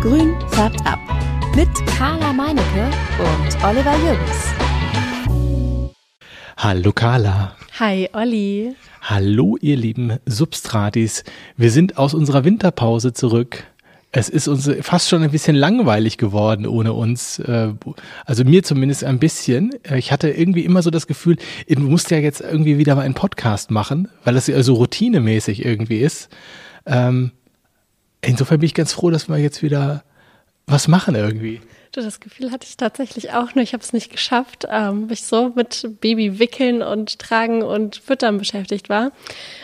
[0.00, 0.98] Grün färbt ab.
[1.54, 4.46] Mit Carla Meinecke und Oliver Jürgens.
[6.56, 7.54] Hallo Carla.
[7.78, 8.74] Hi Olli.
[9.02, 11.22] Hallo ihr lieben Substratis.
[11.58, 13.64] Wir sind aus unserer Winterpause zurück.
[14.10, 17.38] Es ist uns fast schon ein bisschen langweilig geworden ohne uns.
[17.38, 17.74] Äh,
[18.24, 19.74] also mir zumindest ein bisschen.
[19.94, 21.36] Ich hatte irgendwie immer so das Gefühl,
[21.68, 25.62] du musst ja jetzt irgendwie wieder mal einen Podcast machen, weil das ja so routinemäßig
[25.62, 26.30] irgendwie ist.
[26.86, 27.32] Ähm,
[28.22, 30.04] insofern bin ich ganz froh, dass wir jetzt wieder
[30.66, 31.60] was machen irgendwie.
[31.92, 35.52] Das Gefühl hatte ich tatsächlich auch, nur ich habe es nicht geschafft, ähm, weil so
[35.56, 39.10] mit Baby wickeln und tragen und füttern beschäftigt war.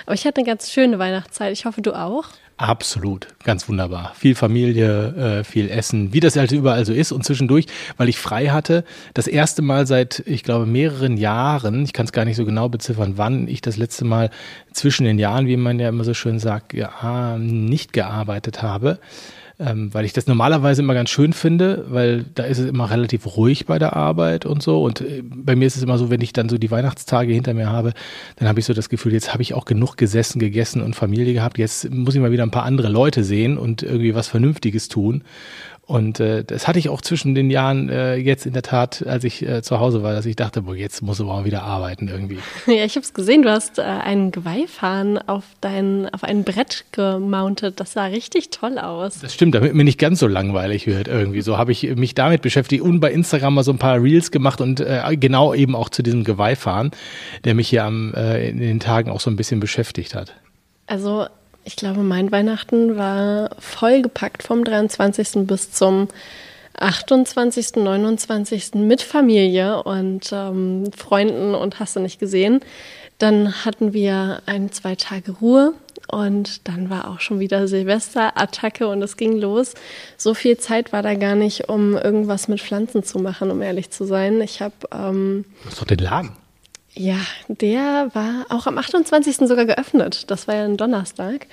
[0.07, 1.53] Aber ich hatte eine ganz schöne Weihnachtszeit.
[1.53, 2.29] Ich hoffe, du auch.
[2.59, 4.13] Absolut, ganz wunderbar.
[4.15, 7.13] Viel Familie, äh, viel Essen, wie das halt überall so ist.
[7.13, 7.67] Und zwischendurch,
[7.99, 12.13] weil ich frei hatte, das erste Mal seit, ich glaube, mehreren Jahren, ich kann es
[12.13, 14.31] gar nicht so genau beziffern, wann ich das letzte Mal
[14.73, 19.01] zwischen den Jahren, wie man ja immer so schön sagt, ja, nicht gearbeitet habe
[19.59, 23.37] ähm, weil ich das normalerweise immer ganz schön finde, weil da ist es immer relativ
[23.37, 24.83] ruhig bei der Arbeit und so.
[24.83, 27.55] Und äh, bei mir ist es immer so, wenn ich dann so die Weihnachtstage hinter
[27.55, 27.95] mir habe,
[28.37, 31.33] dann habe ich so das Gefühl, jetzt habe ich auch genug gesessen, gegessen und Familie
[31.33, 31.57] gehabt.
[31.57, 35.25] Jetzt muss ich mal wieder ein paar andere Leute sehen und irgendwie was Vernünftiges tun.
[35.87, 39.23] Und äh, das hatte ich auch zwischen den Jahren äh, jetzt in der Tat, als
[39.23, 42.09] ich äh, zu Hause war, dass ich dachte, boah, jetzt muss ich mal wieder arbeiten
[42.09, 42.39] irgendwie.
[42.67, 46.87] Ja, ich habe es gesehen, du hast äh, einen Geweihfahren auf dein, auf ein Brett
[46.91, 47.79] gemountet.
[47.79, 49.21] Das sah richtig toll aus.
[49.21, 51.43] Das stimmt, damit mir nicht ganz so langweilig wird irgendwie.
[51.43, 54.61] So habe ich mich damit beschäftigt und bei Instagram mal so ein paar Reels gemacht
[54.61, 56.91] und äh, genau eben auch zu diesem Geweihfahren,
[57.45, 60.35] der mich hier am, äh, in den Tagen auch so ein bisschen beschäftigt hat.
[60.89, 61.27] Also
[61.67, 65.47] ich glaube, mein Weihnachten war vollgepackt vom 23.
[65.47, 66.07] bis zum
[66.79, 68.75] 28., 29.
[68.75, 72.61] mit Familie und ähm, Freunden und hast du nicht gesehen.
[73.19, 75.73] Dann hatten wir ein, zwei Tage Ruhe
[76.07, 79.75] und dann war auch schon wieder Silvester-Attacke und es ging los.
[80.17, 83.91] So viel Zeit war da gar nicht, um irgendwas mit Pflanzen zu machen, um ehrlich
[83.91, 84.41] zu sein.
[84.41, 84.75] Ich habe.
[84.93, 86.46] Ähm, du hast doch den Laden.
[86.99, 87.19] Ja,
[87.49, 89.37] der war auch am 28.
[89.37, 90.31] sogar geöffnet.
[90.31, 91.47] Das war ja ein Donnerstag.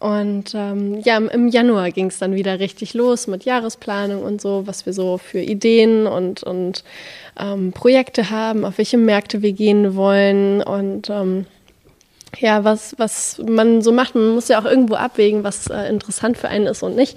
[0.00, 4.66] Und ähm, ja, im Januar ging es dann wieder richtig los mit Jahresplanung und so,
[4.66, 6.82] was wir so für Ideen und, und
[7.38, 11.46] ähm, Projekte haben, auf welche Märkte wir gehen wollen und ähm,
[12.38, 14.14] ja, was, was man so macht.
[14.14, 17.16] Man muss ja auch irgendwo abwägen, was äh, interessant für einen ist und nicht.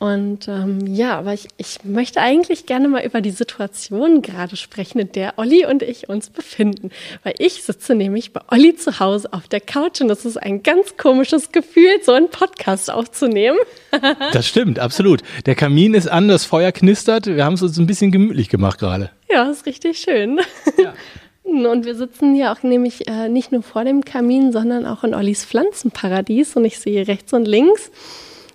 [0.00, 4.98] Und ähm, ja, aber ich, ich möchte eigentlich gerne mal über die Situation gerade sprechen,
[4.98, 6.90] in der Olli und ich uns befinden.
[7.22, 10.62] Weil ich sitze nämlich bei Olli zu Hause auf der Couch und das ist ein
[10.62, 13.58] ganz komisches Gefühl, so einen Podcast aufzunehmen.
[14.32, 15.20] das stimmt, absolut.
[15.44, 17.26] Der Kamin ist an, das Feuer knistert.
[17.26, 19.10] Wir haben es uns ein bisschen gemütlich gemacht gerade.
[19.30, 20.40] Ja, ist richtig schön.
[20.78, 20.94] Ja.
[21.42, 25.14] Und wir sitzen hier auch nämlich äh, nicht nur vor dem Kamin, sondern auch in
[25.14, 26.56] Ollis Pflanzenparadies.
[26.56, 27.90] Und ich sehe rechts und links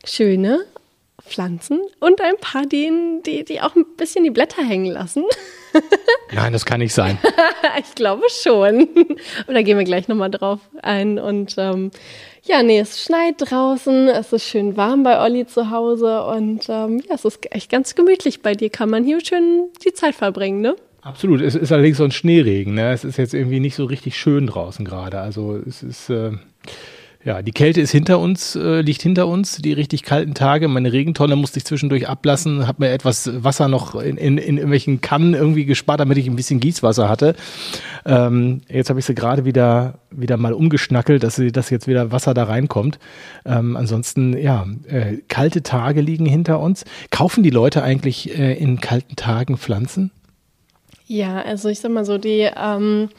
[0.05, 0.65] schöne
[1.25, 5.23] Pflanzen und ein paar, die, die, die auch ein bisschen die Blätter hängen lassen.
[6.33, 7.17] Nein, das kann nicht sein.
[7.79, 8.87] ich glaube schon.
[9.47, 11.19] Oder gehen wir gleich nochmal drauf ein.
[11.19, 11.91] Und ähm,
[12.43, 17.01] ja, nee, es schneit draußen, es ist schön warm bei Olli zu Hause und ähm,
[17.07, 18.69] ja, es ist echt ganz gemütlich bei dir.
[18.69, 20.75] Kann man hier schön die Zeit verbringen, ne?
[21.05, 21.41] Absolut.
[21.41, 22.73] Es ist allerdings so ein Schneeregen.
[22.73, 22.91] Ne?
[22.91, 25.19] Es ist jetzt irgendwie nicht so richtig schön draußen gerade.
[25.19, 26.31] Also es ist äh,
[27.25, 29.57] ja die Kälte ist hinter uns, äh, liegt hinter uns.
[29.57, 30.67] Die richtig kalten Tage.
[30.67, 32.67] Meine Regentonne musste ich zwischendurch ablassen.
[32.67, 36.35] Habe mir etwas Wasser noch in, in, in irgendwelchen Kannen irgendwie gespart, damit ich ein
[36.35, 37.35] bisschen Gießwasser hatte.
[38.05, 42.11] Ähm, jetzt habe ich sie gerade wieder wieder mal umgeschnackelt, dass sie, dass jetzt wieder
[42.11, 42.99] Wasser da reinkommt.
[43.45, 46.85] Ähm, ansonsten ja äh, kalte Tage liegen hinter uns.
[47.11, 50.11] Kaufen die Leute eigentlich äh, in kalten Tagen Pflanzen?
[51.07, 53.09] Ja, also ich sag mal so, die ähm,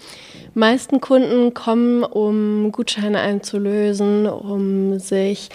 [0.54, 5.50] meisten Kunden kommen, um Gutscheine einzulösen, um sich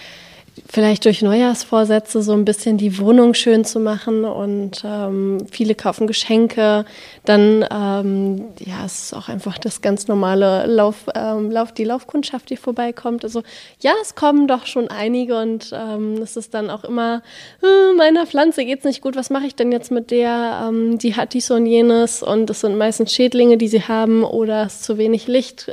[0.68, 6.08] vielleicht durch Neujahrsvorsätze so ein bisschen die Wohnung schön zu machen und ähm, viele kaufen
[6.08, 6.86] Geschenke.
[7.26, 12.50] Dann ähm, ja, es ist auch einfach das ganz normale Lauf, ähm, Lauf, die Laufkundschaft,
[12.50, 13.24] die vorbeikommt.
[13.24, 13.44] Also
[13.80, 17.22] ja, es kommen doch schon einige und ähm, es ist dann auch immer,
[17.64, 20.68] äh, meiner Pflanze geht's nicht gut, was mache ich denn jetzt mit der?
[20.68, 24.66] Ähm, die hat dies und jenes und es sind meistens Schädlinge, die sie haben oder
[24.66, 25.70] es ist zu wenig Licht.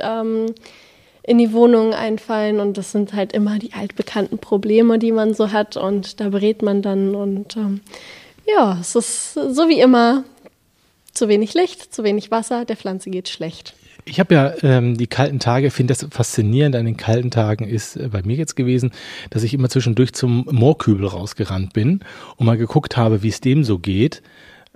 [1.29, 5.51] In die Wohnung einfallen und das sind halt immer die altbekannten Probleme, die man so
[5.51, 7.81] hat und da berät man dann und ähm,
[8.47, 10.23] ja, es ist so wie immer
[11.13, 13.75] zu wenig Licht, zu wenig Wasser, der Pflanze geht schlecht.
[14.05, 17.95] Ich habe ja ähm, die kalten Tage, finde das faszinierend an den kalten Tagen ist
[17.95, 18.89] äh, bei mir jetzt gewesen,
[19.29, 21.99] dass ich immer zwischendurch zum Moorkübel rausgerannt bin
[22.37, 24.23] und mal geguckt habe, wie es dem so geht.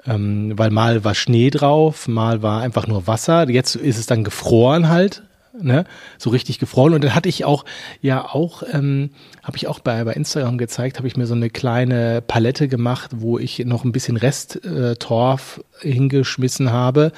[0.05, 3.49] Ähm, weil mal war Schnee drauf, mal war einfach nur Wasser.
[3.49, 5.23] Jetzt ist es dann gefroren halt
[5.61, 5.85] ne?
[6.17, 6.93] So richtig gefroren.
[6.93, 7.65] Und dann hatte ich auch,
[8.01, 9.11] ja auch, ähm,
[9.43, 13.11] habe ich auch bei, bei Instagram gezeigt, habe ich mir so eine kleine Palette gemacht,
[13.15, 17.11] wo ich noch ein bisschen Resttorf äh, hingeschmissen habe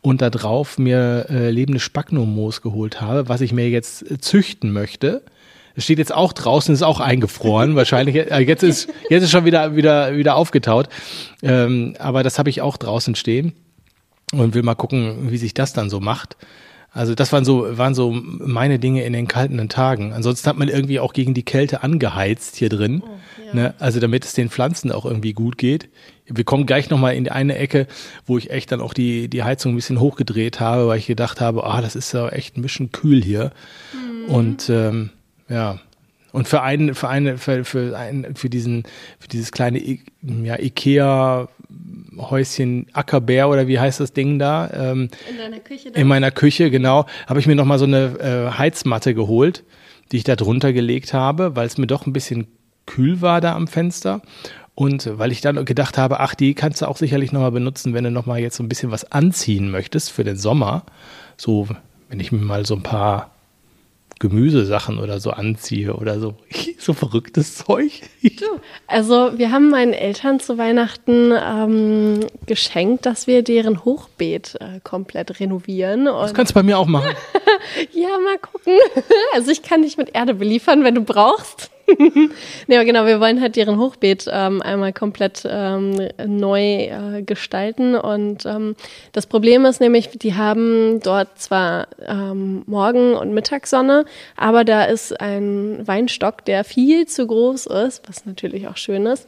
[0.00, 5.22] und da drauf mir äh, lebende Spagnummoos geholt habe, was ich mir jetzt züchten möchte.
[5.76, 7.76] Es steht jetzt auch draußen, ist auch eingefroren.
[7.76, 10.88] Wahrscheinlich, äh, jetzt ist, jetzt ist schon wieder, wieder, wieder aufgetaut.
[11.42, 13.52] Ähm, aber das habe ich auch draußen stehen
[14.32, 16.36] und will mal gucken, wie sich das dann so macht.
[16.92, 20.12] Also das waren so, waren so meine Dinge in den kalten Tagen.
[20.12, 23.02] Ansonsten hat man irgendwie auch gegen die Kälte angeheizt hier drin.
[23.04, 23.08] Oh,
[23.46, 23.54] ja.
[23.54, 23.74] ne?
[23.78, 25.88] Also damit es den Pflanzen auch irgendwie gut geht.
[26.26, 27.86] Wir kommen gleich nochmal in die eine Ecke,
[28.26, 31.40] wo ich echt dann auch die, die Heizung ein bisschen hochgedreht habe, weil ich gedacht
[31.40, 33.52] habe, ah, das ist ja echt ein bisschen kühl hier.
[33.92, 34.34] Mhm.
[34.34, 35.10] Und ähm,
[35.48, 35.78] ja,
[36.32, 38.84] und für einen, für eine, für, für, einen, für diesen,
[39.18, 41.48] für dieses kleine ja, Ikea
[42.28, 44.70] Häuschen Ackerbär oder wie heißt das Ding da?
[44.72, 45.88] Ähm, in deiner Küche.
[45.90, 47.06] In meiner Küche, genau.
[47.26, 49.64] Habe ich mir nochmal so eine äh, Heizmatte geholt,
[50.12, 52.46] die ich da drunter gelegt habe, weil es mir doch ein bisschen
[52.86, 54.20] kühl war da am Fenster.
[54.74, 58.04] Und weil ich dann gedacht habe, ach, die kannst du auch sicherlich nochmal benutzen, wenn
[58.04, 60.84] du nochmal jetzt so ein bisschen was anziehen möchtest für den Sommer.
[61.36, 61.68] So,
[62.08, 63.30] wenn ich mir mal so ein paar
[64.20, 66.34] Gemüsesachen oder so anziehe oder so.
[66.80, 68.00] So verrücktes Zeug.
[68.86, 75.40] Also wir haben meinen Eltern zu Weihnachten ähm, geschenkt, dass wir deren Hochbeet äh, komplett
[75.40, 76.06] renovieren.
[76.06, 77.14] Das kannst du bei mir auch machen.
[77.92, 78.78] ja, mal gucken.
[79.34, 81.70] Also ich kann dich mit Erde beliefern, wenn du brauchst.
[82.66, 87.94] nee, genau, wir wollen halt deren Hochbeet ähm, einmal komplett ähm, neu äh, gestalten.
[87.94, 88.76] Und ähm,
[89.12, 94.04] das Problem ist nämlich, die haben dort zwar ähm, Morgen- und Mittagssonne,
[94.36, 99.26] aber da ist ein Weinstock, der viel zu groß ist, was natürlich auch schön ist.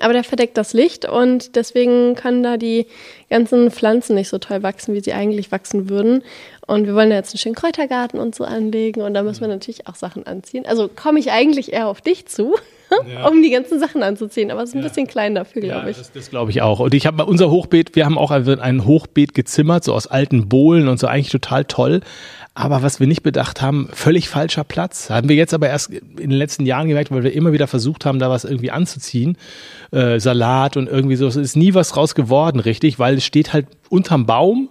[0.00, 2.86] Aber der verdeckt das Licht und deswegen können da die
[3.28, 6.22] ganzen Pflanzen nicht so toll wachsen, wie sie eigentlich wachsen würden.
[6.66, 9.48] Und wir wollen da jetzt einen schönen Kräutergarten und so anlegen und da müssen wir
[9.48, 10.64] natürlich auch Sachen anziehen.
[10.64, 12.54] Also komme ich eigentlich eher auf dich zu,
[13.12, 13.28] ja.
[13.28, 14.88] um die ganzen Sachen anzuziehen, aber es ist ein ja.
[14.88, 15.98] bisschen klein dafür, glaube ja, ich.
[15.98, 16.80] Das, das glaube ich auch.
[16.80, 20.88] Und ich habe unser Hochbeet, wir haben auch ein Hochbeet gezimmert, so aus alten Bohlen
[20.88, 22.00] und so eigentlich total toll.
[22.54, 25.08] Aber was wir nicht bedacht haben, völlig falscher Platz.
[25.08, 28.04] Haben wir jetzt aber erst in den letzten Jahren gemerkt, weil wir immer wieder versucht
[28.04, 29.38] haben, da was irgendwie anzuziehen.
[29.90, 31.26] Äh, Salat und irgendwie so.
[31.26, 34.68] Es ist nie was raus geworden, richtig, weil es steht halt unterm Baum.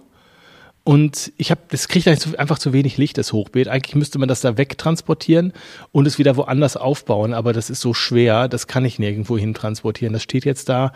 [0.84, 3.68] Und ich habe, das kriegt einfach zu wenig Licht, das Hochbeet.
[3.68, 5.52] Eigentlich müsste man das da wegtransportieren
[5.92, 9.54] und es wieder woanders aufbauen, aber das ist so schwer, das kann ich nirgendwo hin
[9.54, 10.12] transportieren.
[10.12, 10.92] Das steht jetzt da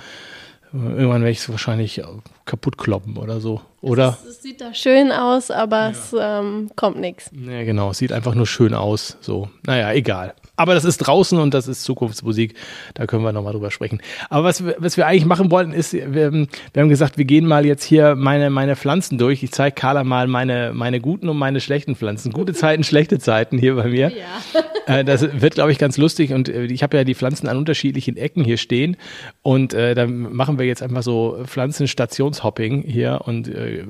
[0.73, 2.03] Irgendwann werde ich es wahrscheinlich
[2.45, 3.61] kaputt kloppen oder so.
[3.81, 4.19] Oder?
[4.29, 5.91] Es, sieht da schön aus, aber ja.
[5.91, 7.31] es ähm, kommt nichts.
[7.33, 7.91] Ja, genau.
[7.91, 9.17] Es sieht einfach nur schön aus.
[9.21, 9.49] So.
[9.65, 10.35] Naja, egal.
[10.57, 12.55] Aber das ist draußen und das ist Zukunftsmusik.
[12.95, 14.01] Da können wir nochmal drüber sprechen.
[14.31, 17.47] Aber was, wir, was wir eigentlich machen wollten, ist, wir, wir, haben gesagt, wir gehen
[17.47, 19.43] mal jetzt hier meine, meine Pflanzen durch.
[19.43, 22.33] Ich zeige Carla mal meine, meine guten und meine schlechten Pflanzen.
[22.33, 24.11] Gute Zeiten, schlechte Zeiten hier bei mir.
[24.11, 24.63] Ja.
[24.87, 26.33] Äh, das wird, glaube ich, ganz lustig.
[26.33, 28.97] Und äh, ich habe ja die Pflanzen an unterschiedlichen Ecken hier stehen.
[29.43, 33.85] Und äh, dann machen wir jetzt einfach so Pflanzenstationshopping hier und äh,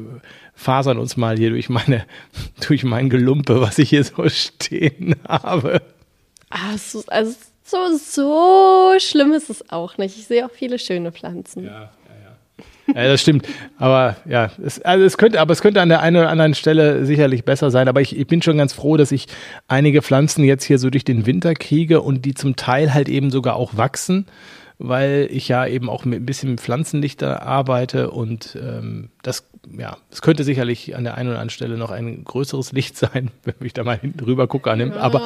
[0.55, 2.07] fasern uns mal hier durch meine,
[2.67, 5.83] durch mein Gelumpe, was ich hier so stehen habe.
[6.51, 7.35] Also, also
[7.65, 10.17] so, so schlimm ist es auch nicht.
[10.17, 11.65] Ich sehe auch viele schöne Pflanzen.
[11.65, 13.03] Ja, ja, ja.
[13.03, 13.47] ja das stimmt.
[13.79, 17.05] Aber ja, es, also es könnte, aber es könnte an der einen oder anderen Stelle
[17.05, 17.89] sicherlich besser sein.
[17.89, 19.27] Aber ich, ich bin schon ganz froh, dass ich
[19.67, 23.31] einige Pflanzen jetzt hier so durch den Winter kriege und die zum Teil halt eben
[23.31, 24.27] sogar auch wachsen
[24.79, 30.23] weil ich ja eben auch mit ein bisschen Pflanzenlichter arbeite und ähm, das ja, es
[30.23, 33.73] könnte sicherlich an der einen oder anderen Stelle noch ein größeres Licht sein, wenn ich
[33.73, 34.91] da mal hinten rüber gucke an dem.
[34.91, 34.99] Ja.
[34.99, 35.23] Aber,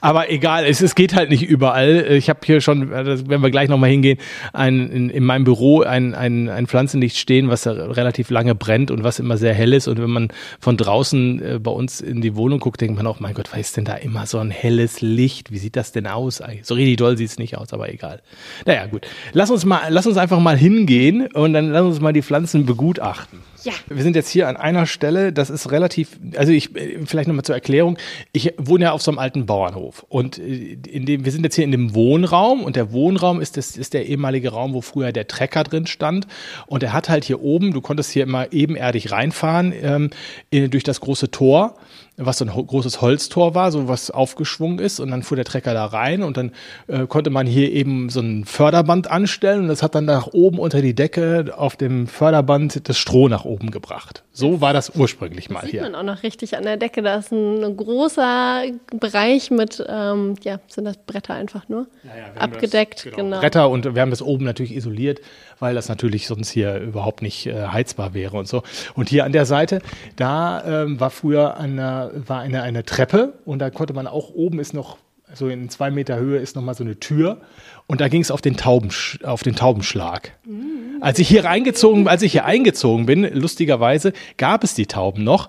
[0.00, 2.06] aber egal, es, es geht halt nicht überall.
[2.10, 4.18] Ich habe hier schon, wenn wir gleich nochmal hingehen,
[4.52, 9.04] ein, in, in meinem Büro ein, ein, ein Pflanzenlicht stehen, was relativ lange brennt und
[9.04, 9.88] was immer sehr hell ist.
[9.88, 10.28] Und wenn man
[10.60, 13.60] von draußen äh, bei uns in die Wohnung guckt, denkt man auch, mein Gott, was
[13.60, 15.50] ist denn da immer so ein helles Licht?
[15.50, 16.42] Wie sieht das denn aus?
[16.62, 18.22] So richtig doll sieht es nicht aus, aber egal.
[18.66, 19.06] Naja, gut.
[19.32, 22.66] Lass uns mal, lass uns einfach mal hingehen und dann lass uns mal die Pflanzen
[22.66, 23.40] begutachten.
[23.64, 23.72] Ja.
[23.88, 26.70] Wir sind jetzt hier an einer Stelle, das ist relativ, also ich,
[27.06, 27.98] vielleicht nochmal zur Erklärung.
[28.32, 31.54] Ich wohne ja auf so einem alten Bauernhof und äh, in dem, wir sind jetzt
[31.54, 35.12] hier in dem Wohnraum und der Wohnraum ist, das, ist der ehemalige Raum, wo früher
[35.12, 36.26] der Trecker drin stand
[36.66, 41.00] und er hat halt hier oben, du konntest hier immer ebenerdig reinfahren ähm, durch das
[41.00, 41.76] große Tor
[42.16, 45.74] was so ein großes Holztor war, so was aufgeschwungen ist und dann fuhr der Trecker
[45.74, 46.52] da rein und dann
[46.86, 50.58] äh, konnte man hier eben so ein Förderband anstellen und das hat dann nach oben
[50.58, 54.22] unter die Decke auf dem Förderband das Stroh nach oben gebracht.
[54.32, 55.82] So war das ursprünglich mal das hier.
[55.82, 58.62] Sieht man auch noch richtig an der Decke, da ist ein, ein großer
[58.98, 63.06] Bereich mit, ähm, ja, sind das Bretter einfach nur ja, ja, abgedeckt.
[63.06, 63.16] Das, genau.
[63.16, 63.40] genau.
[63.40, 65.20] Bretter und wir haben das oben natürlich isoliert,
[65.58, 68.62] weil das natürlich sonst hier überhaupt nicht äh, heizbar wäre und so.
[68.94, 69.80] Und hier an der Seite,
[70.16, 74.60] da ähm, war früher da war eine, eine Treppe und da konnte man auch oben
[74.60, 74.98] ist noch
[75.32, 77.38] so in zwei Meter Höhe ist noch mal so eine Tür
[77.86, 78.90] und da ging es auf den Tauben
[79.22, 80.32] auf den Taubenschlag.
[80.44, 80.98] Mhm.
[81.00, 85.48] Als ich hier reingezogen, als ich hier eingezogen bin, lustigerweise gab es die Tauben noch.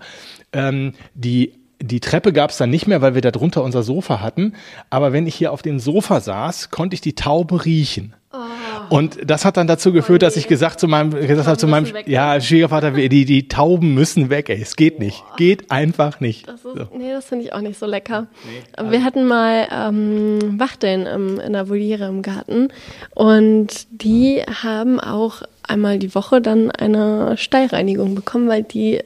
[0.54, 4.22] Ähm, die die Treppe gab es dann nicht mehr, weil wir da drunter unser Sofa
[4.22, 4.54] hatten.
[4.90, 8.16] Aber wenn ich hier auf dem Sofa saß, konnte ich die Tauben riechen.
[8.89, 11.94] Und das hat dann dazu geführt, dass ich gesagt zu meinem, gesagt habe zu meinem,
[11.94, 14.62] weg, ja, Schwiegervater, die, die Tauben müssen weg, ey.
[14.62, 15.24] Es geht nicht.
[15.38, 16.48] Geht einfach nicht.
[16.48, 16.88] Das ist, so.
[16.98, 18.27] Nee, das finde ich auch nicht so lecker.
[18.46, 22.70] Nee, wir hatten mal ähm, Wachteln im, in der Voliere im Garten
[23.13, 29.01] und die haben auch einmal die Woche dann eine Stallreinigung bekommen, weil die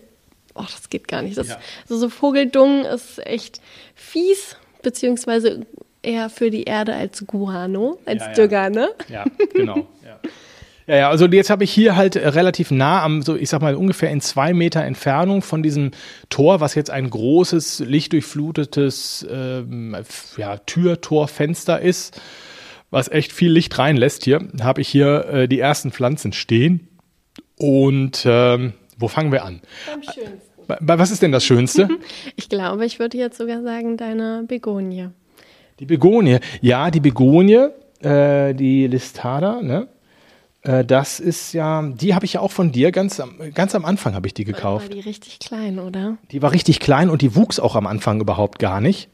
[0.59, 1.38] oh, das geht gar nicht.
[1.38, 1.57] Das, ja.
[1.83, 3.62] also so Vogeldung ist echt
[3.95, 5.65] fies, beziehungsweise
[6.01, 8.89] eher für die Erde als Guano, als ja, Dünger, ne?
[9.10, 9.88] Ja, genau.
[10.03, 10.20] Ja.
[10.89, 13.75] Ja, ja, also jetzt habe ich hier halt relativ nah am, so ich sag mal
[13.75, 15.91] ungefähr in zwei Meter Entfernung von diesem
[16.32, 19.96] Tor, was jetzt ein großes, lichtdurchflutetes ähm,
[20.36, 22.20] ja, Tür, Tor, Fenster ist,
[22.89, 26.88] was echt viel Licht reinlässt hier, habe ich hier äh, die ersten Pflanzen stehen.
[27.56, 29.62] Und ähm, wo fangen wir an?
[29.94, 30.50] Am schönsten.
[30.79, 31.88] Was ist denn das Schönste?
[32.36, 35.10] Ich glaube, ich würde jetzt sogar sagen, deine Begonie.
[35.79, 37.67] Die Begonie, ja, die Begonie,
[38.01, 39.88] äh, die Listada, ne?
[40.62, 43.21] Äh, das ist ja, die habe ich ja auch von dir ganz,
[43.53, 44.89] ganz am Anfang habe ich die gekauft.
[44.89, 46.17] War die richtig klein, oder?
[46.31, 49.09] Die war richtig klein und die wuchs auch am Anfang überhaupt gar nicht.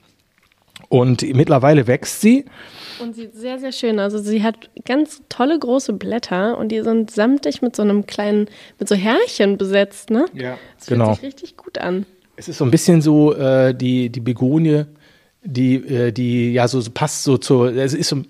[0.89, 2.45] Und mittlerweile wächst sie.
[2.99, 3.99] Und sieht sehr, sehr schön.
[3.99, 8.47] Also sie hat ganz tolle große Blätter und die sind samtig mit so einem kleinen,
[8.79, 10.25] mit so Härchen besetzt, ne?
[10.33, 11.05] Ja, das genau.
[11.05, 12.05] Fühlt sich richtig gut an.
[12.35, 14.85] Es ist so ein bisschen so äh, die, die Begonie,
[15.45, 18.21] die, äh, die ja so passt so zur, es ist so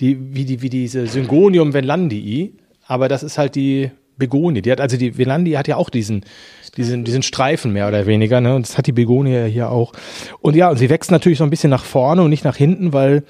[0.00, 2.54] die, wie, die, wie diese Syngonium venlandii,
[2.86, 4.62] aber das ist halt die Begonie.
[4.62, 6.24] Die hat, also die Velandi hat ja auch diesen,
[6.76, 8.54] diesen, diesen Streifen mehr oder weniger, ne?
[8.54, 9.92] Und das hat die Begonie hier auch.
[10.40, 12.92] Und ja, und sie wächst natürlich so ein bisschen nach vorne und nicht nach hinten,
[12.92, 13.24] weil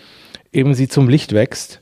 [0.52, 1.80] eben sie zum Licht wächst.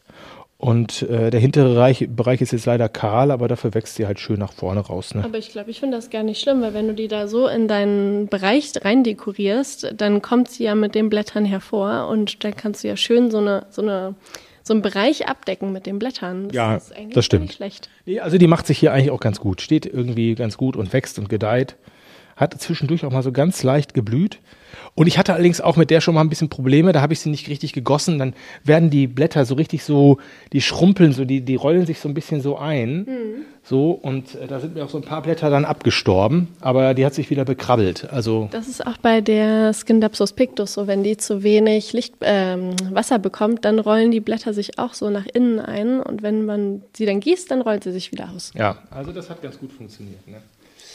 [0.65, 4.21] Und äh, der hintere Bereich, Bereich ist jetzt leider kahl, aber dafür wächst sie halt
[4.21, 5.13] schön nach vorne raus.
[5.13, 5.25] Ne?
[5.25, 7.49] Aber ich glaube, ich finde das gar nicht schlimm, weil wenn du die da so
[7.49, 12.55] in deinen Bereich rein dekorierst, dann kommt sie ja mit den Blättern hervor und dann
[12.55, 14.15] kannst du ja schön so eine, so eine
[14.63, 16.47] so einen Bereich abdecken mit den Blättern.
[16.47, 16.79] Das ja,
[17.13, 17.47] das stimmt.
[17.47, 17.89] Nicht schlecht.
[18.07, 19.63] Nee, also die macht sich hier eigentlich auch ganz gut.
[19.63, 21.75] Steht irgendwie ganz gut und wächst und gedeiht.
[22.37, 24.39] Hat zwischendurch auch mal so ganz leicht geblüht.
[24.95, 27.21] Und ich hatte allerdings auch mit der schon mal ein bisschen Probleme, da habe ich
[27.21, 30.19] sie nicht richtig gegossen, dann werden die Blätter so richtig so,
[30.53, 32.99] die schrumpeln so, die, die rollen sich so ein bisschen so ein.
[32.99, 33.07] Mhm.
[33.65, 37.07] So, und äh, da sind mir auch so ein paar Blätter dann abgestorben, aber die
[37.07, 38.09] hat sich wieder bekrabbelt.
[38.11, 42.75] Also das ist auch bei der Scindapsus pictus so, wenn die zu wenig Licht, ähm,
[42.91, 46.83] Wasser bekommt, dann rollen die Blätter sich auch so nach innen ein und wenn man
[46.95, 48.53] sie dann gießt, dann rollt sie sich wieder aus.
[48.55, 50.27] Ja, also das hat ganz gut funktioniert.
[50.27, 50.43] Ne?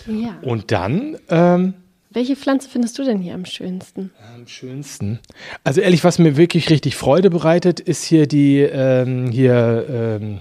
[0.07, 0.37] Ja.
[0.41, 1.73] Und dann ähm,
[2.17, 4.11] welche Pflanze findest du denn hier am schönsten?
[4.33, 5.19] Am schönsten.
[5.63, 10.39] Also ehrlich, was mir wirklich richtig Freude bereitet, ist hier die ähm, hier ähm,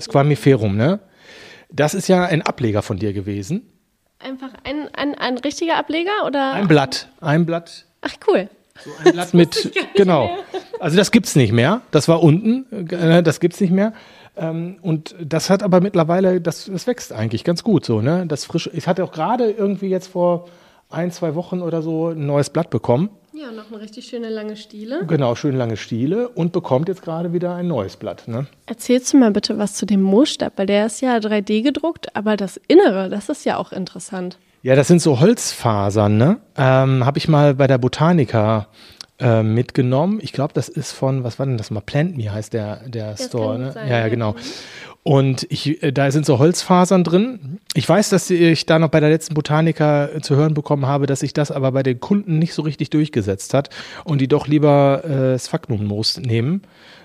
[0.00, 0.98] Squamiferum, ne?
[1.70, 3.70] Das ist ja ein Ableger von dir gewesen.
[4.18, 6.54] Einfach ein, ein, ein richtiger Ableger oder?
[6.54, 7.86] Ein Blatt, ein Blatt.
[8.00, 8.50] Ach cool.
[8.84, 10.26] So ein Blatt mit genau.
[10.26, 10.38] Mehr.
[10.80, 11.82] Also das gibt's nicht mehr.
[11.92, 13.92] Das war unten, äh, das gibt's nicht mehr.
[14.36, 18.26] Ähm, und das hat aber mittlerweile, das, das wächst eigentlich ganz gut so, ne?
[18.26, 18.68] Das frisch.
[18.72, 20.48] Ich hatte auch gerade irgendwie jetzt vor
[20.88, 23.10] ein, zwei Wochen oder so ein neues Blatt bekommen.
[23.32, 25.04] Ja, noch eine richtig schöne lange Stiele.
[25.06, 28.28] Genau, schön lange Stiele und bekommt jetzt gerade wieder ein neues Blatt.
[28.28, 28.46] Ne?
[28.64, 32.38] Erzählst du mal bitte was zu dem Moosstab, weil der ist ja 3D gedruckt, aber
[32.38, 34.38] das Innere, das ist ja auch interessant.
[34.62, 36.38] Ja, das sind so Holzfasern, ne?
[36.56, 38.68] Ähm, Habe ich mal bei der Botanica
[39.20, 40.18] äh, mitgenommen.
[40.22, 41.80] Ich glaube, das ist von, was war denn das mal?
[41.80, 43.72] Plant Me heißt der, der das Store, ne?
[43.72, 44.34] Sein, ja, ja, genau.
[45.06, 47.60] Und ich, äh, da sind so Holzfasern drin.
[47.74, 51.20] Ich weiß, dass ich da noch bei der letzten Botaniker zu hören bekommen habe, dass
[51.20, 53.70] sich das aber bei den Kunden nicht so richtig durchgesetzt hat
[54.02, 56.62] und die doch lieber äh, Sphagnum-Moos nehmen.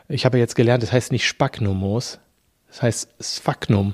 [0.10, 2.18] Ich habe jetzt gelernt, das heißt nicht Spagnum-Moos,
[2.70, 3.94] das heißt Sphagnum.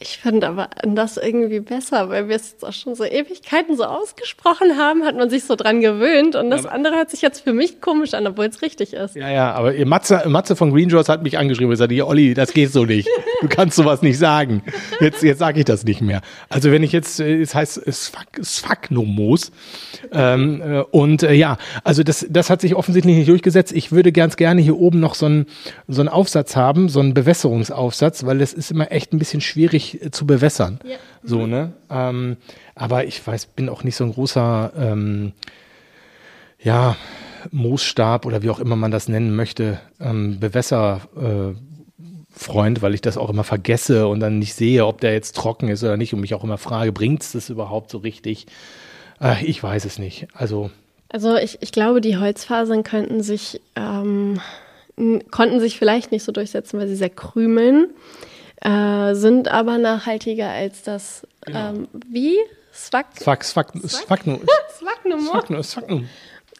[0.00, 3.82] Ich finde aber das irgendwie besser, weil wir es jetzt auch schon so Ewigkeiten so
[3.82, 7.40] ausgesprochen haben, hat man sich so dran gewöhnt und das aber andere hört sich jetzt
[7.40, 9.16] für mich komisch an, obwohl es richtig ist.
[9.16, 12.34] Ja, ja, aber Matze, Matze von Green Jaws hat mich angeschrieben und gesagt, ja, Olli,
[12.34, 13.08] das geht so nicht.
[13.40, 14.62] Du kannst sowas nicht sagen.
[15.00, 16.22] Jetzt, jetzt sage ich das nicht mehr.
[16.48, 17.82] Also wenn ich jetzt, äh, es heißt
[18.40, 19.50] Sphagnumos
[20.12, 23.72] ähm, äh, und äh, ja, also das, das hat sich offensichtlich nicht durchgesetzt.
[23.72, 25.46] Ich würde ganz gerne hier oben noch so einen,
[25.88, 29.87] so einen Aufsatz haben, so einen Bewässerungsaufsatz, weil das ist immer echt ein bisschen schwierig
[29.94, 30.80] äh, zu bewässern.
[30.84, 30.96] Ja.
[31.22, 31.72] So, ne?
[31.90, 32.36] Ähm,
[32.74, 35.32] aber ich weiß, bin auch nicht so ein großer, ähm,
[36.60, 36.96] ja,
[37.50, 41.58] Moosstab oder wie auch immer man das nennen möchte, ähm, Bewässerfreund,
[42.78, 45.68] äh, weil ich das auch immer vergesse und dann nicht sehe, ob der jetzt trocken
[45.68, 48.46] ist oder nicht und mich auch immer frage, bringt es das überhaupt so richtig?
[49.20, 50.28] Äh, ich weiß es nicht.
[50.34, 50.70] Also.
[51.10, 54.40] Also ich, ich glaube, die Holzfasern könnten sich, ähm,
[55.30, 57.88] konnten sich vielleicht nicht so durchsetzen, weil sie sehr krümeln,
[58.60, 61.70] äh, sind aber nachhaltiger als das, genau.
[61.70, 62.36] ähm, wie?
[62.72, 63.06] Swag?
[63.18, 64.40] Swag, Swag, Swagnum.
[64.78, 65.62] Swagnum.
[65.62, 66.08] Swagnum.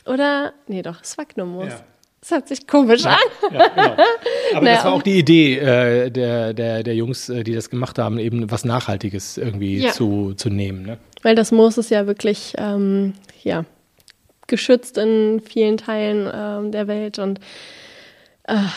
[0.07, 1.61] Oder, nee doch, Swagnum.
[1.61, 1.81] Ja.
[2.21, 3.55] Das hört sich komisch ja, an.
[3.55, 3.83] Ja, genau.
[3.93, 4.05] Aber
[4.63, 7.99] naja, das war auch die Idee äh, der, der, der Jungs, äh, die das gemacht
[7.99, 9.93] haben, eben was Nachhaltiges irgendwie ja.
[9.93, 10.83] zu, zu nehmen.
[10.83, 10.99] Ne?
[11.23, 13.15] Weil das Moos ist ja wirklich ähm,
[13.45, 13.65] ja,
[14.47, 17.39] geschützt in vielen Teilen ähm, der Welt und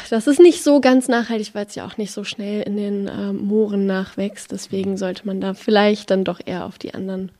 [0.09, 3.07] das ist nicht so ganz nachhaltig, weil es ja auch nicht so schnell in den
[3.07, 4.51] äh, Mooren nachwächst.
[4.51, 7.31] Deswegen sollte man da vielleicht dann doch eher auf die anderen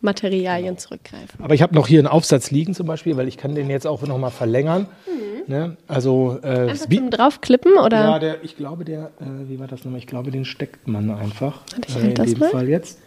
[0.00, 0.78] Materialien genau.
[0.78, 1.42] zurückgreifen.
[1.42, 3.86] Aber ich habe noch hier einen Aufsatz liegen zum Beispiel, weil ich kann den jetzt
[3.86, 4.86] auch noch mal verlängern.
[5.06, 5.52] Mhm.
[5.52, 5.76] Ne?
[5.86, 7.96] Also äh, einfach zum draufklippen oder?
[7.96, 9.98] Ja, der, ich glaube der, äh, wie war das nochmal?
[9.98, 11.62] Ich glaube, den steckt man einfach.
[11.86, 12.50] Ich äh, in das dem mal.
[12.50, 13.00] Fall jetzt.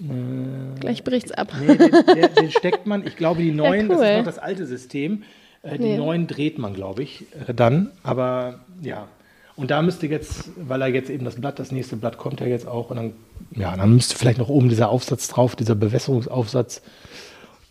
[0.00, 1.52] Äh, Gleich bricht's ab.
[1.60, 3.06] Nee, den, der, den, steckt man.
[3.06, 4.00] Ich glaube, die neuen, ja, cool.
[4.00, 5.22] das ist noch das alte System.
[5.62, 5.96] Äh, die nee.
[5.96, 7.90] neuen dreht man, glaube ich, äh, dann.
[8.02, 9.08] Aber ja.
[9.56, 12.46] Und da müsste jetzt, weil er jetzt eben das Blatt, das nächste Blatt kommt ja
[12.46, 13.12] jetzt auch, und dann,
[13.54, 16.82] ja, dann müsste vielleicht noch oben dieser Aufsatz drauf, dieser Bewässerungsaufsatz.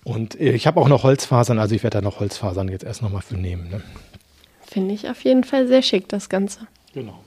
[0.04, 3.04] Und äh, ich habe auch noch Holzfasern, also ich werde da noch Holzfasern jetzt erst
[3.04, 3.70] nochmal für nehmen.
[3.70, 3.82] Ne?
[4.62, 6.62] Finde ich auf jeden Fall sehr schick, das Ganze.
[6.94, 7.20] Genau.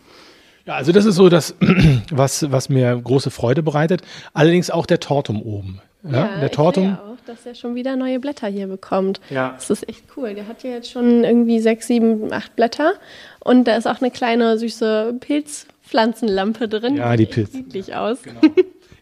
[0.67, 1.55] Ja, also das ist so das,
[2.11, 4.03] was, was mir große Freude bereitet.
[4.35, 5.81] Allerdings auch der Tortum oben.
[6.03, 9.21] Ja, ja der Tortum dass er schon wieder neue Blätter hier bekommt.
[9.31, 9.53] Ja.
[9.53, 10.35] Das ist echt cool.
[10.35, 12.95] Der hat ja jetzt schon irgendwie sechs, sieben, acht Blätter.
[13.41, 16.97] Und da ist auch eine kleine süße Pilzpflanzenlampe drin.
[16.97, 17.53] Ja, die Pilz.
[17.53, 18.23] Sieht niedlich aus.
[18.23, 18.41] Genau.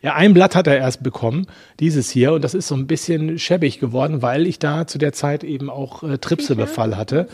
[0.02, 1.48] Ja, ein Blatt hat er erst bekommen,
[1.80, 2.34] dieses hier.
[2.34, 5.68] Und das ist so ein bisschen schäbig geworden, weil ich da zu der Zeit eben
[5.68, 7.26] auch äh, Tripsebefall hatte.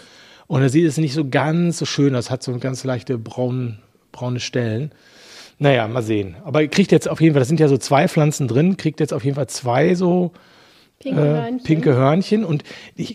[0.47, 3.81] Und da sieht es nicht so ganz so schön aus, hat so ganz leichte braun,
[4.11, 4.93] braune Stellen.
[5.59, 6.37] Naja, mal sehen.
[6.45, 9.01] Aber er kriegt jetzt auf jeden Fall, das sind ja so zwei Pflanzen drin, kriegt
[9.01, 10.33] jetzt auf jeden Fall zwei so
[11.03, 11.63] Pinke äh, Hörnchen.
[11.65, 12.45] Pinke Hörnchen.
[12.45, 12.65] Und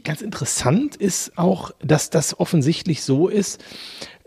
[0.03, 3.63] ganz interessant ist auch, dass das offensichtlich so ist,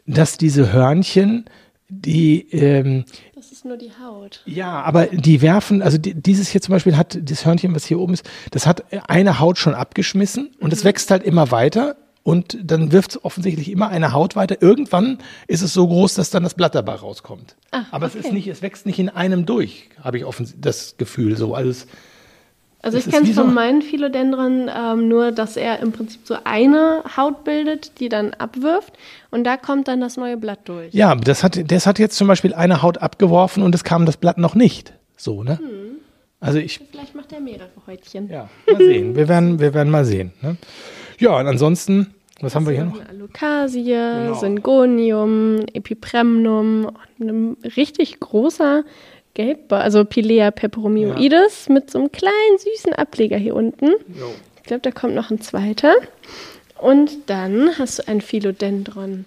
[0.06, 1.44] dass diese Hörnchen,
[1.88, 2.50] die.
[2.52, 4.42] Ähm, das ist nur die Haut.
[4.46, 7.98] Ja, aber die werfen, also die, dieses hier zum Beispiel hat, das Hörnchen, was hier
[7.98, 10.88] oben ist, das hat eine Haut schon abgeschmissen und es mhm.
[10.88, 11.96] wächst halt immer weiter.
[12.22, 14.60] Und dann wirft es offensichtlich immer eine Haut weiter.
[14.60, 17.56] Irgendwann ist es so groß, dass dann das Blatt dabei rauskommt.
[17.70, 18.18] Ach, Aber okay.
[18.18, 21.36] es ist nicht, es wächst nicht in einem durch, habe ich offensichtlich das Gefühl.
[21.36, 21.86] So, also es,
[22.82, 27.02] also ich kenne von so meinen Philodendron ähm, nur, dass er im Prinzip so eine
[27.16, 28.94] Haut bildet, die dann abwirft
[29.30, 30.94] und da kommt dann das neue Blatt durch.
[30.94, 34.16] Ja, das hat, das hat jetzt zum Beispiel eine Haut abgeworfen und es kam das
[34.16, 34.94] Blatt noch nicht.
[35.16, 35.58] So, ne?
[35.58, 35.96] Hm.
[36.40, 36.80] Also ich.
[36.90, 38.30] Vielleicht macht er mehrere Häutchen.
[38.30, 39.14] Ja, mal sehen.
[39.14, 40.32] wir, werden, wir werden mal sehen.
[40.40, 40.56] Ne?
[41.20, 42.98] Ja, und ansonsten, was haben wir hier noch?
[43.08, 44.34] Alocasie, genau.
[44.34, 48.84] Syngonium, Epipremnum, ein richtig großer
[49.34, 51.74] gelb, also Pilea peperomioides ja.
[51.74, 53.86] mit so einem kleinen süßen Ableger hier unten.
[53.86, 54.32] Jo.
[54.56, 55.94] Ich glaube, da kommt noch ein zweiter.
[56.78, 59.26] Und dann hast du ein Philodendron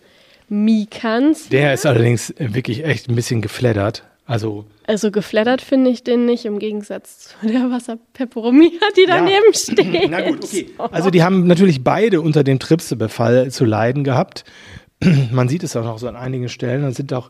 [0.50, 1.50] micans.
[1.50, 4.04] Der ist allerdings wirklich echt ein bisschen gefleddert.
[4.26, 9.54] Also, also gefleddert finde ich den nicht, im Gegensatz zu der Wasserpeperomia, die daneben ja.
[9.54, 10.10] steht.
[10.10, 10.68] Na gut, okay.
[10.78, 14.46] Also die haben natürlich beide unter dem Tripsebefall zu leiden gehabt.
[15.32, 16.84] Man sieht es auch noch so an einigen Stellen.
[16.84, 17.30] Da sind auch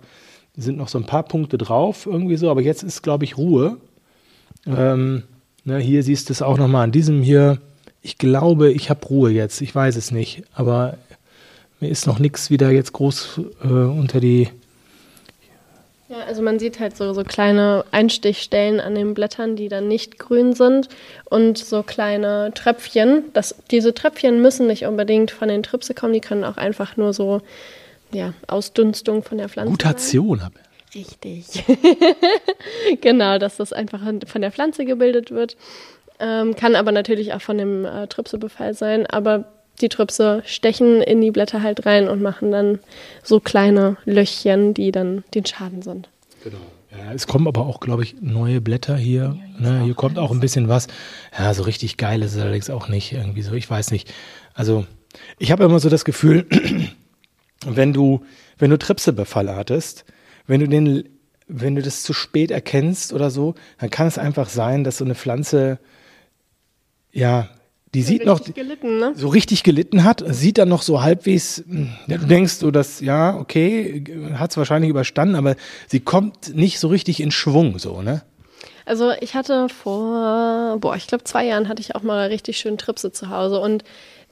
[0.56, 3.78] sind noch so ein paar Punkte drauf, irgendwie so, aber jetzt ist, glaube ich, Ruhe.
[4.68, 5.24] Ähm,
[5.64, 7.60] ne, hier siehst du es auch nochmal an diesem hier.
[8.02, 9.62] Ich glaube, ich habe Ruhe jetzt.
[9.62, 10.98] Ich weiß es nicht, aber
[11.80, 14.50] mir ist noch nichts wieder jetzt groß äh, unter die.
[16.14, 20.20] Ja, also man sieht halt so, so kleine Einstichstellen an den Blättern, die dann nicht
[20.20, 20.88] grün sind
[21.26, 23.32] und so kleine Tröpfchen.
[23.34, 27.14] Das, diese Tröpfchen müssen nicht unbedingt von den Tripse kommen, die können auch einfach nur
[27.14, 27.42] so
[28.12, 29.72] ja, Ausdünstung von der Pflanze.
[29.72, 30.38] Mutation.
[30.38, 30.52] Sein.
[30.94, 31.64] Richtig.
[33.02, 35.58] genau, dass das einfach von der Pflanze gebildet wird.
[36.20, 39.08] Ähm, kann aber natürlich auch von dem äh, Trypsebefall sein.
[39.08, 39.46] Aber
[39.82, 42.80] die Trüpse stechen in die Blätter halt rein und machen dann
[43.24, 46.10] so kleine Löchchen, die dann den Schaden sind.
[46.44, 46.58] Genau.
[46.92, 49.36] Ja, es kommen aber auch, glaube ich, neue Blätter hier.
[49.60, 49.84] Ja, ne?
[49.84, 50.88] Hier kommt auch ein bisschen was.
[51.38, 53.14] Ja, so richtig geil ist es allerdings auch nicht.
[53.14, 54.14] Irgendwie so, ich weiß nicht.
[54.54, 54.86] Also,
[55.40, 56.46] ich habe immer so das Gefühl,
[57.66, 58.24] wenn du,
[58.60, 60.06] wenn du Tripsebefall hattest,
[60.46, 61.10] wenn du den,
[61.48, 65.06] wenn du das zu spät erkennst oder so, dann kann es einfach sein, dass so
[65.06, 65.80] eine Pflanze,
[67.12, 67.50] ja,
[67.94, 69.14] die ja, sieht noch gelitten, ne?
[69.16, 71.64] so richtig gelitten hat, sieht dann noch so halbwegs,
[72.08, 74.04] ja, du denkst so, dass ja, okay,
[74.34, 75.56] hat es wahrscheinlich überstanden, aber
[75.88, 78.24] sie kommt nicht so richtig in Schwung, so, ne?
[78.86, 82.78] Also ich hatte vor, boah, ich glaube zwei Jahren hatte ich auch mal richtig schön
[82.78, 83.84] Tripse zu Hause und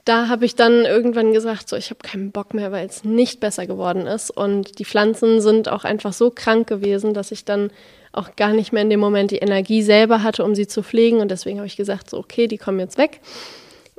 [0.06, 3.40] da habe ich dann irgendwann gesagt, so ich habe keinen Bock mehr, weil es nicht
[3.40, 4.32] besser geworden ist.
[4.32, 7.70] Und die Pflanzen sind auch einfach so krank gewesen, dass ich dann
[8.14, 11.20] auch gar nicht mehr in dem Moment die Energie selber hatte, um sie zu pflegen.
[11.20, 13.22] Und deswegen habe ich gesagt, so okay, die kommen jetzt weg,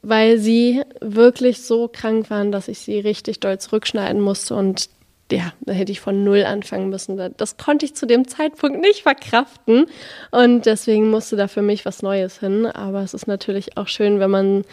[0.03, 4.55] weil sie wirklich so krank waren, dass ich sie richtig doll zurückschneiden musste.
[4.55, 4.89] Und
[5.33, 7.19] ja, da hätte ich von null anfangen müssen.
[7.37, 9.87] Das konnte ich zu dem Zeitpunkt nicht verkraften.
[10.31, 12.67] Und deswegen musste da für mich was Neues hin.
[12.67, 14.65] Aber es ist natürlich auch schön, wenn man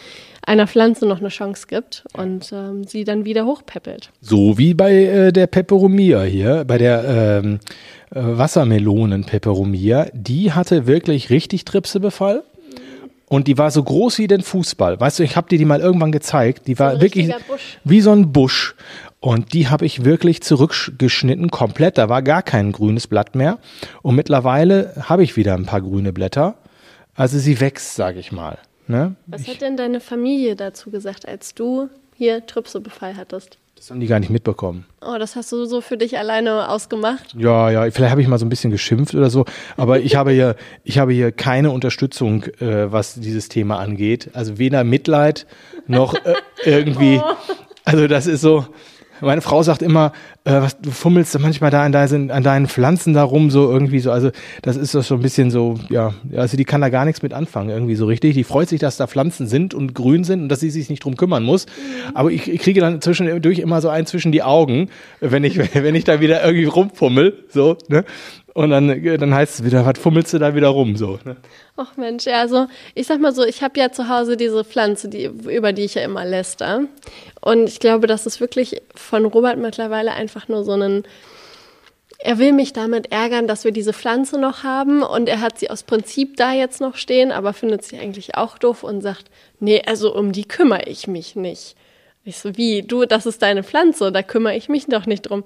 [0.42, 4.10] einer Pflanze noch eine Chance gibt und ähm, sie dann wieder hochpeppelt.
[4.20, 7.60] So wie bei äh, der Peperomia hier, bei der ähm,
[8.10, 10.08] äh, Wassermelonen-Peperomia.
[10.12, 12.42] Die hatte wirklich richtig Tripsebefall.
[13.28, 14.98] Und die war so groß wie den Fußball.
[14.98, 16.66] Weißt du, ich habe dir die mal irgendwann gezeigt.
[16.66, 17.78] Die war wirklich Busch.
[17.84, 18.74] wie so ein Busch.
[19.20, 21.98] Und die habe ich wirklich zurückgeschnitten, komplett.
[21.98, 23.58] Da war gar kein grünes Blatt mehr.
[24.02, 26.56] Und mittlerweile habe ich wieder ein paar grüne Blätter.
[27.14, 28.58] Also sie wächst, sage ich mal.
[28.86, 29.14] Ne?
[29.26, 33.58] Was ich, hat denn deine Familie dazu gesagt, als du hier Trüpsebefall hattest?
[33.76, 34.84] Das haben die gar nicht mitbekommen.
[35.00, 37.34] Oh, das hast du so für dich alleine ausgemacht?
[37.34, 39.46] Ja, ja, vielleicht habe ich mal so ein bisschen geschimpft oder so,
[39.78, 44.30] aber ich habe hier, ich habe hier keine Unterstützung, äh, was dieses Thema angeht.
[44.34, 45.46] Also weder Mitleid
[45.86, 47.20] noch äh, irgendwie.
[47.24, 47.54] Oh.
[47.84, 48.66] Also das ist so,
[49.20, 50.12] meine Frau sagt immer,
[50.44, 54.00] äh, was, du fummelst manchmal da an deinen, an deinen Pflanzen da rum, so irgendwie
[54.00, 54.10] so.
[54.10, 54.30] Also
[54.62, 57.32] das ist doch so ein bisschen so, ja, also die kann da gar nichts mit
[57.32, 58.34] anfangen, irgendwie so richtig.
[58.34, 61.04] Die freut sich, dass da Pflanzen sind und grün sind und dass sie sich nicht
[61.04, 61.66] drum kümmern muss.
[61.66, 62.16] Mhm.
[62.16, 64.88] Aber ich, ich kriege dann zwischendurch immer so einen zwischen die Augen,
[65.20, 68.04] wenn ich, wenn ich da wieder irgendwie rumfummel, so, ne?
[68.54, 70.96] Und dann, dann heißt es wieder, was fummelst du da wieder rum?
[70.96, 71.36] So, ne?
[71.76, 75.08] Ach Mensch, ja, also ich sag mal so, ich habe ja zu Hause diese Pflanze,
[75.08, 76.82] die, über die ich ja immer läster.
[77.40, 81.04] Und ich glaube, das ist wirklich von Robert mittlerweile einfach nur so ein.
[82.22, 85.70] Er will mich damit ärgern, dass wir diese Pflanze noch haben und er hat sie
[85.70, 89.80] aus Prinzip da jetzt noch stehen, aber findet sie eigentlich auch doof und sagt, nee,
[89.86, 91.76] also um die kümmere ich mich nicht.
[92.24, 95.44] Ich so, wie, du, das ist deine Pflanze, da kümmere ich mich doch nicht drum.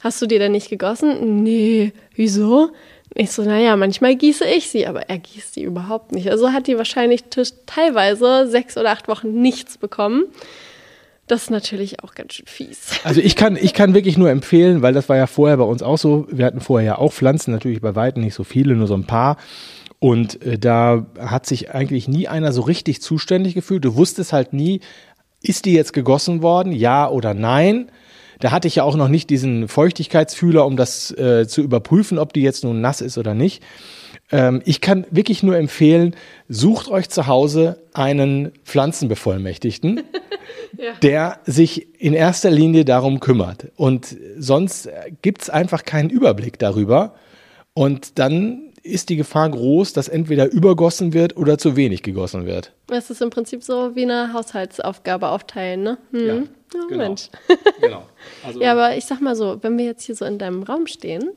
[0.00, 1.42] Hast du dir denn nicht gegossen?
[1.42, 2.70] Nee, wieso?
[3.14, 6.30] Ich so, naja, manchmal gieße ich sie, aber er gießt sie überhaupt nicht.
[6.30, 7.24] Also hat die wahrscheinlich
[7.64, 10.24] teilweise sechs oder acht Wochen nichts bekommen.
[11.26, 12.90] Das ist natürlich auch ganz schön fies.
[13.02, 15.82] Also ich kann, ich kann wirklich nur empfehlen, weil das war ja vorher bei uns
[15.82, 16.26] auch so.
[16.30, 19.06] Wir hatten vorher ja auch Pflanzen, natürlich bei weitem nicht so viele, nur so ein
[19.06, 19.36] paar.
[19.98, 23.84] Und äh, da hat sich eigentlich nie einer so richtig zuständig gefühlt.
[23.84, 24.80] Du wusstest halt nie,
[25.42, 27.90] ist die jetzt gegossen worden, ja oder nein?
[28.40, 32.32] Da hatte ich ja auch noch nicht diesen Feuchtigkeitsfühler, um das äh, zu überprüfen, ob
[32.32, 33.62] die jetzt nun nass ist oder nicht.
[34.30, 36.14] Ähm, ich kann wirklich nur empfehlen,
[36.48, 40.02] sucht euch zu Hause einen Pflanzenbevollmächtigten,
[40.78, 40.92] ja.
[41.02, 43.68] der sich in erster Linie darum kümmert.
[43.76, 44.88] Und sonst
[45.22, 47.14] gibt's einfach keinen Überblick darüber.
[47.72, 52.72] Und dann ist die Gefahr groß, dass entweder übergossen wird oder zu wenig gegossen wird.
[52.90, 55.98] Es ist im Prinzip so wie eine Haushaltsaufgabe aufteilen, ne?
[56.12, 56.26] Hm.
[56.26, 57.02] Ja, oh, genau.
[57.02, 57.28] Mensch.
[57.80, 58.02] genau.
[58.44, 60.86] Also, ja, aber ich sag mal so, wenn wir jetzt hier so in deinem Raum
[60.86, 61.30] stehen,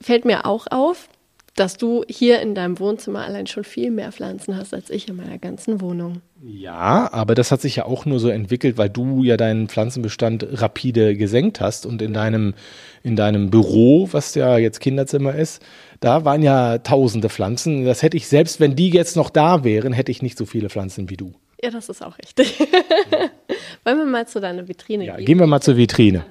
[0.00, 1.08] fällt mir auch auf,
[1.54, 5.16] dass du hier in deinem Wohnzimmer allein schon viel mehr Pflanzen hast als ich in
[5.16, 6.22] meiner ganzen Wohnung.
[6.42, 10.46] Ja, aber das hat sich ja auch nur so entwickelt, weil du ja deinen Pflanzenbestand
[10.50, 12.54] rapide gesenkt hast und in deinem,
[13.02, 15.62] in deinem Büro, was ja jetzt Kinderzimmer ist,
[16.00, 17.84] da waren ja tausende Pflanzen.
[17.84, 20.70] Das hätte ich, selbst wenn die jetzt noch da wären, hätte ich nicht so viele
[20.70, 21.34] Pflanzen wie du.
[21.62, 22.58] Ja, das ist auch richtig.
[23.84, 25.26] Wollen wir mal zu deiner Vitrine ja, gehen?
[25.26, 26.24] Gehen wir mal zur Vitrine.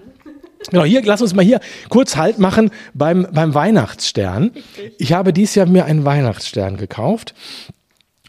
[0.69, 4.51] Genau, hier, lass uns mal hier kurz Halt machen beim, beim Weihnachtsstern.
[4.97, 7.33] Ich habe dieses Jahr mir einen Weihnachtsstern gekauft.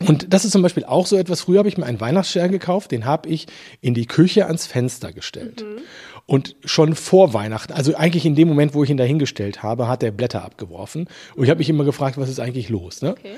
[0.00, 1.42] Und das ist zum Beispiel auch so etwas.
[1.42, 3.46] Früher habe ich mir einen Weihnachtsstern gekauft, den habe ich
[3.80, 5.64] in die Küche ans Fenster gestellt.
[5.64, 5.82] Mhm.
[6.26, 9.88] Und schon vor Weihnachten, also eigentlich in dem Moment, wo ich ihn da hingestellt habe,
[9.88, 11.08] hat er Blätter abgeworfen.
[11.34, 13.02] Und ich habe mich immer gefragt, was ist eigentlich los?
[13.02, 13.10] Ne?
[13.10, 13.34] Okay.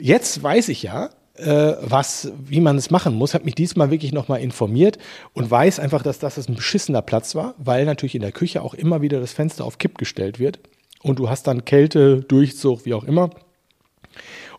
[0.00, 4.40] Jetzt weiß ich ja, was, wie man es machen muss, habe mich diesmal wirklich nochmal
[4.40, 4.98] informiert
[5.32, 8.74] und weiß einfach, dass das ein beschissener Platz war, weil natürlich in der Küche auch
[8.74, 10.60] immer wieder das Fenster auf Kipp gestellt wird
[11.02, 13.30] und du hast dann Kälte, Durchzug, wie auch immer.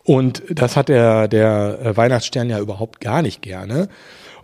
[0.04, 3.88] Und das hat der, der äh, Weihnachtsstern ja überhaupt gar nicht gerne.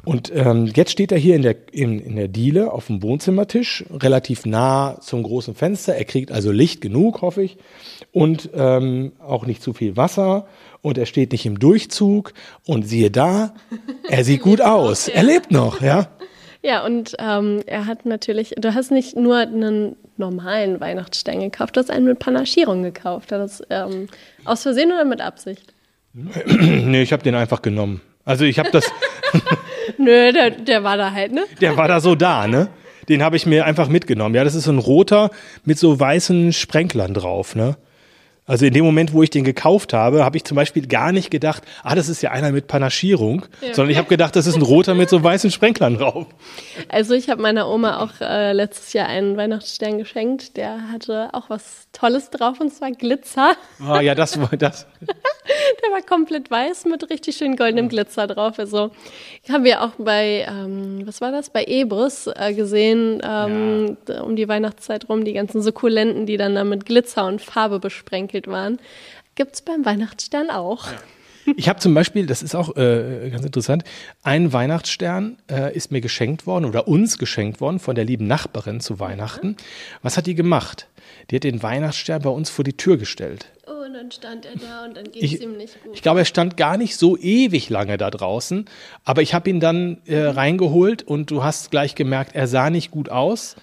[0.05, 3.85] Und ähm, jetzt steht er hier in der, in, in der Diele auf dem Wohnzimmertisch,
[3.91, 5.95] relativ nah zum großen Fenster.
[5.95, 7.57] Er kriegt also Licht genug, hoffe ich,
[8.11, 10.47] und ähm, auch nicht zu viel Wasser.
[10.81, 12.35] Und er steht nicht im Durchzug.
[12.67, 13.55] Und siehe da,
[14.09, 15.07] er sieht gut aus.
[15.07, 16.09] Er lebt noch, ja.
[16.63, 21.81] Ja, und ähm, er hat natürlich, du hast nicht nur einen normalen Weihnachtsstern gekauft, du
[21.81, 23.31] hast einen mit Panaschierung gekauft.
[23.33, 24.09] Das ähm,
[24.45, 25.75] aus Versehen oder mit Absicht?
[26.13, 28.01] nee, ich habe den einfach genommen.
[28.25, 28.91] Also ich habe das.
[29.99, 31.45] Nö, der, der war da halt, ne?
[31.61, 32.69] Der war da so da, ne?
[33.09, 34.35] Den habe ich mir einfach mitgenommen.
[34.35, 35.31] Ja, das ist so ein roter
[35.65, 37.77] mit so weißen Sprenklern drauf, ne?
[38.45, 41.31] Also in dem Moment, wo ich den gekauft habe, habe ich zum Beispiel gar nicht
[41.31, 43.73] gedacht, ah, das ist ja einer mit Panaschierung, ja.
[43.73, 46.27] sondern ich habe gedacht, das ist ein roter mit so weißen Sprenklern drauf.
[46.89, 50.57] Also ich habe meiner Oma auch äh, letztes Jahr einen Weihnachtsstern geschenkt.
[50.57, 53.53] Der hatte auch was Tolles drauf und zwar Glitzer.
[53.81, 54.87] Ah ja, das war das.
[55.45, 58.59] Der war komplett weiß mit richtig schön goldenem Glitzer drauf.
[58.59, 58.91] Also
[59.51, 64.23] haben wir auch bei, ähm, was war das, bei Ebris äh, gesehen, ähm, ja.
[64.23, 68.42] um die Weihnachtszeit rum, die ganzen Sukkulenten, die dann da mit Glitzer und Farbe besprenkelt
[68.47, 68.79] waren.
[69.35, 70.91] Gibt es beim Weihnachtsstern auch.
[70.91, 70.99] Ja.
[71.57, 73.85] Ich habe zum Beispiel, das ist auch äh, ganz interessant,
[74.23, 78.81] ein Weihnachtsstern äh, ist mir geschenkt worden oder uns geschenkt worden von der lieben Nachbarin
[78.81, 79.57] zu Weihnachten.
[80.03, 80.87] Was hat die gemacht?
[81.31, 83.47] Die hat den Weihnachtsstern bei uns vor die Tür gestellt.
[83.67, 85.95] Oh, und dann stand er da und dann ging es ihm nicht gut.
[85.95, 88.67] Ich glaube, er stand gar nicht so ewig lange da draußen,
[89.05, 92.91] aber ich habe ihn dann äh, reingeholt und du hast gleich gemerkt, er sah nicht
[92.91, 93.57] gut aus.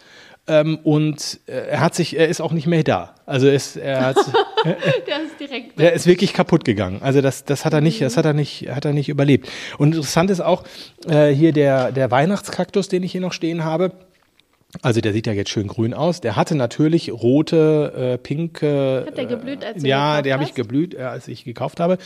[0.50, 3.14] Ähm, und äh, er hat sich, er ist auch nicht mehr da.
[3.28, 4.18] Also ist, er hat,
[4.66, 5.80] der ist direkt.
[5.80, 7.02] Der ist wirklich kaputt gegangen.
[7.04, 9.48] Also das, das hat er nicht, das hat er nicht, hat er nicht überlebt.
[9.78, 10.64] Und interessant ist auch
[11.08, 13.92] äh, hier der der Weihnachtskaktus, den ich hier noch stehen habe.
[14.84, 16.22] Also der sieht ja jetzt schön grün aus.
[16.22, 19.06] Der hatte natürlich rote, äh, pinke.
[19.08, 21.98] Hat der geblüht, als du Ja, der habe ich geblüht, äh, als ich gekauft habe.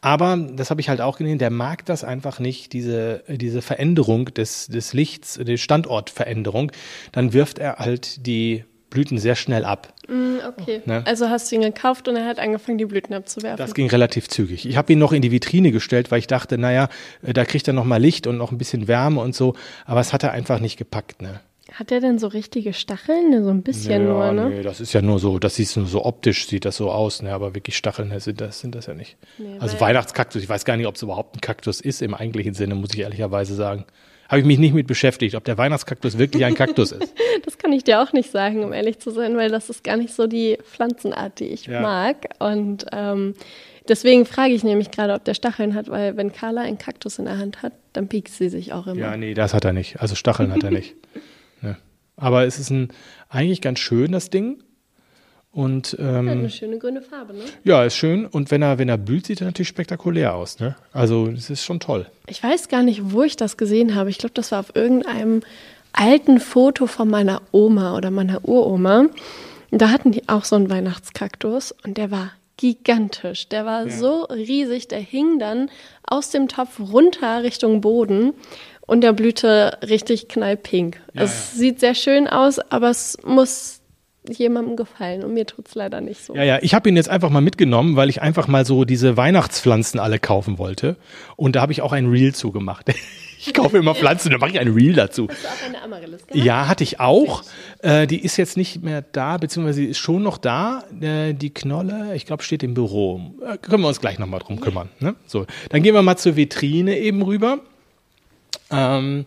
[0.00, 1.38] Aber das habe ich halt auch gesehen.
[1.38, 6.72] Der mag das einfach nicht, diese diese Veränderung des des Lichts, die Standortveränderung.
[7.12, 9.92] Dann wirft er halt die Blüten sehr schnell ab.
[10.08, 10.80] Mm, okay.
[10.86, 11.02] Ne?
[11.06, 13.58] Also hast du ihn gekauft und er hat angefangen, die Blüten abzuwerfen.
[13.58, 14.66] Das ging relativ zügig.
[14.66, 16.88] Ich habe ihn noch in die Vitrine gestellt, weil ich dachte, naja,
[17.22, 19.54] äh, da kriegt er noch mal Licht und noch ein bisschen Wärme und so.
[19.84, 21.20] Aber es hat er einfach nicht gepackt.
[21.20, 21.40] Ne?
[21.74, 23.44] Hat er denn so richtige Stacheln?
[23.44, 24.48] So ein bisschen ja, nur, ne?
[24.48, 27.20] Nee, das ist ja nur so, das sieht nur so optisch, sieht das so aus,
[27.22, 27.32] ne?
[27.32, 29.16] aber wirklich Stacheln sind das, sind das ja nicht.
[29.36, 32.54] Nee, also Weihnachtskaktus, ich weiß gar nicht, ob es überhaupt ein Kaktus ist im eigentlichen
[32.54, 33.84] Sinne, muss ich ehrlicherweise sagen.
[34.28, 37.14] Habe ich mich nicht mit beschäftigt, ob der Weihnachtskaktus wirklich ein Kaktus ist.
[37.44, 39.96] das kann ich dir auch nicht sagen, um ehrlich zu sein, weil das ist gar
[39.96, 41.80] nicht so die Pflanzenart, die ich ja.
[41.80, 42.28] mag.
[42.38, 43.34] Und ähm,
[43.88, 47.24] deswegen frage ich nämlich gerade, ob der Stacheln hat, weil wenn Carla einen Kaktus in
[47.24, 49.00] der Hand hat, dann piekst sie sich auch immer.
[49.00, 50.00] Ja, nee, das hat er nicht.
[50.00, 50.94] Also Stacheln hat er nicht.
[52.18, 52.88] Aber es ist ein,
[53.28, 54.62] eigentlich ganz schön, das Ding.
[55.50, 57.42] Und, ähm, ja, eine schöne grüne Farbe, ne?
[57.64, 58.26] Ja, ist schön.
[58.26, 60.76] Und wenn er, wenn er blüht, sieht er natürlich spektakulär aus, ne?
[60.92, 62.06] Also, es ist schon toll.
[62.26, 64.10] Ich weiß gar nicht, wo ich das gesehen habe.
[64.10, 65.40] Ich glaube, das war auf irgendeinem
[65.92, 69.06] alten Foto von meiner Oma oder meiner Uroma.
[69.70, 73.48] Da hatten die auch so einen Weihnachtskaktus und der war gigantisch.
[73.48, 73.96] Der war ja.
[73.96, 75.70] so riesig, der hing dann
[76.04, 78.34] aus dem Topf runter Richtung Boden
[78.88, 80.98] und der blühte richtig knallpink.
[81.12, 81.58] Ja, es ja.
[81.58, 83.80] sieht sehr schön aus, aber es muss
[84.28, 86.34] jemandem gefallen und mir tut es leider nicht so.
[86.34, 89.16] Ja, ja, ich habe ihn jetzt einfach mal mitgenommen, weil ich einfach mal so diese
[89.16, 90.96] Weihnachtspflanzen alle kaufen wollte
[91.36, 92.86] und da habe ich auch ein Reel zugemacht.
[93.40, 95.28] Ich kaufe immer Pflanzen, da mache ich ein Reel dazu.
[95.28, 96.44] Hast du auch eine Amaryllis gehabt?
[96.44, 97.44] Ja, hatte ich auch.
[97.82, 100.82] Äh, die ist jetzt nicht mehr da, beziehungsweise ist schon noch da.
[101.00, 103.32] Äh, die Knolle, ich glaube, steht im Büro.
[103.46, 104.88] Äh, können wir uns gleich nochmal drum kümmern.
[104.98, 105.14] Ne?
[105.26, 107.60] So, dann gehen wir mal zur Vitrine eben rüber.
[108.70, 109.26] Ähm,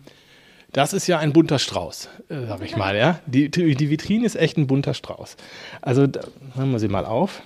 [0.74, 2.96] das ist ja ein bunter Strauß, äh, sag ich mal.
[2.96, 3.20] Ja?
[3.26, 5.36] Die, die Vitrine ist echt ein bunter Strauß.
[5.82, 6.22] Also, da,
[6.56, 7.42] machen wir sie mal auf.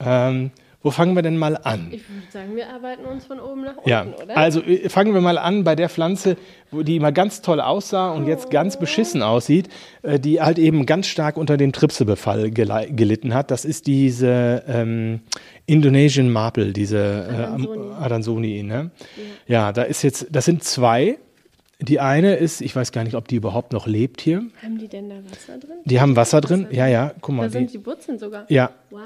[0.00, 0.50] Ähm,
[0.84, 1.88] wo fangen wir denn mal an?
[1.90, 4.36] Ich würde sagen, wir arbeiten uns von oben nach unten, ja, oder?
[4.36, 6.36] Also äh, fangen wir mal an bei der Pflanze,
[6.70, 9.70] die immer ganz toll aussah und jetzt ganz beschissen aussieht,
[10.02, 13.50] äh, die halt eben ganz stark unter dem Tripsebefall gelitten hat.
[13.50, 15.20] Das ist diese ähm,
[15.64, 17.94] Indonesian Maple, diese äh, Adansoni.
[17.98, 18.90] Adansoni ne?
[19.46, 19.68] ja.
[19.68, 21.16] ja, da ist jetzt, das sind zwei
[21.80, 24.44] die eine ist, ich weiß gar nicht, ob die überhaupt noch lebt hier.
[24.62, 25.76] Haben die denn da Wasser drin?
[25.84, 27.42] Die haben Wasser drin, ja, ja, guck mal.
[27.42, 28.46] Da sind die Wurzeln sogar.
[28.48, 28.70] Ja.
[28.90, 29.00] Wow.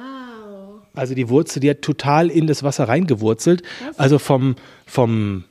[0.95, 3.63] Also die Wurzel, die hat total in das Wasser reingewurzelt.
[3.87, 3.99] Was?
[3.99, 5.45] Also vom, vom,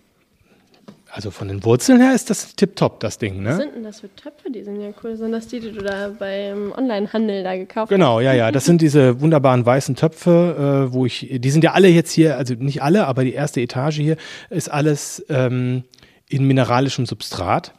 [1.09, 3.49] also von den Wurzeln her ist das tipptopp, das Ding, ne?
[3.49, 4.51] Was sind denn das für Töpfe?
[4.51, 5.15] Die sind ja cool.
[5.15, 8.19] Sind das die, die du da beim Onlinehandel da gekauft genau, hast?
[8.19, 8.51] Genau, ja, ja.
[8.51, 12.37] Das sind diese wunderbaren weißen Töpfe, äh, wo ich, die sind ja alle jetzt hier,
[12.37, 14.17] also nicht alle, aber die erste Etage hier
[14.49, 15.83] ist alles ähm,
[16.29, 17.73] in mineralischem Substrat.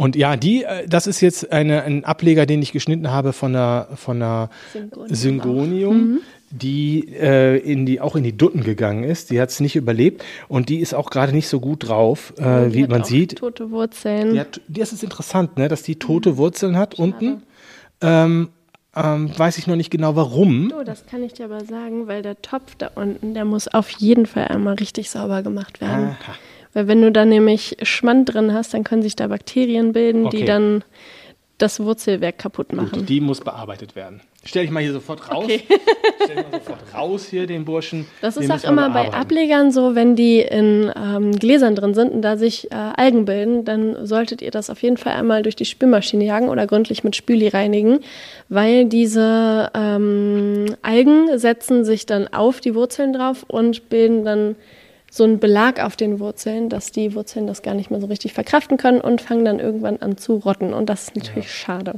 [0.00, 3.52] Und ja, die, äh, das ist jetzt eine, ein Ableger, den ich geschnitten habe von
[3.52, 6.20] der, von der Syngonium, Syngonium mhm.
[6.50, 9.30] die, äh, in die auch in die Dutten gegangen ist.
[9.30, 12.72] Die hat es nicht überlebt und die ist auch gerade nicht so gut drauf, äh,
[12.72, 13.36] wie man sieht.
[13.36, 14.32] Tote Wurzeln.
[14.32, 16.36] Die hat, das ist interessant, ne, dass die tote mhm.
[16.38, 17.02] Wurzeln hat Schade.
[17.02, 17.42] unten.
[18.00, 18.48] Ähm,
[18.96, 20.72] ähm, weiß ich noch nicht genau warum.
[20.80, 23.90] Oh, das kann ich dir aber sagen, weil der Topf da unten, der muss auf
[23.90, 26.16] jeden Fall einmal richtig sauber gemacht werden.
[26.22, 26.34] Aha.
[26.72, 30.38] Weil wenn du da nämlich Schmand drin hast, dann können sich da Bakterien bilden, okay.
[30.38, 30.84] die dann
[31.60, 33.00] das Wurzelwerk kaputt machen.
[33.00, 34.20] Gut, die muss bearbeitet werden.
[34.44, 35.44] Stell dich mal hier sofort raus.
[35.44, 35.62] Okay.
[36.24, 38.06] Stell dich mal sofort raus hier, den Burschen.
[38.22, 39.12] Das Den ist auch immer bei.
[39.12, 43.66] Ablegern so, wenn die in ähm, Gläsern drin sind und da sich äh, Algen bilden,
[43.66, 47.16] dann solltet ihr das auf jeden Fall einmal durch die Spülmaschine jagen oder gründlich mit
[47.16, 48.00] Spüli reinigen,
[48.48, 54.56] weil diese ähm, Algen setzen sich dann auf die Wurzeln drauf und bilden dann
[55.10, 58.32] so einen Belag auf den Wurzeln, dass die Wurzeln das gar nicht mehr so richtig
[58.32, 60.72] verkraften können und fangen dann irgendwann an zu rotten.
[60.72, 61.94] Und das ist natürlich schade.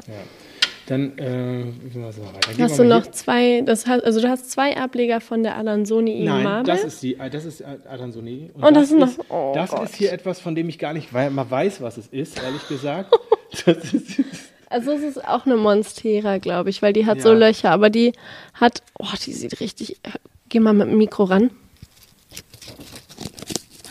[0.87, 2.23] Dann, äh, so
[2.59, 6.25] Hast du noch zwei, das hast, also du hast zwei Ableger von der Alansoni hier.
[6.31, 6.73] Nein, Marble.
[6.75, 8.51] das ist die, äh, das ist Adansoni.
[8.55, 9.85] Und das ist noch- oh das Gott.
[9.85, 12.67] ist hier etwas, von dem ich gar nicht wei- mal weiß, was es ist, ehrlich
[12.69, 13.15] gesagt.
[13.65, 14.23] das ist,
[14.71, 17.35] Also es ist auch eine Monstera, glaube ich, weil die hat so Ja.
[17.39, 18.13] Löcher, aber die
[18.55, 19.99] hat, oh, die sieht richtig,
[20.49, 21.51] geh mal mit dem Mikro ran.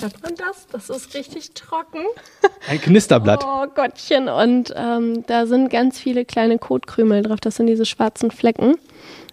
[0.01, 0.67] Hört man das?
[0.71, 1.99] Das ist richtig trocken.
[2.69, 3.43] ein Knisterblatt.
[3.45, 4.27] Oh Gottchen.
[4.29, 7.39] Und ähm, da sind ganz viele kleine Kotkrümel drauf.
[7.39, 8.75] Das sind diese schwarzen Flecken.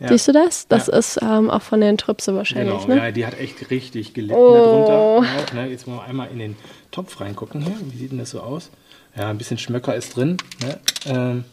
[0.01, 0.09] Ja.
[0.09, 0.69] Siehst du das?
[0.69, 0.97] Das Ja.
[0.99, 2.97] ist ähm, auch von den Trüpse wahrscheinlich, Genau, ne?
[3.07, 4.55] ja, die hat echt richtig gelitten Oh.
[4.55, 4.93] darunter.
[5.49, 5.67] Auch, ne?
[5.69, 6.57] Jetzt wollen wir einmal in den
[6.93, 7.75] Topf reingucken hier.
[7.91, 8.71] Wie sieht denn das so aus?
[9.17, 10.37] Ja, ein bisschen Schmöcker ist drin.
[10.63, 10.79] Ne?
[11.07, 11.45] Ähm,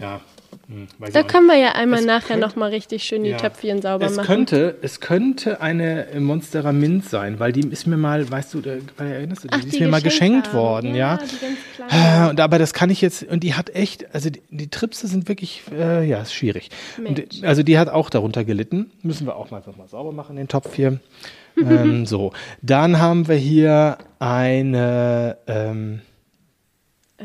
[0.00, 0.20] ja,
[0.68, 3.36] hm, Da können wir ja einmal nachher könnte- nochmal richtig schön die Ja.
[3.36, 4.26] Töpfchen sauber es machen.
[4.26, 8.72] Könnte, es könnte eine Monstera Mint sein, weil die ist mir mal, weißt du, da,
[8.98, 11.16] erinnerst du dich, Ach, die ist mir mal geschenkt worden, ja.
[11.18, 11.58] die ganz
[11.90, 12.26] kleine.
[12.26, 15.06] Äh, Und aber das kann ich jetzt, und die hat echt, also die, die Tripse
[15.06, 16.70] sind wirklich, äh, ja, ist schwierig.
[16.98, 18.90] Und, die- also die hat auch darunter gelitten.
[19.02, 21.00] Müssen wir auch mal einfach mal sauber machen, den Topf hier.
[21.56, 26.00] ähm, so, dann haben wir hier eine, ähm,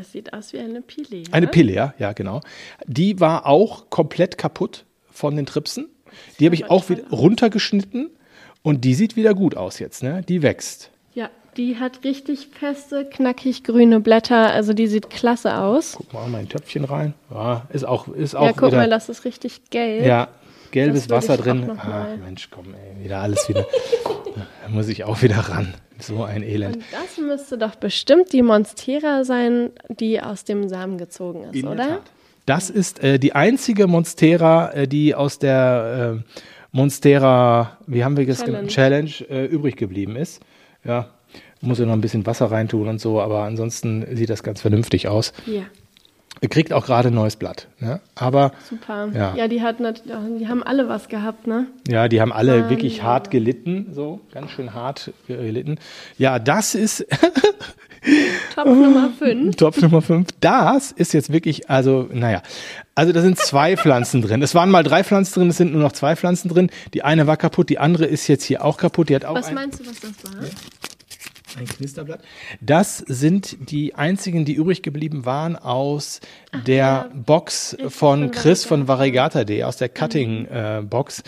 [0.00, 1.24] Es sieht aus wie eine Pili.
[1.32, 1.50] eine ne?
[1.50, 2.40] Pille, ja, ja, genau.
[2.86, 5.88] Die war auch komplett kaputt von den Tripsen.
[6.38, 8.10] Die habe ich auch wieder runtergeschnitten
[8.62, 10.22] und die sieht wieder gut aus jetzt, ne?
[10.28, 10.90] Die wächst.
[11.14, 14.52] Ja, die hat richtig feste, knackig grüne Blätter.
[14.52, 15.94] Also die sieht klasse aus.
[15.96, 17.14] Guck mal mal ein Töpfchen rein.
[17.30, 20.06] Ja, ist auch, ist auch ja, guck wieder, mal, das ist richtig gelb.
[20.06, 20.28] Ja,
[20.70, 21.70] gelbes Wasser drin.
[21.76, 22.06] Ah.
[22.24, 23.66] Mensch, komm, ey, wieder alles wieder.
[24.62, 25.74] da muss ich auch wieder ran.
[26.00, 26.76] So ein Elend.
[26.76, 31.62] Und das müsste doch bestimmt die Monstera sein, die aus dem Samen gezogen ist, In
[31.62, 31.88] der oder?
[31.88, 32.02] Tat.
[32.46, 36.38] Das ist äh, die einzige Monstera, äh, die aus der äh,
[36.70, 38.68] Monstera, wie haben wir das genannt?
[38.70, 40.40] Challenge äh, übrig geblieben ist.
[40.84, 41.10] Ja,
[41.60, 45.08] muss ja noch ein bisschen Wasser reintun und so, aber ansonsten sieht das ganz vernünftig
[45.08, 45.32] aus.
[45.46, 45.62] Ja,
[46.50, 47.66] kriegt auch gerade ein neues Blatt.
[47.80, 48.00] Ne?
[48.14, 49.08] Aber super.
[49.14, 49.34] Ja.
[49.34, 51.66] Ja, die, hat nat- die haben alle was gehabt, ne?
[51.88, 52.70] ja, die haben alle Wahnsinn.
[52.70, 55.78] wirklich hart gelitten, so ganz schön hart gelitten.
[56.16, 57.04] Ja, das ist
[58.54, 59.56] Top Nummer 5.
[59.56, 60.28] Topf Nummer 5.
[60.40, 62.42] Das ist jetzt wirklich, also, naja.
[62.94, 64.40] Also da sind zwei Pflanzen drin.
[64.42, 66.70] Es waren mal drei Pflanzen drin, es sind nur noch zwei Pflanzen drin.
[66.94, 69.08] Die eine war kaputt, die andere ist jetzt hier auch kaputt.
[69.08, 70.42] Die hat auch Was ein, meinst du, was das war?
[71.58, 72.20] Ein Knisterblatt.
[72.60, 76.20] Das sind die einzigen, die übrig geblieben waren aus
[76.66, 81.22] der Box von von Chris von Variegata.de, aus der Cutting-Box.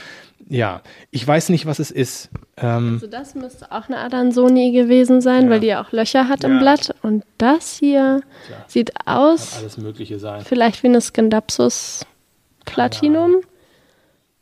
[0.49, 2.31] ja, ich weiß nicht, was es ist.
[2.57, 5.51] Ähm, Also das müsste auch eine Adansoni gewesen sein, Ja.
[5.51, 6.59] weil die ja auch Löcher hat im Ja.
[6.61, 6.95] Blatt.
[7.03, 8.23] Und das hier
[8.67, 10.43] sieht aus alles Mögliche sein.
[10.45, 12.05] vielleicht wie eine Scindapsus
[12.65, 13.37] Platinum,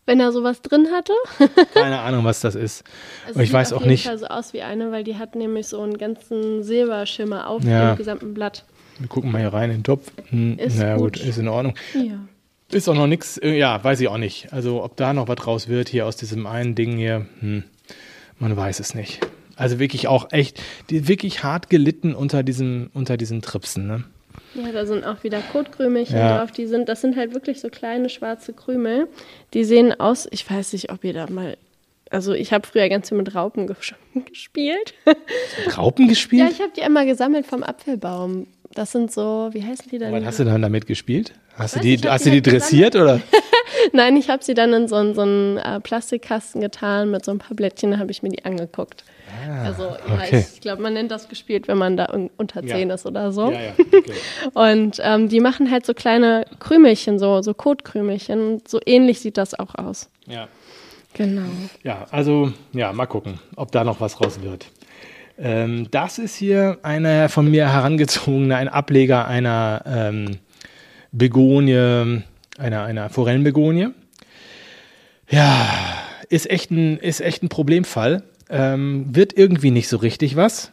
[0.08, 1.12] wenn er sowas drin hatte.
[1.74, 2.82] Keine Ahnung, was das ist.
[3.28, 4.06] Es Aber ich sieht weiß auf auch jeden nicht.
[4.06, 7.92] Fall so aus wie eine, weil die hat nämlich so einen ganzen Silberschimmer auf Ja.
[7.92, 8.64] dem gesamten Blatt.
[8.98, 10.10] Wir gucken mal hier rein in den Topf.
[10.30, 11.18] Hm, Ist naja, gut.
[11.18, 11.24] gut.
[11.28, 11.74] ist in Ordnung.
[11.94, 12.18] Ja.
[12.70, 14.52] Ist auch noch nichts, ja, weiß ich auch nicht.
[14.52, 17.64] Also, ob da noch was draus wird hier aus diesem einen Ding hier, hm,
[18.38, 19.20] man weiß es nicht.
[19.56, 24.04] Also wirklich auch echt, die wirklich hart gelitten unter diesem, unter diesen Tripsen, ne?
[24.54, 26.38] Ja, da sind auch wieder Kotkrümelchen Ja.
[26.38, 26.52] drauf.
[26.52, 29.08] Die sind, das sind halt wirklich so kleine schwarze Krümel.
[29.54, 31.56] Die sehen aus, ich weiß nicht, ob ihr da mal.
[32.10, 33.92] Also ich habe früher ganz viel mit Raupen ges
[34.30, 34.94] gespielt.
[35.76, 36.50] Raupen ja, gespielt?
[36.52, 38.46] ich habe die immer gesammelt vom Apfelbaum.
[38.74, 40.12] Das sind so, wie heißen die denn?
[40.12, 41.32] Was hast du dann damit gespielt?
[41.56, 43.20] Hast du die, nicht, hast du die halt dressiert oder?
[43.92, 47.30] Nein, ich habe sie dann in so, einen- so einen äh, Plastikkasten getan mit so
[47.30, 49.04] ein paar Blättchen, da habe ich mir die angeguckt.
[49.64, 50.44] Also ja, Ah, okay.
[50.54, 52.74] ich, glaube, man nennt das gespielt, wenn man da un- unter Ja.
[52.76, 53.50] 10 ist oder so.
[53.50, 54.12] Ja, ja, okay.
[54.76, 58.40] Und ähm, die machen halt so kleine Krümelchen, so, so Kotkrümelchen.
[58.54, 60.08] Und so ähnlich sieht das auch aus.
[60.26, 60.48] ja.
[61.14, 61.48] Genau.
[61.82, 64.66] Ja, also, ja, mal gucken, ob da noch was raus wird.
[65.38, 70.38] Ähm, das ist hier eine von mir herangezogene, ein Ableger einer ähm,
[71.10, 72.22] Begonie,
[72.58, 73.88] einer, einer Forellenbegonie.
[75.30, 75.66] Ja,
[76.28, 78.22] ist echt ein, ist echt ein Problemfall.
[78.50, 80.72] Ähm, wird irgendwie nicht so richtig was.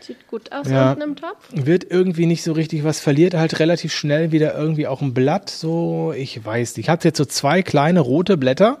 [0.00, 0.90] Sieht gut aus Ja.
[0.90, 1.48] unten im Topf.
[1.52, 5.48] Wird irgendwie nicht so richtig was, verliert halt relativ schnell wieder irgendwie auch ein Blatt.
[5.48, 6.86] So, ich weiß nicht.
[6.86, 8.78] Ich habe jetzt so zwei kleine rote Blätter.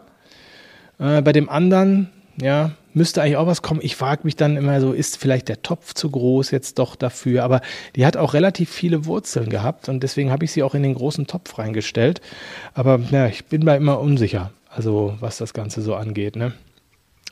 [0.98, 3.80] Äh, bei dem anderen ja, müsste eigentlich auch was kommen.
[3.82, 7.44] Ich frage mich dann immer so, ist vielleicht der Topf zu groß jetzt doch dafür?
[7.44, 7.60] Aber
[7.96, 10.94] die hat auch relativ viele Wurzeln gehabt und deswegen habe ich sie auch in den
[10.94, 12.20] großen Topf reingestellt.
[12.74, 16.52] Aber ja, ich bin mir immer unsicher, also was das Ganze so angeht, ne?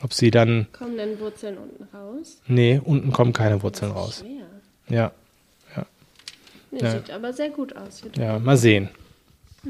[0.03, 0.67] Ob sie dann.
[0.73, 2.41] Kommen denn Wurzeln unten raus?
[2.47, 4.25] Nee, unten kommen keine Wurzeln raus.
[4.25, 4.49] Schwer.
[4.89, 5.13] Ja,
[6.73, 6.91] Nee, Ja.
[6.91, 8.03] Sieht aber sehr gut aus.
[8.17, 8.89] Ja, mal sehen.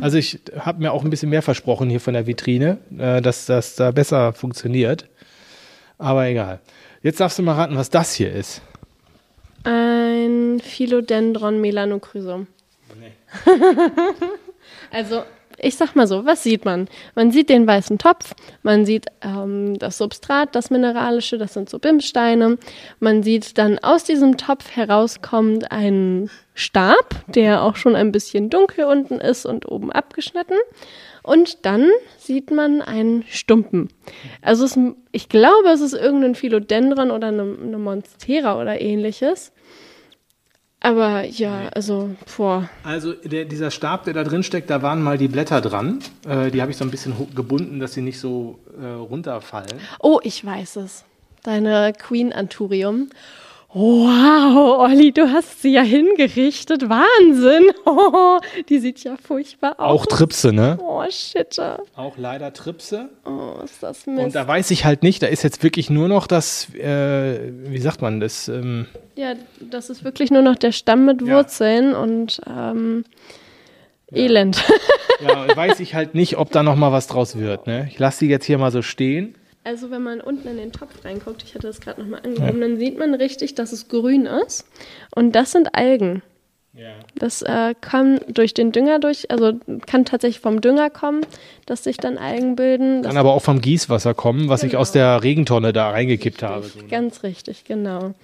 [0.01, 3.45] Also ich habe mir auch ein bisschen mehr versprochen hier von der Vitrine, äh, dass
[3.47, 5.07] das da besser funktioniert.
[5.99, 6.61] Aber egal.
[7.03, 8.63] Jetzt darfst du mal raten, was das hier ist.
[9.65, 12.47] Ein Philodendron melanochrysum.
[14.91, 15.25] also,
[15.63, 16.89] ich sag mal so, was sieht man?
[17.15, 21.79] Man sieht den weißen Topf, man sieht ähm, das Substrat, das mineralische, das sind so
[21.79, 22.59] Bimssteine.
[23.01, 28.85] Man sieht dann aus diesem Topf herauskommt ein Stab, der auch schon ein bisschen dunkel
[28.85, 30.57] unten ist und oben abgeschnitten.
[31.23, 31.89] Und dann
[32.19, 33.89] sieht man einen Stumpen.
[34.43, 34.79] Also es,
[35.13, 39.53] ich glaube, es ist irgendein Philodendron oder eine, eine Monstera oder ähnliches.
[40.83, 42.69] Aber ja, also, boah.
[42.83, 46.01] Also der, dieser Stab, der da drin steckt, da waren mal die Blätter dran.
[46.29, 49.79] Äh, die habe ich so ein bisschen gebunden, dass sie nicht so äh, runterfallen.
[50.01, 51.05] Oh, ich weiß es.
[51.45, 53.11] Deine Queen Anturium.
[53.75, 56.89] Wow, Olli, du hast sie ja hingerichtet.
[56.89, 57.65] Wahnsinn.
[57.85, 59.91] Oh, die sieht ja furchtbar aus.
[60.03, 60.79] Auch Tripse, ne?
[60.81, 61.83] Oh, shitter.
[61.97, 63.09] Auch leider Tripse.
[63.25, 64.37] Oh, ist das Und Mist.
[64.37, 68.01] da weiß ich halt nicht, da ist jetzt wirklich nur noch das, äh, wie sagt
[68.03, 68.49] man das?
[68.49, 71.37] Ähm, Ja, das ist wirklich nur noch der Stamm mit Ja.
[71.37, 73.05] Wurzeln und ähm,
[74.13, 74.63] Elend.
[75.27, 77.67] ja, weiß ich halt nicht, ob da noch mal was draus wird.
[77.67, 77.89] Ne?
[77.91, 79.35] Ich lasse sie jetzt hier mal so stehen.
[79.65, 82.77] Also wenn man unten in den Topf reinguckt, ich hatte das gerade nochmal angehoben, dann
[82.79, 84.67] sieht man richtig, dass es grün ist.
[85.15, 86.23] Und das sind Algen.
[86.75, 86.95] Ja.
[87.15, 89.53] Das äh, kann durch den Dünger durch, also
[89.87, 91.21] kann tatsächlich vom Dünger kommen,
[91.67, 93.03] dass sich dann Algen bilden.
[93.03, 94.81] Kann aber auch vom Gießwasser kommen, was ich Genau.
[94.81, 96.65] aus der Regentonne da reingekippt habe.
[96.67, 98.15] ist ganz richtig, genau.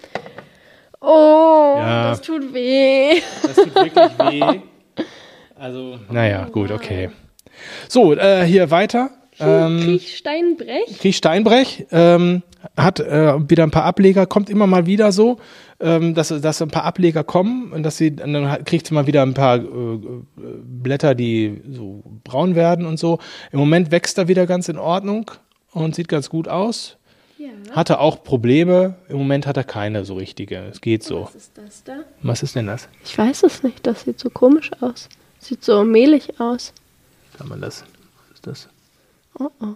[1.01, 2.11] Oh, Ja.
[2.11, 3.21] das tut weh.
[3.43, 4.61] Das tut wirklich weh.
[5.61, 7.11] Also, naja, gut, okay.
[7.89, 9.11] So, äh, hier weiter.
[9.41, 10.99] Ähm, Kriechsteinbrech.
[10.99, 12.43] Krieg Steinbrech ähm,
[12.77, 15.39] hat äh, wieder ein paar Ableger, kommt immer mal wieder so,
[15.81, 19.07] ähm, dass, dass ein paar Ableger kommen und dass sie, und dann kriegt sie mal
[19.07, 23.19] wieder ein paar äh, äh, Blätter, die so braun werden und so.
[23.53, 25.31] Im Moment wächst er wieder ganz in Ordnung
[25.73, 26.97] und sieht ganz gut aus.
[27.39, 27.51] Ja.
[27.71, 30.57] Hatte auch Probleme, im Moment hat er keine so richtige.
[30.73, 31.27] Es geht so.
[31.27, 31.97] Was ist das da?
[32.23, 32.89] Was ist denn das?
[33.05, 35.09] Ich weiß es nicht, das sieht so komisch aus.
[35.39, 36.73] Sieht so mehlig aus.
[37.37, 37.85] Kann man das?
[38.27, 38.69] Was ist das?
[39.39, 39.75] Oh, oh.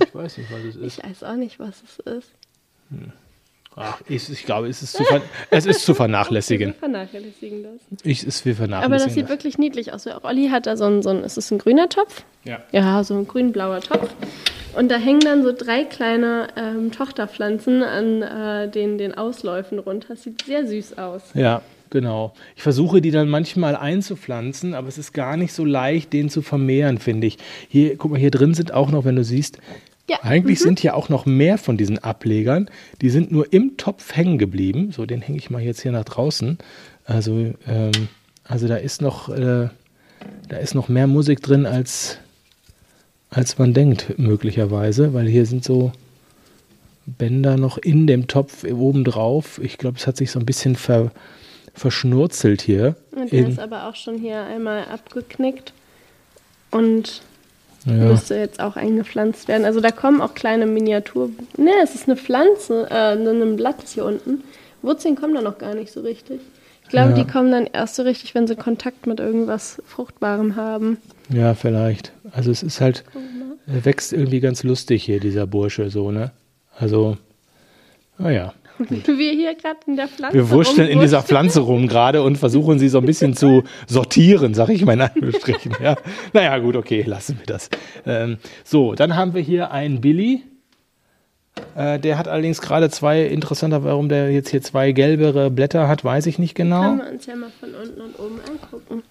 [0.00, 0.98] Ich weiß nicht, was es ist.
[0.98, 2.30] Ich weiß auch nicht, was es ist.
[3.76, 5.20] Ach, ich, ich glaube, es ist zu, ver
[5.50, 6.74] es ist zu Wir vernachlässigen.
[6.74, 7.80] vernachlässigen das.
[8.02, 8.74] Ich, wir vernachlässigen.
[8.94, 9.30] Aber das sieht das.
[9.30, 10.06] wirklich niedlich aus.
[10.06, 12.24] Auch Olli hat da so ein, so ein, ist es ein grüner Topf?
[12.44, 12.60] Ja.
[12.72, 14.10] Ja, so ein grün-blauer Topf.
[14.74, 20.08] Und da hängen dann so drei kleine ähm, Tochterpflanzen an äh, den, den Ausläufen runter.
[20.10, 21.22] Das sieht sehr süß aus.
[21.34, 22.32] Ja, genau.
[22.56, 26.42] Ich versuche die dann manchmal einzupflanzen, aber es ist gar nicht so leicht, den zu
[26.42, 27.38] vermehren, finde ich.
[27.68, 29.58] Hier, guck mal, hier drin sind auch noch, wenn du siehst,
[30.08, 30.18] Ja.
[30.22, 32.68] eigentlich sind hier auch noch mehr von diesen Ablegern.
[33.00, 34.92] Die sind nur im Topf hängen geblieben.
[34.92, 36.58] So, den hänge ich mal jetzt hier nach draußen.
[37.04, 38.08] Also, ähm,
[38.44, 39.68] also da ist noch, äh,
[40.48, 42.18] da ist noch mehr Musik drin als
[43.28, 45.92] als man denkt, möglicherweise, weil hier sind so
[47.06, 49.60] Bänder noch in dem Topf oben drauf.
[49.62, 51.10] Ich glaube, es hat sich so ein bisschen ver,
[51.76, 52.96] verschnurzelt hier.
[53.14, 55.72] Und der ist aber auch schon hier einmal abgeknickt
[56.70, 57.22] und
[57.84, 57.92] ja.
[57.92, 59.64] müsste jetzt auch eingepflanzt werden.
[59.64, 61.30] Also da kommen auch kleine Miniatur...
[61.56, 64.42] Ne, es ist eine Pflanze, äh, ein Blatt ist hier unten.
[64.82, 66.40] Wurzeln kommen da noch gar nicht so richtig.
[66.82, 67.16] Ich glaube, Ja.
[67.16, 70.98] die kommen dann erst so richtig, wenn sie Kontakt mit irgendwas Fruchtbarem haben.
[71.28, 72.12] ja, vielleicht.
[72.32, 73.04] Also es ist halt,
[73.66, 76.30] er wächst irgendwie ganz lustig hier, dieser Bursche, so, ne?
[76.78, 77.16] Also,
[78.18, 78.52] naja.
[78.88, 80.36] Wir hier gerade in der Pflanze.
[80.36, 81.22] Wir wurschteln in dieser.
[81.22, 85.00] Pflanze rum gerade und versuchen sie so ein bisschen zu sortieren, sag ich mal in
[85.02, 85.72] Anführungsstrichen.
[85.82, 85.96] Ja.
[86.32, 87.70] Naja, gut, okay, lassen wir das.
[88.04, 90.42] Ähm, so, dann haben wir hier einen Billy.
[91.74, 96.04] Äh, der hat allerdings gerade zwei, interessanter, warum der jetzt hier zwei gelbere Blätter hat,
[96.04, 96.82] weiß ich nicht genau.
[96.82, 99.02] Können wir uns ja mal von unten und oben angucken.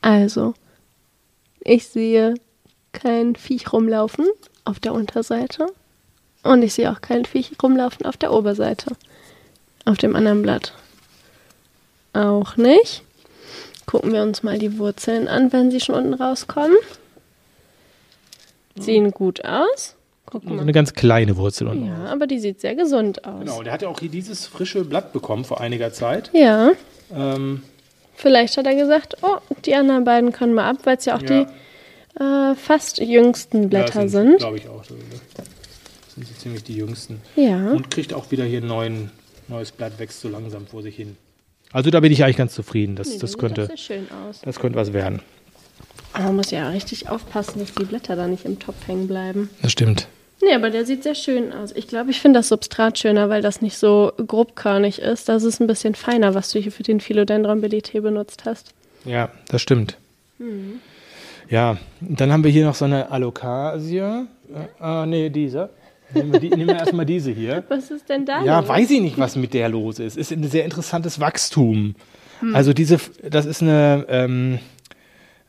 [0.00, 0.54] Also,
[1.60, 2.34] ich sehe
[2.92, 4.26] kein Viech rumlaufen
[4.64, 5.66] auf der Unterseite.
[6.42, 8.92] Und ich sehe auch kein Viech rumlaufen auf der Oberseite.
[9.84, 10.72] Auf dem anderen Blatt.
[12.12, 13.02] Auch nicht.
[13.86, 16.76] Gucken wir uns mal die Wurzeln an, wenn sie schon unten rauskommen.
[18.76, 19.94] Sehen gut aus.
[20.26, 20.60] Guck So mal.
[20.62, 21.86] eine ganz kleine Wurzel unten.
[21.86, 23.40] Ja, aber die sieht sehr gesund aus.
[23.40, 26.30] Genau, der hat ja auch hier dieses frische Blatt bekommen vor einiger Zeit.
[26.32, 26.72] Ja.
[27.14, 27.62] Ähm,
[28.14, 31.22] Vielleicht hat er gesagt, oh, die anderen beiden können mal ab, weil es ja auch
[31.22, 31.44] Ja.
[31.44, 34.38] die äh, fast jüngsten Blätter sind.
[34.38, 34.84] Glaube ich auch.
[34.84, 35.00] So, ne?
[36.14, 37.22] Das sind so ziemlich die jüngsten.
[37.36, 37.70] Ja.
[37.70, 39.10] Und kriegt auch wieder hier ein neuen,
[39.48, 41.16] neues Blatt, wächst so langsam vor sich hin.
[41.72, 42.96] Also da bin ich eigentlich ganz zufrieden.
[42.96, 43.70] Das, Nee, das, könnte,
[44.28, 44.42] aus.
[44.42, 45.22] das könnte was werden.
[46.12, 49.48] Aber man muss ja richtig aufpassen, dass die Blätter da nicht im Topf hängen bleiben.
[49.62, 50.06] Das stimmt.
[50.42, 51.72] Nee, aber der sieht sehr schön aus.
[51.74, 55.30] Ich glaube, ich finde das Substrat schöner, weil das nicht so grobkörnig ist.
[55.30, 58.74] Das ist ein bisschen feiner, was du hier für den Philodendron Belite benutzt hast.
[59.06, 59.96] Ja, das stimmt.
[61.48, 64.26] Ja, und dann haben wir hier noch so eine Alocasia.
[64.52, 65.70] Äh, ah, nee, diese.
[66.14, 67.64] Nehmen wir, die, nehmen wir erstmal diese hier.
[67.68, 68.68] Was ist denn da Ja, los?
[68.68, 70.16] weiß ich nicht, was mit der los ist.
[70.16, 71.94] Ist ein sehr interessantes Wachstum.
[72.52, 74.58] Also diese, das ist eine, ähm,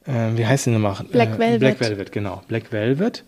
[0.05, 0.97] äh, wie heißt die nochmal?
[1.11, 1.59] Black Äh, Velvet.
[1.59, 2.41] Black Velvet, genau.
[2.47, 3.23] Black Velvet.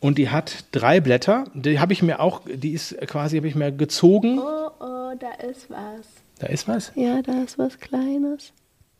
[0.00, 1.44] Und die hat drei Blätter.
[1.54, 4.38] Die habe ich mir auch, die ist quasi, habe ich mir gezogen.
[4.38, 6.06] Oh, oh, da ist was.
[6.38, 6.90] Da ist was.
[6.94, 8.52] Ja, da ist was Kleines.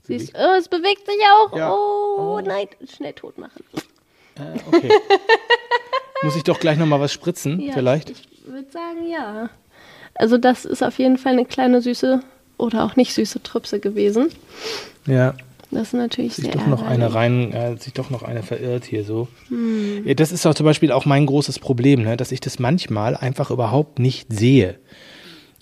[0.02, 1.56] Siehst oh, es bewegt sich auch.
[1.56, 1.72] Ja.
[1.72, 3.64] Oh, nein, schnell tot machen.
[4.36, 4.88] Äh, okay.
[6.22, 8.10] Muss ich doch gleich nochmal was spritzen, Ja, vielleicht?
[8.10, 9.50] Ich würde sagen, ja.
[10.14, 12.20] Also das ist auf jeden Fall eine kleine süße
[12.58, 14.28] oder auch nicht süße Trüpse gewesen.
[15.06, 15.34] Ja.
[15.70, 18.84] Das ist natürlich sich sehr doch noch eine rein, äh, sich doch noch eine verirrt
[18.84, 19.28] hier so.
[19.48, 20.02] Hm.
[20.04, 23.16] Ja, das ist doch zum Beispiel auch mein großes Problem, ne, dass ich das manchmal
[23.16, 24.78] einfach überhaupt nicht sehe.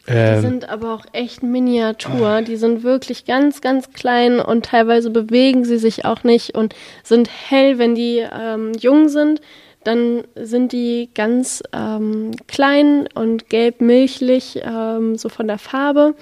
[0.09, 2.43] Die Ähm, sind aber auch echt Miniatur.
[2.43, 7.31] Die sind wirklich ganz, ganz klein und teilweise bewegen sie sich auch nicht und sind
[7.49, 9.41] hell, wenn die ähm, jung sind.
[9.85, 16.15] Dann sind die ganz ähm, klein und gelb-milchlich, ähm, so von der Farbe.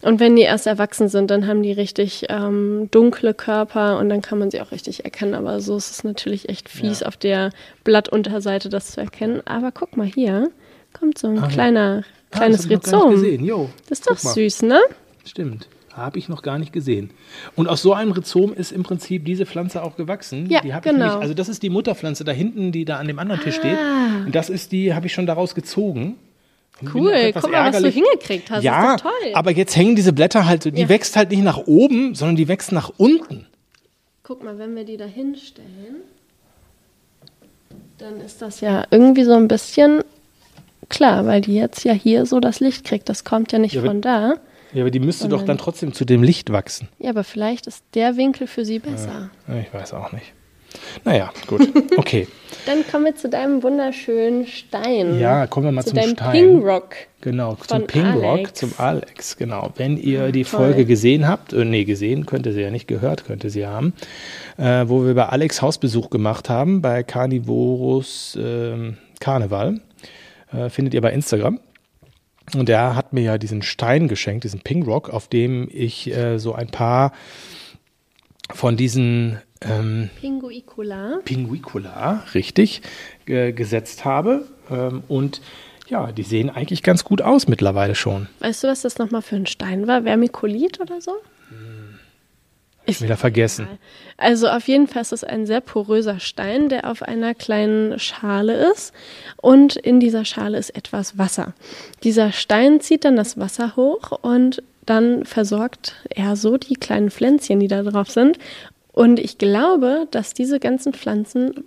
[0.00, 4.20] Und wenn die erst erwachsen sind, dann haben die richtig ähm, dunkle Körper und dann
[4.22, 5.34] kann man sie auch richtig erkennen.
[5.34, 7.06] Aber so ist es natürlich echt fies, Ja.
[7.08, 7.50] auf der
[7.84, 9.42] Blattunterseite das zu erkennen.
[9.46, 10.50] Aber guck mal hier,
[10.98, 11.48] kommt so ein Ah, ja.
[11.48, 13.10] kleiner, ah, kleines das gar nicht Rhizom.
[13.12, 13.44] gesehen.
[13.44, 14.80] Jo, Das ist doch süß, ne?
[15.26, 15.68] Stimmt.
[15.96, 17.10] Habe ich noch gar nicht gesehen.
[17.54, 20.50] Und aus so einem Rhizom ist im Prinzip diese Pflanze auch gewachsen.
[20.50, 20.78] Ja, die genau.
[20.80, 23.54] Ich nämlich, also das ist die Mutterpflanze da hinten, die da an dem anderen Tisch
[23.56, 23.78] steht.
[23.78, 24.24] Ah.
[24.26, 26.16] Und das ist die, habe ich schon daraus gezogen.
[26.82, 27.94] Cool, guck mal, was du ärgerlich.
[27.94, 28.64] hingekriegt hast.
[28.64, 29.30] Ja, ist doch toll.
[29.34, 30.88] aber jetzt hängen diese Blätter halt, so- die Ja.
[30.88, 33.46] wächst halt nicht nach oben, sondern die wächst nach unten.
[34.24, 36.02] Guck mal, wenn wir die da hinstellen,
[37.98, 40.02] dann ist das ja irgendwie so ein bisschen
[40.88, 43.08] klar, weil die jetzt ja hier so das Licht kriegt.
[43.08, 44.34] Das kommt ja nicht Ja, von da.
[44.74, 46.88] Ja, aber die müsste doch dann trotzdem zu dem Licht wachsen.
[46.98, 49.30] Ja, aber vielleicht ist der Winkel für sie besser.
[49.48, 50.32] Ich weiß auch nicht.
[51.04, 51.68] Naja, gut.
[51.96, 52.26] Okay.
[52.66, 55.20] Dann kommen wir zu deinem wunderschönen Stein.
[55.20, 56.32] Ja, kommen wir mal zu zum deinem Stein.
[56.32, 56.94] Pingrock.
[57.20, 58.54] Genau, Von zum Pingrock, Alex.
[58.54, 59.72] zum Alex, genau.
[59.76, 60.60] Wenn ihr die toll.
[60.60, 63.92] Folge gesehen habt, äh, nee, gesehen, könnte sie ja nicht, gehört könnte sie haben,
[64.56, 69.80] äh, wo wir bei Alex Hausbesuch gemacht haben, bei Carnivorus ähm, Karneval,
[70.52, 71.60] äh, findet ihr bei Instagram.
[72.54, 76.54] Und der hat mir ja diesen Stein geschenkt, diesen Pingrock, auf dem ich äh, so
[76.54, 77.12] ein paar
[78.52, 81.20] von diesen ähm, Pinguicula.
[81.24, 82.82] Pinguicula, richtig,
[83.26, 84.46] äh, gesetzt habe.
[84.70, 85.40] Ähm, und
[85.88, 88.28] ja, die sehen eigentlich ganz gut aus mittlerweile schon.
[88.40, 90.02] Weißt du, was das nochmal für ein Stein war?
[90.02, 91.12] Vermikulit oder so?
[92.86, 93.66] Ist Wieder vergessen.
[94.16, 98.70] Also auf jeden Fall ist es ein sehr poröser Stein, der auf einer kleinen Schale
[98.72, 98.92] ist
[99.36, 101.54] und in dieser Schale ist etwas Wasser.
[102.02, 107.58] Dieser Stein zieht dann das Wasser hoch und dann versorgt er so die kleinen Pflänzchen,
[107.58, 108.38] die da drauf sind.
[108.92, 111.64] Und ich glaube, dass diese ganzen Pflanzen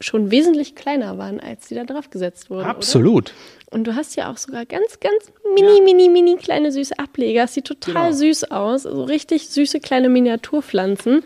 [0.00, 2.66] schon wesentlich kleiner waren, als die da drauf gesetzt wurden.
[3.10, 3.32] Oder?
[3.70, 7.44] Und du hast ja auch sogar ganz, ganz mini, mini, mini kleine süße Ableger.
[7.44, 8.12] Es sieht total Genau.
[8.16, 8.84] süß aus.
[8.84, 11.22] Also richtig süße kleine Miniaturpflanzen.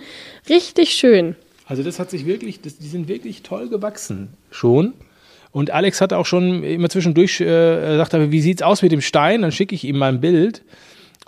[0.49, 1.37] Richtig schön.
[1.67, 4.93] Also das hat sich wirklich, das, die sind wirklich toll gewachsen schon.
[5.53, 9.01] Und Alex hat auch schon immer zwischendurch äh, sagt er, wie sieht's aus mit dem
[9.01, 9.43] Stein?
[9.43, 10.63] Dann schicke ich ihm mal ein Bild.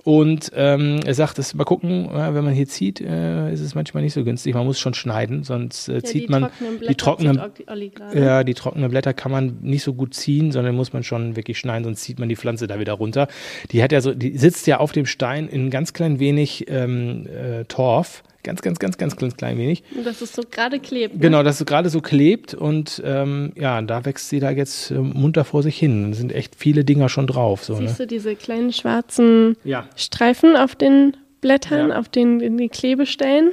[0.04, 3.74] Und ähm, er sagt, das mal gucken, ja, wenn man hier zieht, äh, ist es
[3.74, 4.54] manchmal nicht so günstig.
[4.54, 6.48] Man muss schon schneiden, sonst äh, zieht man
[6.88, 8.20] die trockenen, gerade.
[8.20, 11.58] Ja, die trockenen Blätter kann man nicht so gut ziehen, sondern muss man schon wirklich
[11.58, 13.26] schneiden, sonst zieht man die Pflanze da wieder runter.
[13.72, 17.26] Die hat ja so, die sitzt ja auf dem Stein in ganz klein wenig ähm,
[17.26, 18.22] äh, Torf.
[18.46, 19.82] Ganz, ganz, ganz, ganz, ganz klein wenig.
[19.96, 21.14] Und dass es so gerade klebt.
[21.14, 21.20] Ne?
[21.20, 24.94] Genau, dass es gerade so klebt und ähm, ja, da wächst sie da jetzt äh,
[24.94, 26.12] munter vor sich hin.
[26.12, 27.64] Da sind echt viele Dinger schon drauf.
[27.64, 27.80] So, ne?
[27.88, 29.86] Siehst du diese kleinen schwarzen Ja.
[29.96, 31.98] Streifen auf den Blättern, Ja.
[31.98, 33.50] auf den, in den Klebestellen?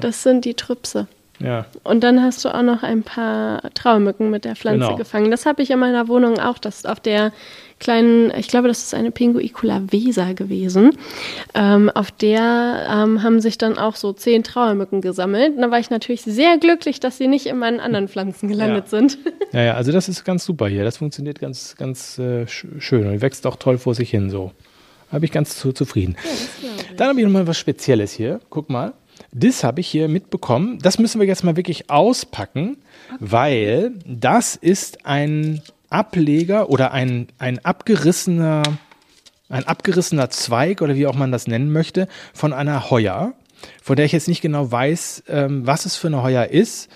[0.00, 1.06] Das sind die Trüpse.
[1.40, 4.96] Ja, Und dann hast du auch noch ein paar Trauermücken mit der Pflanze Genau.
[4.96, 5.30] gefangen.
[5.30, 6.56] Das habe ich in meiner Wohnung auch.
[6.58, 7.32] Das auf der
[7.80, 10.96] kleinen, ich glaube, das ist eine Pinguicula vesa gewesen.
[11.54, 15.56] Ähm, auf der ähm, haben sich dann auch so zehn Trauermücken gesammelt.
[15.56, 18.84] Und da war ich natürlich sehr glücklich, dass sie nicht in meinen anderen Pflanzen gelandet
[18.86, 18.98] Ja.
[18.98, 19.18] sind.
[19.52, 20.84] ja, ja, also das ist ganz super hier.
[20.84, 24.52] Das funktioniert ganz, ganz äh, sch- schön und wächst auch toll vor sich hin so.
[25.10, 26.16] Da bin ich ganz zu, zufrieden.
[26.96, 28.40] Dann habe ich noch mal was Spezielles hier.
[28.50, 28.94] Guck mal.
[29.30, 30.78] Das habe ich hier mitbekommen.
[30.82, 32.78] Das müssen wir jetzt mal wirklich auspacken,
[33.20, 35.60] weil das ist ein
[35.94, 38.64] Ableger oder ein, ein abgerissener,
[39.48, 43.34] ein abgerissener Zweig oder wie auch man das nennen möchte, von einer Heuer,
[43.80, 46.88] von der ich jetzt nicht genau weiß, ähm, was es für eine Heuer ist.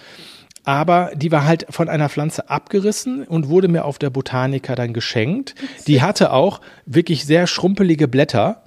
[0.64, 4.92] Aber die war halt von einer Pflanze abgerissen und wurde mir auf der Botanica dann
[4.92, 5.54] geschenkt.
[5.86, 8.64] Die hatte auch wirklich sehr schrumpelige Blätter.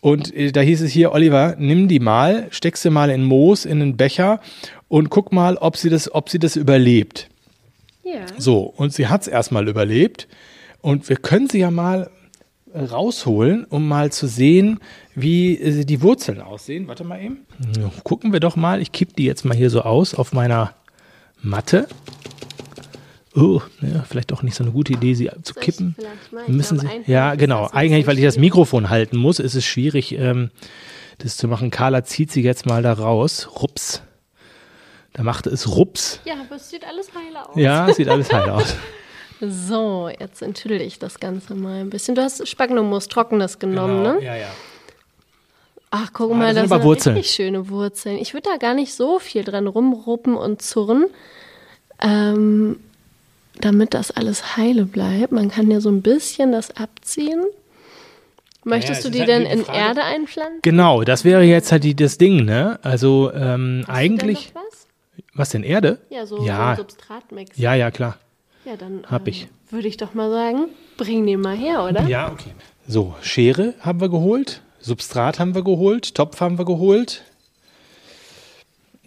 [0.00, 3.64] Und äh, da hieß es hier, Oliver, nimm die mal, steck sie mal in Moos,
[3.64, 4.40] in einen Becher
[4.86, 7.28] und guck mal, ob sie das, ob sie das überlebt.
[8.02, 8.26] Ja.
[8.38, 10.28] So, und sie hat es erstmal überlebt.
[10.80, 12.10] Und wir können sie ja mal
[12.74, 14.80] rausholen, um mal zu sehen,
[15.14, 16.88] wie äh, die Wurzeln aussehen.
[16.88, 17.46] Warte mal eben.
[18.04, 18.80] Gucken wir doch mal.
[18.80, 20.74] Ich kipp die jetzt mal hier so aus auf meiner
[21.40, 21.86] Matte.
[23.34, 25.96] Oh, ja, vielleicht doch nicht so eine gute Idee, sie zu kippen.
[26.48, 27.68] Müssen sie, ja, genau.
[27.72, 30.50] Eigentlich, weil ich das Mikrofon halten muss, ist es schwierig, ähm,
[31.18, 31.70] das zu machen.
[31.70, 33.48] Carla zieht sie jetzt mal da raus.
[33.62, 34.02] Rups.
[35.14, 36.20] Da machte es Rups.
[36.24, 37.54] Ja, aber es sieht alles heil aus.
[37.56, 38.74] Ja, es sieht alles heil aus.
[39.44, 42.14] So, jetzt enttüdel ich das Ganze mal ein bisschen.
[42.14, 44.08] Du hast Spagnumus trockenes genommen, ne?
[44.20, 44.46] Genau, Ja, ja.
[45.90, 47.16] Ach, guck Ah, mal, das das sind Wurzeln.
[47.16, 48.18] richtig schöne Wurzeln.
[48.18, 51.06] Ich würde da gar nicht so viel dran rumruppen und zurren,
[52.00, 52.78] ähm,
[53.60, 55.32] damit das alles heile bleibt.
[55.32, 57.42] Man kann ja so ein bisschen das abziehen.
[58.62, 60.60] Möchtest es du die halt denn in Frage- Erde einpflanzen?
[60.62, 62.78] Genau, das wäre jetzt halt die, das Ding, ne?
[62.82, 64.52] Also ähm, eigentlich.
[64.54, 64.81] Da noch was?
[65.34, 65.98] Was denn, Erde?
[66.10, 66.56] Ja, so, Ja.
[66.56, 67.56] so ein Substratmix.
[67.58, 68.16] Ja, ja, klar.
[68.64, 69.48] Ja, dann Hab ähm, ich.
[69.70, 70.66] würde ich doch mal sagen,
[70.96, 72.02] bring den mal her, oder?
[72.06, 72.52] Ja, okay.
[72.86, 77.22] So, Schere haben wir geholt, Substrat haben wir geholt, Topf haben wir geholt.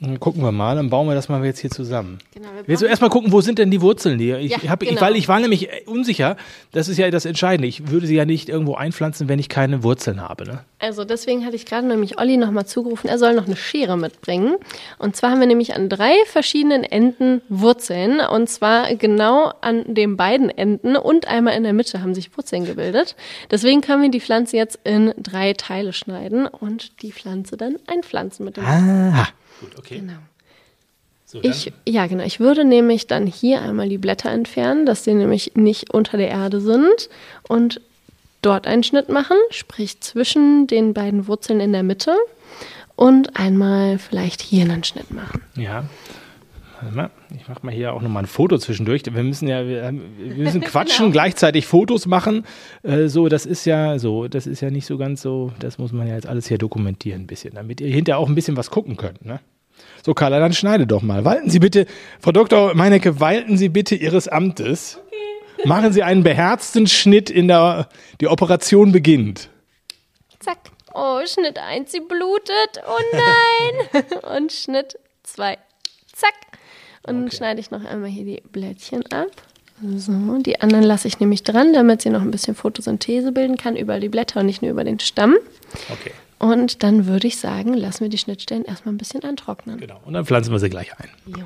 [0.05, 2.19] Dann gucken wir mal, dann bauen wir das mal jetzt hier zusammen.
[2.33, 4.37] Genau, wir Willst du erstmal gucken, wo sind denn die Wurzeln hier?
[4.37, 5.01] Ich, Ja, hab, ich, genau.
[5.01, 6.37] weil ich war nämlich äh, unsicher,
[6.73, 7.67] das ist ja das Entscheidende.
[7.67, 10.45] Ich würde sie ja nicht irgendwo einpflanzen, wenn ich keine Wurzeln habe.
[10.45, 10.59] Ne?
[10.77, 14.57] Also deswegen hatte ich gerade nämlich Olli nochmal zugerufen, er soll noch eine Schere mitbringen.
[14.99, 18.19] Und zwar haben wir nämlich an drei verschiedenen Enden Wurzeln.
[18.19, 22.65] Und zwar genau an den beiden Enden und einmal in der Mitte haben sich Wurzeln
[22.65, 23.15] gebildet.
[23.49, 28.45] Deswegen können wir die Pflanze jetzt in drei Teile schneiden und die Pflanze dann einpflanzen
[28.45, 29.27] mit dem Ah,
[29.59, 29.99] gut, okay.
[29.99, 30.19] Genau.
[31.25, 32.23] So, Ich, ja, genau.
[32.23, 36.29] Ich würde nämlich dann hier einmal die Blätter entfernen, dass die nämlich nicht unter der
[36.29, 37.09] Erde sind
[37.47, 37.81] und
[38.41, 42.15] dort einen Schnitt machen, sprich zwischen den beiden Wurzeln in der Mitte
[42.95, 45.41] und einmal vielleicht hier einen Schnitt machen.
[45.55, 45.85] Ja.
[47.35, 49.03] Ich mache mal hier auch nochmal ein Foto zwischendurch.
[49.05, 51.11] Wir müssen ja, wir, wir müssen quatschen, Genau.
[51.13, 52.45] gleichzeitig Fotos machen.
[52.83, 55.91] Äh, so, das ist ja so, das ist ja nicht so ganz so, das muss
[55.91, 58.69] man ja jetzt alles hier dokumentieren ein bisschen, damit ihr hinterher auch ein bisschen was
[58.69, 59.25] gucken könnt.
[59.25, 59.39] Ne?
[60.05, 61.25] So, Carla, dann schneide doch mal.
[61.25, 61.85] Walten Sie bitte,
[62.19, 62.73] Frau Dr.
[62.75, 64.99] Meinecke, walten Sie bitte Ihres Amtes.
[65.63, 67.89] Machen Sie einen beherzten Schnitt in der,
[68.21, 69.49] die Operation beginnt.
[70.39, 70.59] Zack.
[70.93, 72.83] Oh, Schnitt 1, sie blutet.
[72.87, 74.03] Oh nein.
[74.37, 75.57] und Schnitt 2.
[77.07, 77.35] Und dann Okay.
[77.37, 79.27] schneide ich noch einmal hier die Blättchen ab.
[79.97, 83.75] So, die anderen lasse ich nämlich dran, damit sie noch ein bisschen Photosynthese bilden kann
[83.75, 85.35] über die Blätter und nicht nur über den Stamm.
[85.91, 89.77] Okay, Und dann würde ich sagen, lassen wir die Schnittstellen erstmal ein bisschen antrocknen.
[89.79, 89.99] genau.
[90.05, 91.09] Und dann pflanzen wir sie gleich ein.
[91.25, 91.43] Jo.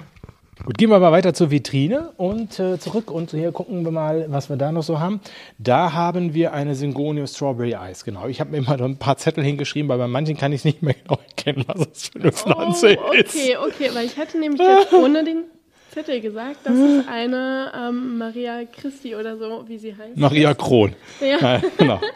[0.66, 4.26] Gut, gehen wir mal weiter zur Vitrine und äh, zurück und hier gucken wir mal,
[4.28, 5.22] was wir da noch so haben.
[5.57, 8.28] Da haben wir eine Syngonium Strawberry Ice, genau.
[8.28, 10.82] Ich habe mir mal ein paar Zettel hingeschrieben, weil bei manchen kann ich es nicht
[10.82, 13.36] mehr genau erkennen, was das für eine Pflanze oh, ist.
[13.36, 15.45] okay, okay, weil ich hätte nämlich jetzt ohne den
[15.91, 20.18] Zettel gesagt, das ist eine ähm, Maria Christi oder so, wie sie heißt.
[20.18, 20.93] Maria Kron.
[21.22, 21.39] Ja.
[21.39, 22.01] Ja, genau.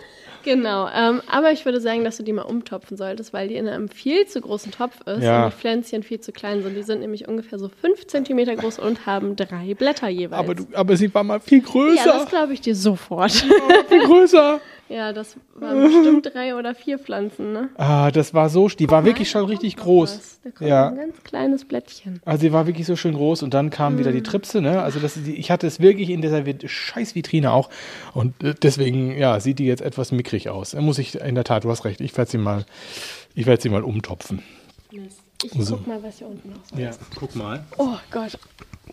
[0.43, 3.67] Genau, ähm, aber ich würde sagen, dass du die mal umtopfen solltest, weil die in
[3.67, 5.45] einem viel zu großen Topf ist Ja.
[5.45, 6.75] und die Pflänzchen viel zu klein sind.
[6.75, 10.39] Die sind nämlich ungefähr so fünf Zentimeter groß und haben drei Blätter jeweils.
[10.39, 12.25] Aber, du, aber sie war mal viel ja, das größer.
[12.29, 13.31] glaube ich dir sofort.
[13.31, 14.59] viel größer.
[14.89, 17.69] ja, das waren bestimmt drei oder vier Pflanzen, ne?
[17.77, 20.39] Ah, das war so, die war wirklich schon richtig groß.
[20.43, 20.89] Da kommt Ja.
[20.89, 22.21] ein ganz kleines Blättchen.
[22.25, 24.23] Also sie war wirklich so schön groß und dann kam wieder die Mhm.
[24.25, 24.81] Tripse, ne?
[24.81, 27.69] Also das, ist die- ich hatte es wirklich in dieser scheiß Vitrine auch
[28.13, 30.71] und äh, deswegen, ja, sieht die jetzt etwas mickrig aus.
[30.71, 32.65] Da muss ich, in der Tat, du hast recht, ich werde sie mal,
[33.35, 34.41] ich werde sie mal umtopfen.
[34.91, 35.19] Mist.
[35.43, 35.75] Ich So.
[35.77, 37.65] guck mal, was hier unten noch so Ja, guck mal.
[37.77, 38.37] Oh Gott.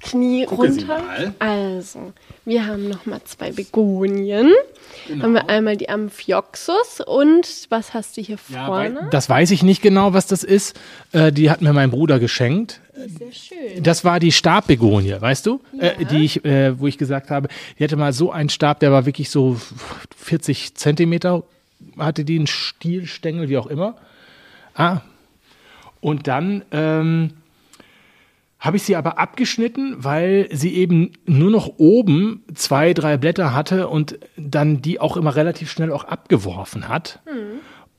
[0.01, 1.35] Knie Gucken Sie runter.
[1.41, 2.13] Also,
[2.45, 4.51] wir haben noch mal zwei Begonien.
[5.09, 5.25] Genau.
[5.25, 9.09] Haben wir einmal die Amphioxus und was hast du hier Ja, vorne?
[9.11, 10.79] das weiß ich nicht genau, was das ist.
[11.13, 12.81] Äh, die hat mir mein Bruder geschenkt.
[12.95, 13.83] Sehr schön.
[13.83, 15.61] Das war die Stabbegonie, weißt du?
[15.79, 18.93] Äh, die ich, äh, wo ich gesagt habe, die hatte mal so einen Stab, der
[18.93, 19.61] war wirklich so
[20.17, 21.43] 40 Zentimeter,
[21.99, 23.97] hatte die einen Stielstängel, wie auch immer.
[24.75, 25.01] Ah.
[26.01, 27.33] Und dann ähm,
[28.61, 33.89] habe ich sie aber abgeschnitten, weil sie eben nur noch oben zwei, drei Blätter hatte
[33.89, 37.21] und dann die auch immer relativ schnell auch abgeworfen hat.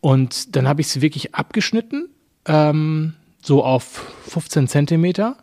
[0.01, 2.09] Und dann habe ich sie wirklich abgeschnitten,
[2.45, 5.38] ähm, so auf 15 Zentimeter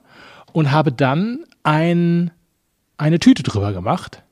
[0.53, 2.31] und habe dann ein,
[2.97, 4.23] eine Tüte drüber gemacht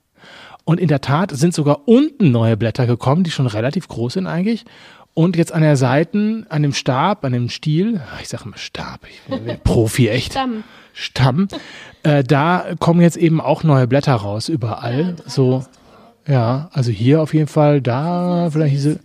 [0.65, 4.27] Und in der Tat sind sogar unten neue Blätter gekommen, die schon relativ groß sind
[4.27, 4.65] eigentlich.
[5.19, 8.59] Und jetzt an der Seiten, an dem Stab, an dem Stiel, ah, ich sage immer
[8.59, 10.33] Stab, ich bin Profi, echt.
[10.33, 10.63] Stamm.
[10.93, 11.49] Stamm.
[12.03, 15.17] Äh, da kommen jetzt eben auch neue Blätter raus, überall.
[15.25, 15.65] so,
[16.27, 19.01] ja, also hier auf jeden Fall, da vielleicht diese.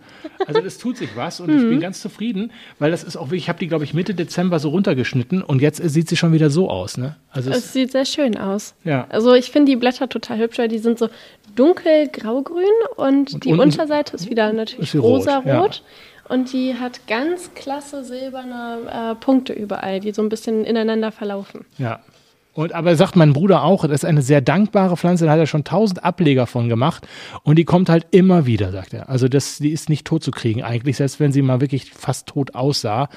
[0.46, 2.50] Also das tut sich was und ich bin ganz zufrieden,
[2.80, 5.76] weil das ist auch ich habe die, glaube ich, Mitte Dezember so runtergeschnitten und jetzt
[5.76, 7.16] sieht sie schon wieder so aus, ne?
[7.30, 8.74] Also es, Es sieht sehr schön aus.
[8.82, 9.06] Ja.
[9.08, 11.08] Also ich finde die Blätter total hübsch, weil die sind so
[11.54, 12.64] dunkel graugrün
[12.96, 15.82] und, Und die unten Unterseite ist wieder natürlich rosa-rot.
[16.28, 21.66] Und die hat ganz klasse silberne äh, Punkte überall, die so ein bisschen ineinander verlaufen.
[21.78, 22.00] Ja.
[22.54, 25.46] Und aber sagt mein Bruder auch, das ist eine sehr dankbare Pflanze, da hat er
[25.46, 27.06] schon tausend Ableger von gemacht
[27.44, 29.08] und die kommt halt immer wieder, sagt er.
[29.08, 32.26] Also das, die ist nicht tot zu kriegen eigentlich, selbst wenn sie mal wirklich fast
[32.26, 33.08] tot aussah,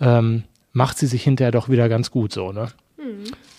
[0.00, 2.68] ähm, macht sie sich hinterher doch wieder ganz gut so, ne?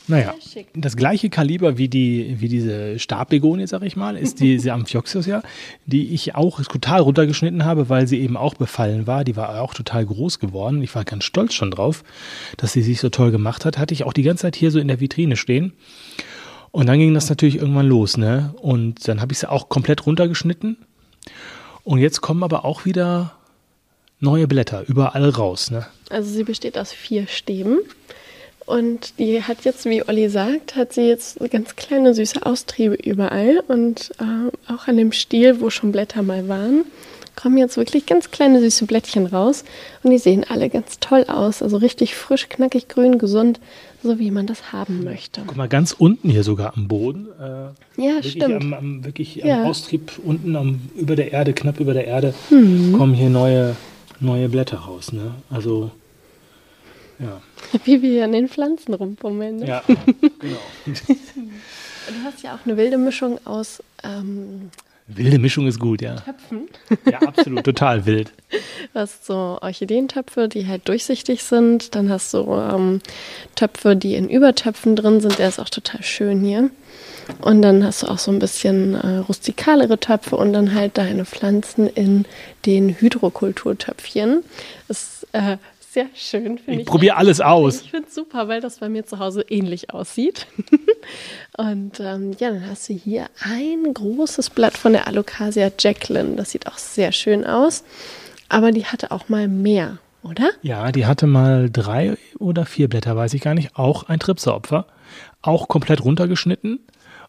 [0.10, 0.34] Naja,
[0.74, 5.30] das gleiche Kaliber wie die, wie diese Stabbegonie, sag ich mal, ist diese Amphioxus
[5.86, 9.24] die ich auch total runtergeschnitten habe, weil sie eben auch befallen war.
[9.24, 10.82] Die war auch total groß geworden.
[10.82, 12.04] Ich war ganz stolz schon drauf,
[12.58, 13.78] dass sie sich so toll gemacht hat.
[13.78, 15.74] Hatte ich auch die ganze Zeit hier so in der Vitrine stehen.
[16.72, 18.54] Und dann ging das natürlich irgendwann los, ne?
[18.62, 20.78] Und dann habe ich sie auch komplett runtergeschnitten.
[21.84, 23.34] Und jetzt kommen aber auch wieder
[24.20, 25.86] neue Blätter überall raus, ne?
[26.10, 27.80] Also sie besteht aus vier Stäben.
[28.70, 33.64] Und die hat jetzt, wie Olli sagt, hat sie jetzt ganz kleine süße Austriebe überall.
[33.68, 36.86] Und äh, auch an dem Stiel, wo schon Blätter mal waren,
[37.36, 39.64] kommen jetzt wirklich ganz kleine süße Blättchen raus.
[40.04, 41.64] Und die sehen alle ganz toll aus.
[41.64, 43.60] Also richtig frisch, knackig, grün, gesund,
[44.04, 45.42] so wie man das haben möchte.
[45.48, 47.28] Guck mal, ganz unten hier sogar am Boden.
[47.40, 48.62] Äh, Ja, wirklich stimmt.
[48.62, 49.62] Am, am, wirklich Ja.
[49.64, 52.94] am Austrieb unten am, über der Erde, knapp über der Erde, Mhm.
[52.98, 53.76] kommen hier neue,
[54.20, 55.12] neue Blätter raus.
[55.12, 55.32] Ne?
[55.50, 55.92] Also,
[57.20, 57.42] ja.
[57.86, 59.58] Wie wir an den Pflanzen rumpummeln.
[59.58, 59.68] Ne?
[59.68, 60.60] Ja, genau.
[60.86, 64.72] Du hast ja auch eine wilde Mischung aus ähm,
[65.12, 66.16] Wilde Mischung ist gut, ja.
[66.18, 66.70] Töpfen.
[67.10, 68.32] Ja, absolut, total wild.
[68.94, 71.96] Du hast so Orchideentöpfe, die halt durchsichtig sind.
[71.96, 73.02] Dann hast du ähm,
[73.56, 75.40] Töpfe, die in Übertöpfen drin sind.
[75.40, 76.70] Der ist auch total schön hier.
[77.42, 81.26] Und dann hast du auch so ein bisschen äh, rustikalere Töpfe und dann halt deine
[81.26, 82.26] Pflanzen in
[82.66, 84.44] den Hydrokulturtöpfchen.
[84.88, 85.58] Das ist äh,
[85.92, 86.80] sehr schön, finde ich.
[86.82, 87.82] Ich probiere alles aus.
[87.82, 90.46] Ich finde es super, weil das bei mir zu Hause ähnlich aussieht.
[91.58, 96.36] Und ähm, ja, dann hast du hier ein großes Blatt von der Alocasia Jacqueline.
[96.36, 97.84] Das sieht auch sehr schön aus.
[98.50, 100.52] Aber die hatte auch mal mehr, oder?
[100.62, 103.76] Ja, die hatte mal drei oder vier Blätter, weiß ich gar nicht.
[103.76, 104.86] Auch ein Tripseopfer.
[105.42, 106.80] Auch komplett runtergeschnitten.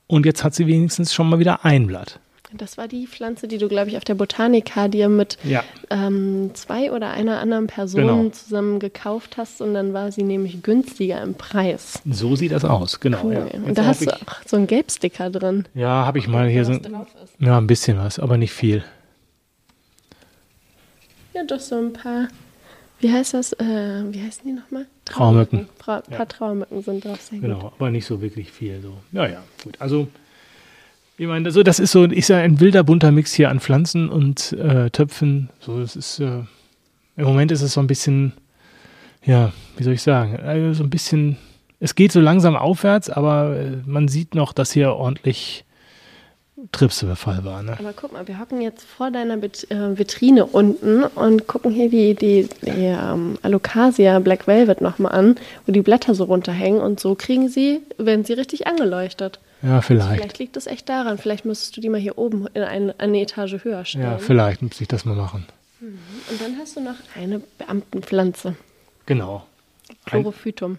[0.06, 2.20] Und jetzt hat sie wenigstens schon mal wieder ein Blatt.
[2.52, 5.62] Das war die Pflanze, die du, glaube ich, auf der Botanica dir mit Ja.
[5.88, 8.28] ähm, zwei oder einer anderen Person Genau.
[8.30, 9.60] zusammen gekauft hast.
[9.60, 12.00] Und dann war sie nämlich günstiger im Preis.
[12.10, 13.20] So sieht das aus, genau.
[13.24, 13.34] Cool.
[13.52, 13.60] Ja.
[13.60, 15.66] Und da hast du auch so einen Gelbsticker drin.
[15.74, 16.72] Ja, habe ich mal hier so.
[16.72, 16.88] ist.
[17.38, 18.82] Ja, ein bisschen was, aber nicht viel.
[21.34, 22.28] Ja, doch so ein paar.
[22.98, 23.52] Wie heißt das?
[23.54, 24.86] Äh, wie heißen die nochmal?
[25.04, 25.68] Traumücken.
[25.78, 27.20] Tra paar Traumücken sind drauf.
[27.22, 27.48] Sehr gut.
[27.48, 28.80] Genau, aber nicht so wirklich viel.
[28.82, 28.94] So.
[29.12, 29.76] Ja, ja, gut.
[29.80, 30.08] Also,
[31.20, 34.08] ich meine, also das ist so, ich sage, ein wilder bunter Mix hier an Pflanzen
[34.08, 35.50] und äh, Töpfen.
[35.60, 36.44] So, es ist, äh,
[37.16, 38.32] im Moment ist es so ein bisschen,
[39.22, 41.36] ja, wie soll ich sagen, also so ein bisschen,
[41.78, 45.66] es geht so langsam aufwärts, aber äh, man sieht noch, dass hier ordentlich
[46.72, 47.62] Tripsebefall war.
[47.62, 47.76] Ne?
[47.78, 52.14] Aber guck mal, wir hocken jetzt vor deiner äh, Vitrine unten und gucken hier die,
[52.14, 55.36] die, die ähm, Alocasia Black Velvet nochmal an,
[55.66, 59.40] wo die Blätter so runterhängen und so kriegen sie, werden sie richtig angeleuchtet.
[59.62, 60.14] Ja, vielleicht.
[60.14, 61.18] Vielleicht liegt es echt daran.
[61.18, 64.04] Vielleicht müsstest du die mal hier oben in eine, eine Etage höher stellen.
[64.04, 65.46] Ja, vielleicht muss ich das mal machen.
[65.80, 68.54] und dann hast du noch eine Beamtenpflanze,
[69.06, 69.44] Genau.
[70.06, 70.78] Chlorophytum.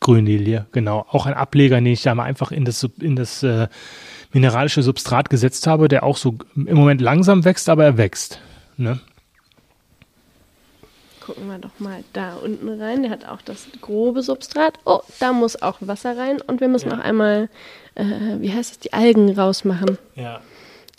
[0.00, 1.06] Grünlilie, genau.
[1.10, 3.68] Auch ein Ableger, den ich da mal einfach in das, in das äh,
[4.32, 8.40] mineralische Substrat gesetzt habe, der auch so im Moment langsam wächst, aber er wächst.
[8.76, 9.00] Ne?
[11.24, 13.02] Gucken wir doch mal da unten rein.
[13.02, 14.78] Der hat auch das grobe Substrat.
[14.84, 16.40] Oh, da muss auch Wasser rein.
[16.40, 16.96] Und wir müssen Ja.
[16.96, 17.48] noch einmal,
[17.94, 18.04] äh,
[18.40, 19.98] wie heißt es, die Algen rausmachen.
[20.16, 20.40] Ja.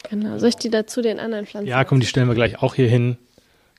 [0.10, 0.38] Genau.
[0.38, 1.68] Soll ich die dazu den anderen Pflanzen?
[1.68, 3.18] ja, komm, die stellen wir gleich auch hier hin.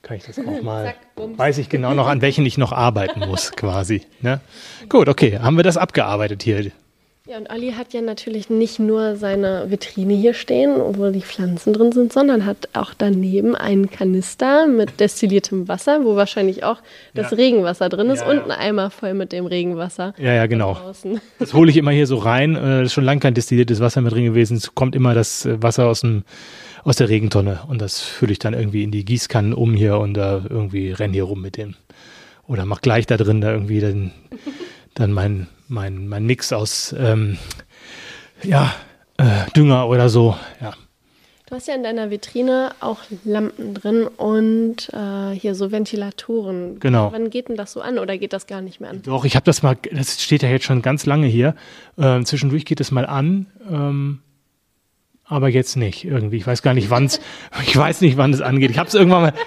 [0.02, 0.84] Kann ich das auch mal.
[1.16, 1.38] Zack.
[1.38, 4.02] Weiß ich genau noch, an welchen ich noch arbeiten muss, quasi.
[4.20, 4.40] Ne?
[4.90, 6.72] Gut, okay, haben wir das abgearbeitet hier.
[7.26, 11.72] Ja, und Olli hat ja natürlich nicht nur seine Vitrine hier stehen, wo die Pflanzen
[11.72, 16.80] drin sind, sondern hat auch daneben einen Kanister mit destilliertem Wasser, wo wahrscheinlich auch
[17.14, 17.36] das Ja.
[17.38, 18.44] Regenwasser drin ist Ja, und ja.
[18.44, 20.12] ein Eimer voll mit dem Regenwasser.
[20.18, 20.74] Ja, ja, genau.
[20.74, 21.18] Draußen.
[21.38, 22.56] Das hole ich immer hier so rein.
[22.56, 24.58] Äh, Das ist schon lange kein destilliertes Wasser mehr drin gewesen.
[24.58, 26.24] Es kommt immer das äh, Wasser aus, dem,
[26.82, 30.12] aus der Regentonne und das fülle ich dann irgendwie in die Gießkannen um hier und
[30.12, 31.74] da irgendwie renn hier rum mit dem.
[32.46, 34.10] Oder mach gleich da drin da irgendwie dann,
[34.92, 37.38] dann mein, mein, mein Mix aus, ähm,
[38.42, 38.74] ja,
[39.16, 40.36] äh, Dünger oder so.
[40.60, 40.74] Ja.
[41.46, 46.80] Du hast ja in deiner Vitrine auch Lampen drin und äh, hier so Ventilatoren.
[46.80, 47.12] Genau.
[47.12, 49.02] Wann geht denn das so an oder geht das gar nicht mehr an?
[49.02, 51.54] Doch, ich habe das mal, das steht ja jetzt schon ganz lange hier.
[51.98, 54.20] Ähm, zwischendurch geht es mal an, ähm,
[55.26, 56.38] aber jetzt nicht irgendwie.
[56.38, 57.20] Ich weiß gar nicht, wann es,
[57.66, 58.70] ich weiß nicht, wann es angeht.
[58.70, 59.34] Ich habe es irgendwann mal.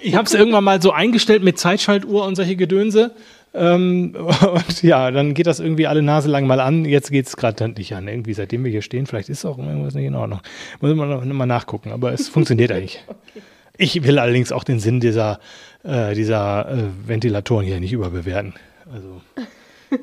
[0.00, 3.12] ich habe es irgendwann mal so eingestellt mit Zeitschaltuhr und solche Gedönse.
[3.54, 4.14] Ähm,
[4.52, 6.84] und ja, dann geht das irgendwie alle Nase lang mal an.
[6.84, 8.08] Jetzt geht es gerade nicht an.
[8.08, 10.40] Irgendwie, seitdem wir hier stehen, vielleicht ist auch irgendwas nicht in Ordnung.
[10.80, 13.04] Muss man noch mal nachgucken, aber es funktioniert eigentlich.
[13.30, 13.42] Okay.
[13.80, 15.38] Ich will allerdings auch den Sinn dieser,
[15.84, 18.54] äh, dieser äh, Ventilatoren hier nicht überbewerten.
[18.92, 19.20] Also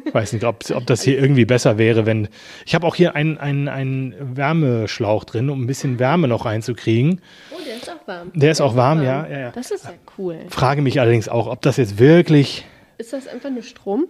[0.05, 2.27] ich weiß nicht, ob, ob das hier irgendwie besser wäre, wenn.
[2.65, 7.21] Ich habe auch hier einen, einen, einen Wärmeschlauch drin, um ein bisschen Wärme noch reinzukriegen.
[7.51, 8.31] Oh, der ist auch warm.
[8.33, 9.51] Der ist auch warm, ja, ja, ja.
[9.51, 10.39] Das ist ja cool.
[10.49, 12.65] Frage mich allerdings auch, ob das jetzt wirklich.
[12.97, 14.07] Ist das einfach nur Strom?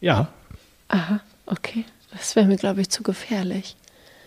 [0.00, 0.28] Ja.
[0.88, 1.84] Aha, okay.
[2.12, 3.76] Das wäre mir, glaube ich, zu gefährlich.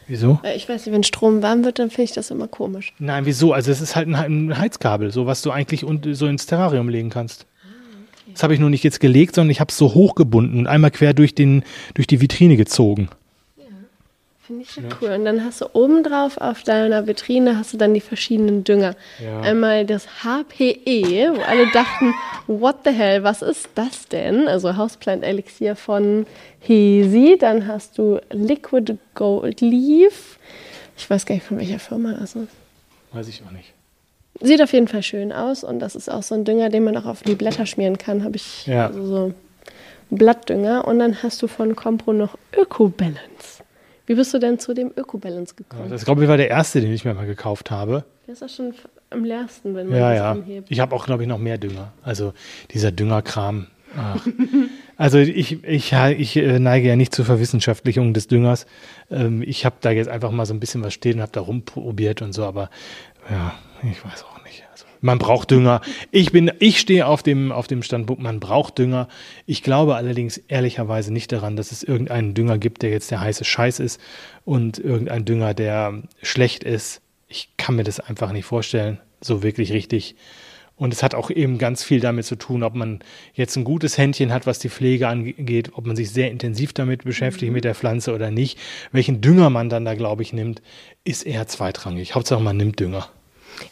[0.07, 0.39] Wieso?
[0.43, 2.93] Äh, Ich weiß nicht, wenn Strom warm wird, dann finde ich das immer komisch.
[2.99, 3.53] Nein, wieso?
[3.53, 6.89] Also es ist halt ein, ein Heizkabel, so was du eigentlich und, so ins Terrarium
[6.89, 7.45] legen kannst.
[8.37, 10.91] Das habe ich nur nicht jetzt gelegt, sondern ich habe es so hochgebunden und einmal
[10.91, 11.63] quer durch, den,
[11.95, 13.09] durch die Vitrine gezogen.
[14.45, 15.09] Finde ich ja, cool.
[15.09, 18.95] Und dann hast du obendrauf auf deiner Vitrine hast du dann die verschiedenen Dünger.
[19.19, 19.41] Ja.
[19.41, 22.13] Einmal das HPE, wo alle dachten,
[22.45, 24.47] what the hell, was ist das denn?
[24.47, 26.27] Also Houseplant Elixier von
[26.59, 27.37] Hesi.
[27.39, 30.37] Dann hast du Liquid Gold Leaf.
[30.95, 32.49] Ich weiß gar nicht, von welcher Firma das ist.
[33.13, 33.73] Weiß ich auch nicht.
[34.41, 36.95] Sieht auf jeden Fall schön aus und das ist auch so ein Dünger, den man
[36.97, 38.23] auch auf die Blätter schmieren kann.
[38.23, 38.87] Habe ich Ja.
[38.87, 39.33] also so
[40.09, 40.87] Blattdünger.
[40.87, 43.63] Und dann hast du von Compro noch Öko Balance.
[44.05, 45.89] Wie bist du denn zu dem Öko Balance gekommen?
[45.89, 48.05] Das glaube ich war der erste, den ich mir mal gekauft habe.
[48.25, 48.73] Der ist auch schon
[49.09, 50.31] am leersten, wenn man Ja, das ja.
[50.31, 50.71] anhebt.
[50.71, 51.91] Ich habe auch, glaube ich, noch mehr Dünger.
[52.03, 52.33] Also
[52.71, 53.67] dieser Düngerkram.
[54.99, 58.65] Also ich, ich, ich äh, neige ja nicht zur Verwissenschaftlichung des Düngers.
[59.11, 61.41] Ähm, Ich habe da jetzt einfach mal so ein bisschen was stehen und habe da
[61.41, 62.71] rumprobiert und so, aber
[63.29, 63.53] ja,
[63.83, 64.63] ich weiß auch nicht.
[64.71, 65.81] Also, man braucht Dünger.
[66.11, 69.07] Ich bin, ich stehe auf dem, auf dem Standpunkt, man braucht Dünger.
[69.45, 73.45] Ich glaube allerdings ehrlicherweise nicht daran, dass es irgendeinen Dünger gibt, der jetzt der heiße
[73.45, 74.01] Scheiß ist
[74.45, 77.01] und irgendein Dünger, der schlecht ist.
[77.27, 80.15] Ich kann mir das einfach nicht vorstellen, so wirklich richtig.
[80.77, 82.99] Und es hat auch eben ganz viel damit zu tun, ob man
[83.33, 87.03] jetzt ein gutes Händchen hat, was die Pflege angeht, ob man sich sehr intensiv damit
[87.03, 88.59] beschäftigt mit der Pflanze oder nicht.
[88.91, 90.61] Welchen Dünger man dann da, glaube ich, nimmt,
[91.03, 92.13] ist eher zweitrangig.
[92.13, 93.09] Hauptsache man nimmt Dünger.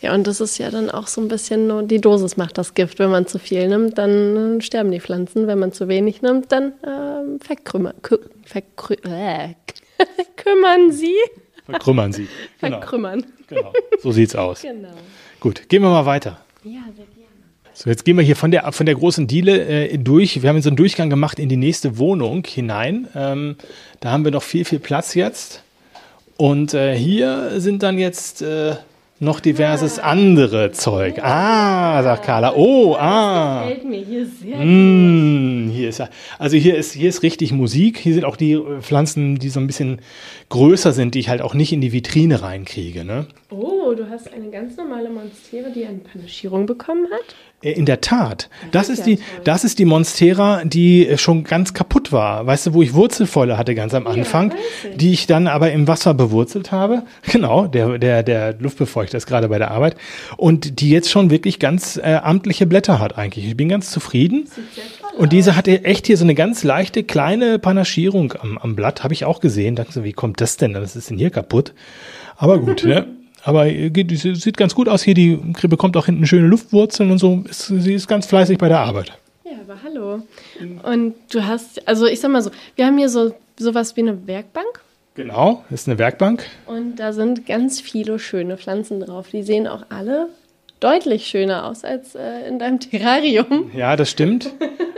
[0.02, 2.74] Ja, und das ist ja dann auch so ein bisschen nur die Dosis macht das
[2.74, 3.00] Gift.
[3.00, 5.48] Wenn man zu viel nimmt, dann äh, sterben die Pflanzen.
[5.48, 6.74] Wenn man zu wenig nimmt, dann
[7.42, 9.54] verkrümmern, kü verkrü äh,
[10.36, 11.16] kümmern sie.
[11.66, 12.28] Verkrümmern sie.
[12.62, 12.80] Genau.
[12.80, 13.26] Verkrümmern.
[13.48, 13.74] genau.
[14.02, 14.62] So sieht's aus.
[14.62, 14.90] Genau.
[15.40, 16.40] Gut, gehen wir mal weiter.
[16.64, 17.26] Ja, sehr gerne.
[17.74, 20.42] So, jetzt gehen wir hier von der, von der großen Diele äh, durch.
[20.42, 23.08] Wir haben so einen Durchgang gemacht in die nächste Wohnung hinein.
[23.16, 23.58] Ähm,
[24.00, 25.64] da haben wir noch viel, viel Platz jetzt.
[26.38, 28.76] Und äh, hier sind dann jetzt äh,
[29.20, 31.20] noch diverses andere Zeug.
[31.22, 32.54] Ah, sagt Carla.
[32.56, 33.64] Oh, ah.
[33.64, 34.58] Gefällt mir hier sehr.
[34.58, 36.04] Mm, hier ist
[36.38, 37.98] also hier ist, hier ist richtig Musik.
[37.98, 40.02] Hier sind auch die äh, Pflanzen, die so ein bisschen
[40.50, 43.06] größer sind, die ich halt auch nicht in die Vitrine reinkriege.
[43.06, 43.28] Ne?
[43.50, 47.36] Oh, du hast eine ganz normale Monstera, die eine Panaschierung bekommen hat.
[47.62, 48.50] Äh, In der Tat.
[48.72, 49.26] Das ist ist, ja die, toll.
[49.44, 52.46] das ist die Monstera, die äh, schon ganz kaputt war.
[52.46, 54.60] Weißt du, wo ich Wurzelfäule hatte ganz am Anfang, weiß
[54.92, 54.98] ich.
[54.98, 57.04] die ich dann aber im Wasser bewurzelt habe.
[57.32, 59.98] Genau, der, der, der Luftbefeuchter ist gerade bei der Arbeit.
[60.38, 63.46] Und die jetzt schon wirklich ganz äh, amtliche Blätter hat eigentlich.
[63.48, 64.48] Ich bin ganz zufrieden.
[65.18, 69.14] Und diese hatte echt hier so eine ganz leichte kleine Panaschierung am, am Blatt, habe
[69.14, 69.76] ich auch gesehen.
[69.76, 70.74] Dachte so, wie kommt das denn?
[70.76, 71.74] Was ist denn hier kaputt?
[72.38, 73.08] Aber gut, ne?
[73.46, 75.14] Aber äh, geht, sie sieht ganz gut aus hier.
[75.14, 75.40] Die
[75.70, 77.44] bekommt auch hinten schöne Luftwurzeln und so.
[77.48, 79.14] Ist, sie ist ganz fleißig bei der Arbeit.
[79.46, 80.24] Ja, aber hallo.
[80.84, 84.28] Und du hast, also ich sag mal so, wir haben hier so sowas wie eine
[84.28, 84.82] Werkbank.
[85.14, 86.46] Genau, ist eine Werkbank.
[86.66, 89.30] Und da sind ganz viele schöne Pflanzen drauf.
[89.32, 90.28] Die sehen auch alle
[90.80, 93.72] deutlich schöner aus als äh, in deinem Terrarium.
[93.74, 94.54] Ja, das stimmt.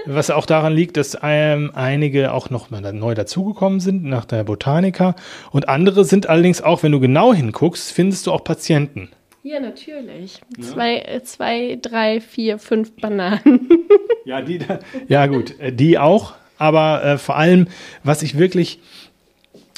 [0.05, 4.43] Was auch daran liegt, dass ähm, einige auch noch mal neu dazugekommen sind nach der
[4.43, 5.15] Botanica.
[5.51, 9.09] Und andere sind allerdings auch, wenn du genau hinguckst, findest du auch Patienten.
[9.43, 10.41] Ja, natürlich.
[10.59, 13.69] Zwei, äh, zwei, drei, vier, fünf Bananen.
[14.25, 16.33] Ja, die, da- ja gut, äh, die auch.
[16.57, 17.67] Aber äh, vor allem,
[18.03, 18.79] was ich wirklich,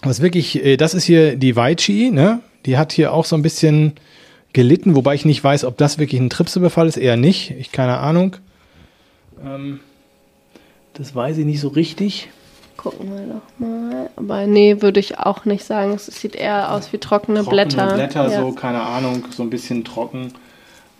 [0.01, 2.39] was wirklich, äh, das ist hier die Weichi, ne?
[2.65, 3.93] Die hat hier auch so ein bisschen
[4.53, 7.51] gelitten, wobei ich nicht weiß, ob das wirklich ein Tripsebefall ist, eher nicht.
[7.51, 8.35] Ich keine Ahnung.
[9.43, 9.79] Ähm,
[10.93, 12.29] das weiß ich nicht so richtig.
[12.77, 14.09] Gucken wir doch mal.
[14.15, 15.93] Aber nee, würde ich auch nicht sagen.
[15.93, 17.93] Es sieht eher aus wie trockene, Trockene Blätter.
[17.93, 18.41] Blätter, ja.
[18.41, 20.33] so, keine Ahnung, so ein bisschen trocken.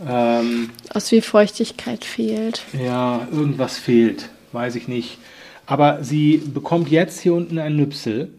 [0.05, 2.63] Ähm, Aus wie Feuchtigkeit fehlt.
[2.73, 5.17] ja, irgendwas fehlt, weiß ich nicht.
[5.65, 8.29] Aber sie bekommt jetzt hier unten ein Nüpsel.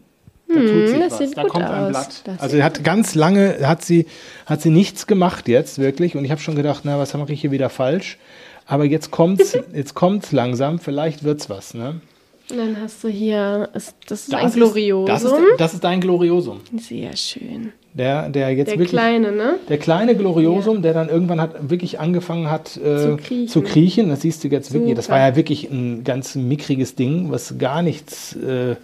[0.53, 1.19] Da tut sich Hm, das was.
[1.19, 1.89] sieht da gut kommt ein aus.
[1.89, 2.21] Blatt.
[2.25, 4.05] Das also hat ganz lange hat sie
[4.45, 7.41] hat sie nichts gemacht jetzt wirklich und ich habe schon gedacht, na was mache ich
[7.41, 8.17] hier wieder falsch?
[8.65, 10.79] Aber jetzt kommt's jetzt kommt's langsam.
[10.79, 11.73] Vielleicht wird's was.
[11.73, 12.01] Ne?
[12.49, 15.05] Dann hast du hier, ist, das ist Das ein ist- Gloriosum.
[15.07, 16.59] Das ist, das ist dein Gloriosum.
[16.77, 17.71] Sehr schön.
[17.93, 18.91] Der, der jetzt Der wirklich.
[18.91, 19.55] kleine, ne?
[19.69, 23.47] Der kleine Gloriosum, der dann irgendwann hat wirklich angefangen hat äh, Zu kriechen.
[23.49, 24.09] zu kriechen.
[24.09, 24.95] Das siehst du jetzt wirklich.
[24.95, 25.17] Das Super.
[25.19, 28.75] war ja wirklich ein ganz mickriges Ding, was gar nichts, äh,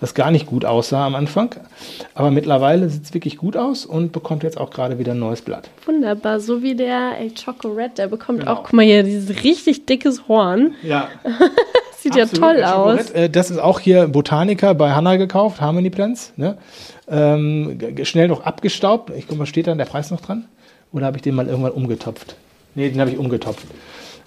[0.00, 1.54] was gar nicht gut aussah am Anfang.
[2.14, 5.42] Aber mittlerweile sieht es wirklich gut aus und bekommt jetzt auch gerade wieder ein neues
[5.42, 5.68] Blatt.
[5.86, 6.40] Wunderbar.
[6.40, 8.52] So wie der El Choco Red, der bekommt Genau.
[8.52, 10.72] auch, guck mal hier, dieses richtig dickes Horn.
[10.82, 11.08] Ja,
[11.98, 12.42] Sieht ja absolut.
[12.44, 13.10] toll Der aus.
[13.10, 16.32] Äh, Das ist auch hier Botaniker bei Hanna gekauft, Harmony Plants.
[16.36, 16.56] Ne?
[17.08, 19.10] Ähm, schnell noch abgestaubt.
[19.18, 20.46] Ich guck mal, steht da der Preis noch dran?
[20.92, 22.36] Oder habe ich den mal irgendwann umgetopft?
[22.74, 23.66] Nee, den habe ich umgetopft.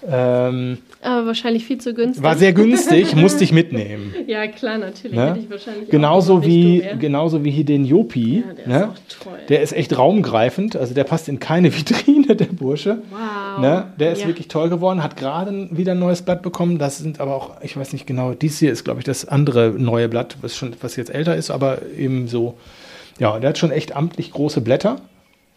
[0.06, 2.22] Ähm, Aber wahrscheinlich viel zu günstig.
[2.22, 4.14] war sehr günstig, musste ich mitnehmen.
[4.26, 5.16] ja, klar, natürlich.
[5.16, 5.38] Ne?
[5.40, 8.44] Ich wahrscheinlich Genauso wie, genauso wie hier den Jopi.
[8.46, 8.76] Ja, der ne?
[8.76, 9.38] ist auch toll.
[9.48, 10.76] Der ist echt raumgreifend.
[10.76, 12.98] Also der passt in keine Vitrine, der Bursche.
[13.10, 13.60] Wow.
[13.60, 13.86] Ne?
[13.98, 14.26] Der ist Ja.
[14.28, 16.78] wirklich toll geworden, hat gerade wieder ein neues Blatt bekommen.
[16.78, 19.70] Das sind aber auch, ich weiß nicht genau, dies hier ist, glaube ich, das andere
[19.76, 22.54] neue Blatt, was schon, was jetzt älter ist, aber eben so,
[23.18, 24.96] ja, der hat schon echt amtlich große Blätter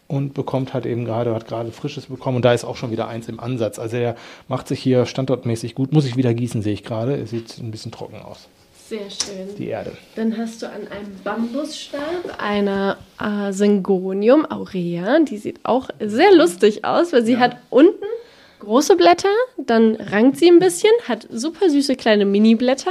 [0.08, 3.06] und bekommt halt eben gerade, hat gerade frisches bekommen und da ist auch schon wieder
[3.08, 3.78] eins im Ansatz.
[3.78, 4.16] Also er
[4.48, 5.92] macht sich hier standortmäßig gut.
[5.92, 7.14] Muss ich wieder gießen, sehe ich gerade.
[7.14, 8.48] Es sieht ein bisschen trocken aus,
[8.88, 9.54] Sehr schön.
[9.58, 9.92] die Erde.
[10.16, 12.00] Dann hast du an einem Bambusstab
[12.38, 15.20] eine äh, Syngonium aurea.
[15.20, 17.40] Die sieht auch sehr lustig aus, weil sie Ja.
[17.40, 18.04] hat unten
[18.60, 22.90] große Blätter, dann rankt sie ein bisschen, hat super süße kleine Mini-Blätter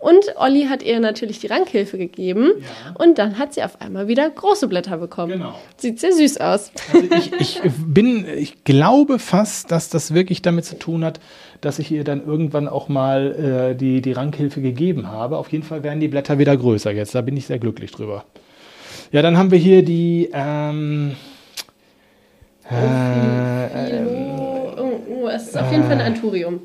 [0.00, 2.94] und Olli hat ihr natürlich die Rankhilfe gegeben Ja.
[2.98, 5.32] und dann hat sie auf einmal wieder große Blätter bekommen.
[5.32, 5.54] Genau.
[5.76, 6.72] Sieht sehr süß aus.
[6.92, 11.20] Also ich, ich bin, ich glaube fast, dass das wirklich damit zu tun hat,
[11.60, 15.36] dass ich ihr dann irgendwann auch mal äh, die, die Rankhilfe gegeben habe.
[15.36, 17.14] Auf jeden Fall werden die Blätter wieder größer jetzt.
[17.14, 18.24] Da bin ich sehr glücklich drüber.
[19.12, 20.30] Ja, dann haben wir hier die.
[20.32, 21.16] Ähm,
[22.70, 24.06] äh, ähm,
[24.38, 26.60] Oh, oh, oh, es ist auf jeden Fall ein Anturium.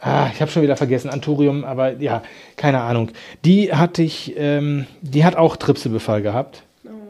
[0.00, 2.22] Ah, ich habe schon wieder vergessen, Anturium, aber ja,
[2.56, 3.10] keine Ahnung.
[3.44, 6.62] Die hatte ich, ähm, die hat auch Tripsebefall gehabt.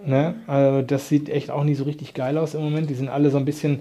[0.04, 0.34] Ne?
[0.46, 2.88] Also das sieht echt auch nicht so richtig geil aus im Moment.
[2.88, 3.80] Die sind alle so ein bisschen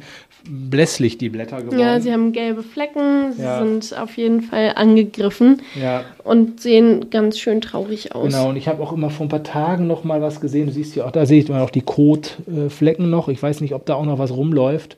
[0.49, 1.79] blässlich, die Blätter geworden.
[1.79, 3.59] Ja, sie haben gelbe Flecken, sie Ja.
[3.59, 8.33] sind auf jeden Fall angegriffen ja, und sehen ganz schön traurig aus.
[8.33, 8.49] genau.
[8.49, 10.67] Und ich habe auch immer vor ein paar Tagen noch mal was gesehen.
[10.67, 13.29] Du siehst ja auch, da sehe ich immer noch die Kotflecken noch.
[13.29, 14.97] Ich weiß nicht, ob da auch noch was rumläuft.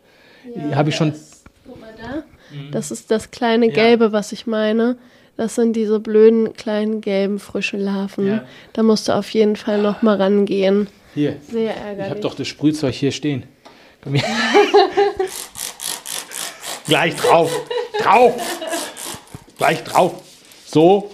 [0.55, 1.14] Ja, habe ich schon.
[2.51, 2.71] Da.
[2.71, 3.73] Das ist das kleine Ja.
[3.73, 4.97] Gelbe, was ich meine.
[5.37, 8.27] Das sind diese blöden, kleinen, gelben, frischen Larven.
[8.27, 8.43] Ja.
[8.73, 10.87] Da musst du auf jeden Fall noch mal rangehen.
[11.15, 12.09] Hier, Sehr ich ärgerlich.
[12.11, 13.43] habe doch das Sprühzeug hier stehen.
[14.03, 14.23] Komm her.
[16.87, 17.51] Gleich drauf.
[18.01, 18.33] Drauf.
[19.57, 20.21] Gleich drauf.
[20.65, 21.11] So.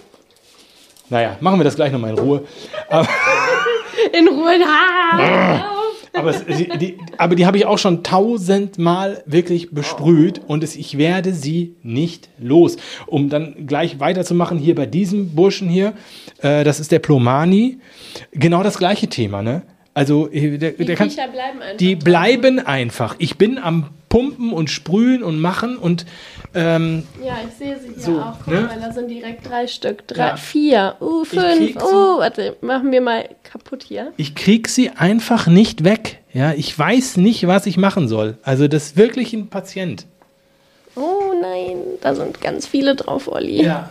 [1.10, 2.46] Naja, machen wir das gleich nochmal in Ruhe.
[4.14, 4.60] In Ruhe.
[6.18, 10.76] Aber, es, die, die, aber die habe ich auch schon tausendmal wirklich besprüht und es,
[10.76, 12.78] ich werde sie nicht los.
[13.06, 15.94] Um dann gleich weiterzumachen hier bei diesem Burschen hier,
[16.42, 17.78] äh, das ist der Plomani.
[18.32, 19.62] Genau das gleiche Thema, ne?
[19.98, 21.78] Also, äh, der, Die der kann, bleiben einfach.
[21.78, 23.16] die bleiben einfach.
[23.18, 26.06] Ich bin am Pumpen und Sprühen und Machen und
[26.56, 28.36] ähm, Ja, ich sehe sie hier So, auch.
[28.46, 28.70] Guck ne?
[28.82, 30.08] da sind direkt drei Stück.
[30.08, 30.38] Drei, Ja.
[30.38, 30.96] Vier.
[31.02, 31.76] Uh, fünf.
[31.84, 32.56] Oh, warte.
[32.62, 34.14] Machen wir mal kaputt hier.
[34.18, 36.20] ich krieg sie einfach nicht weg.
[36.32, 38.38] Ja, ich weiß nicht, was ich machen soll.
[38.44, 40.06] Also das ist wirklich ein Patient.
[40.96, 43.64] Oh nein, da sind ganz viele drauf, Olli.
[43.64, 43.90] Ja,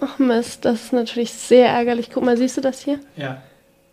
[0.00, 2.10] Ach Mist, das ist natürlich sehr ärgerlich.
[2.12, 3.00] Guck mal, siehst du das hier?
[3.16, 3.42] ja.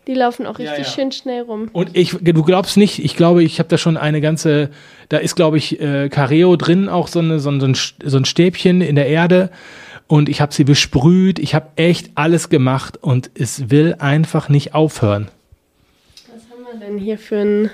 [0.06, 0.92] Die laufen auch Ja, richtig ja.
[0.92, 1.68] schön schnell rum.
[1.72, 4.70] Und ich, du glaubst nicht, ich glaube, ich habe da schon eine ganze,
[5.08, 8.80] da ist, glaube ich, äh, Careo drin, auch so, eine, so, ein- so, ein, Stäbchen
[8.82, 9.50] in der Erde.
[10.06, 14.72] Und ich habe sie besprüht, ich habe echt alles gemacht und es will einfach nicht
[14.74, 15.26] aufhören.
[16.32, 17.70] Was haben wir denn hier für ein...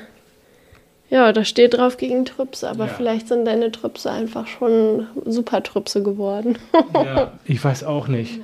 [1.10, 2.94] Ja, da steht drauf gegen Trüpse, aber Ja.
[2.96, 6.56] vielleicht sind deine Trüpse einfach schon super Trüpse geworden.
[6.94, 8.40] Ja, ich weiß auch nicht.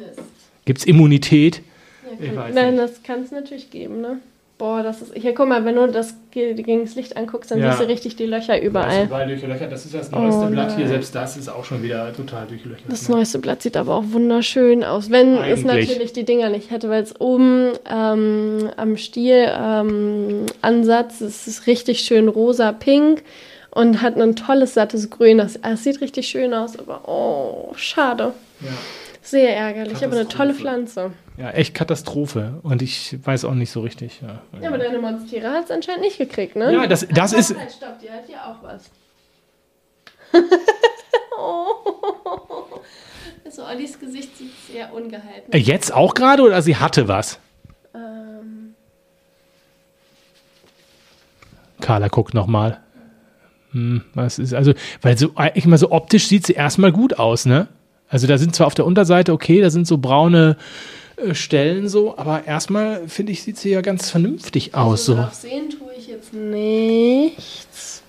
[0.67, 1.63] Gibt's Immunität?
[2.21, 2.83] Ich weiß Nein, nicht.
[2.83, 4.19] das kann es natürlich geben, ne?
[4.59, 5.15] Boah, das ist.
[5.15, 7.71] Hier, guck mal, wenn du das ge- gegen das Licht anguckst, dann Ja.
[7.71, 9.05] siehst du richtig die Löcher Das ist überall.
[9.05, 9.71] überall durchlöchert.
[9.71, 10.89] Das ist das neueste Oh, Blatt hier.
[10.89, 12.83] Selbst das ist auch schon wieder total durchlöchert.
[12.89, 15.11] Das neueste Blatt sieht aber auch wunderschön aus.
[15.13, 15.65] Wenn es Eigentlich.
[15.65, 21.69] natürlich die Dinger nicht hätte, weil es oben ähm, am Stielansatz ähm, Ansatz, es ist
[21.69, 23.23] richtig schön rosa-pink
[23.71, 25.39] und hat ein tolles, sattes Grün.
[25.39, 28.33] Das, es sieht richtig schön aus, aber oh, schade.
[28.61, 28.69] Ja.
[29.23, 30.53] Sehr ärgerlich, aber eine tolle.
[30.53, 31.13] Pflanze.
[31.39, 32.59] Ja, echt Katastrophe.
[32.63, 34.21] Und ich weiß auch nicht so richtig.
[34.21, 36.73] Ja, Ja, aber deine Monstera hat es anscheinend nicht gekriegt, ne?
[36.73, 37.57] Ja, das, das Ach, ist.
[37.57, 38.91] Halt, stopp, die hat hier auch was.
[41.39, 42.81] oh.
[43.49, 45.53] Zu Ollis Gesicht sieht sehr ungehalten.
[45.53, 47.39] Äh, Jetzt auch gerade oder sie hatte was?
[47.95, 48.75] Ähm,
[51.81, 52.81] Carla guckt nochmal.
[53.73, 57.47] Hm, was ist, also, weil so, eigentlich mal so optisch sieht sie erstmal gut aus,
[57.47, 57.69] ne?
[58.09, 60.57] Also da sind zwar auf der Unterseite, okay, da sind so braune
[61.25, 65.05] äh, Stellen so, aber erstmal finde ich, sieht sie ja ganz vernünftig aus.
[65.05, 65.29] so So.
[65.33, 68.03] sehen tue ich jetzt nichts.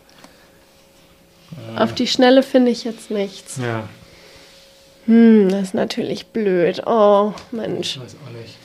[1.76, 3.58] Auf die Schnelle finde ich jetzt nichts.
[3.58, 3.88] Ja,
[5.06, 6.84] Hm, das ist natürlich blöd.
[6.86, 8.00] Oh, Mensch.
[8.00, 8.56] weiß auch nicht.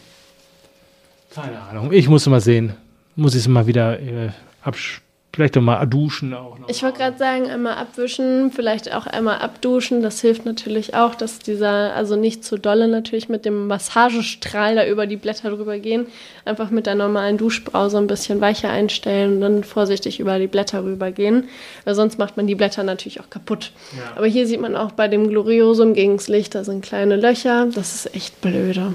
[1.35, 2.75] Keine Ahnung, ich muss mal sehen.
[3.17, 4.31] Muss ich es mal wieder äh,
[4.63, 5.01] absch
[5.35, 6.69] vielleicht doch mal duschen auch noch.
[6.69, 10.03] Ich wollte gerade sagen, einmal abwischen, vielleicht auch einmal abduschen.
[10.03, 14.87] Das hilft natürlich auch, dass dieser, also nicht zu dolle natürlich mit dem Massagestrahl da
[14.87, 16.07] über die Blätter drüber gehen.
[16.45, 20.85] Einfach mit der normalen Duschbrause ein bisschen weicher einstellen und dann vorsichtig über die Blätter
[20.85, 21.49] rübergehen.
[21.85, 23.73] Weil sonst macht man die Blätter natürlich auch kaputt.
[23.97, 24.17] Ja.
[24.17, 27.67] Aber hier sieht man auch bei dem Gloriosum gegen das Licht, da sind kleine Löcher.
[27.75, 28.95] Das ist echt blöde.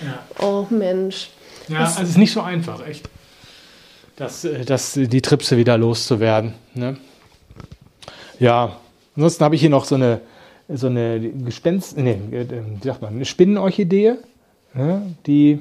[0.00, 0.18] Ja.
[0.40, 1.30] Oh Mensch.
[1.68, 3.08] Ja, also es ist nicht so einfach, echt.
[4.18, 6.54] Das, äh, das, die Tripse wieder loszuwerden.
[6.74, 6.96] Ne?
[8.38, 8.76] Ja,
[9.16, 10.20] ansonsten habe ich hier noch so eine,
[10.68, 12.46] so eine Gespenst, nee, äh,
[12.80, 14.14] wie sagt man, eine Spinnenorchidee.
[14.74, 15.14] Ne?
[15.26, 15.60] Die,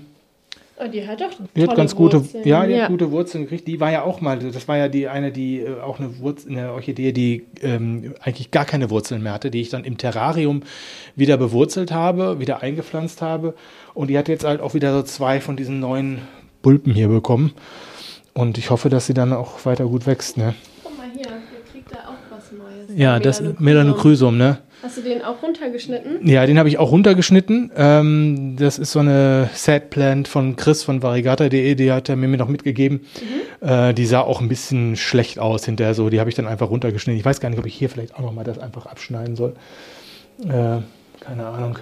[0.79, 2.47] Oh, die hat doch die hat tolle ganz gute, Wurzeln.
[2.47, 3.67] ja, die hat gute Wurzeln gekriegt.
[3.67, 6.51] Die war ja auch mal, das war ja die eine, die äh, auch eine, Wurzel,
[6.51, 10.61] eine Orchidee, die ähm, eigentlich gar keine Wurzeln mehr hatte, die ich dann im Terrarium
[11.15, 13.55] wieder bewurzelt habe, wieder eingepflanzt habe.
[13.95, 16.19] Und die hat jetzt halt auch wieder so zwei von diesen neuen
[16.61, 17.53] Bulpen hier bekommen.
[18.37, 20.37] Und ich hoffe, dass sie dann auch weiter gut wächst.
[20.37, 20.53] Ne?
[20.83, 21.39] Guck mal hier, der
[21.71, 22.95] kriegt da auch was Neues.
[22.95, 24.37] Ja, das Melanochrysum.
[24.37, 24.59] Ne?
[24.83, 26.19] Hast du den auch runtergeschnitten?
[26.27, 27.71] Ja, den habe ich auch runtergeschnitten.
[27.75, 32.27] Ähm, das ist so eine Sad Plant von Chris von variegata.de, die hat er mir
[32.37, 33.07] noch mitgegeben.
[33.59, 36.11] Äh, die sah auch ein bisschen schlecht aus hinterher so.
[36.11, 37.17] Die habe ich dann einfach runtergeschnitten.
[37.17, 39.55] Ich weiß gar nicht, ob ich hier vielleicht auch noch mal das einfach abschneiden soll.
[40.43, 40.81] Äh,
[41.21, 41.79] keine Ahnung.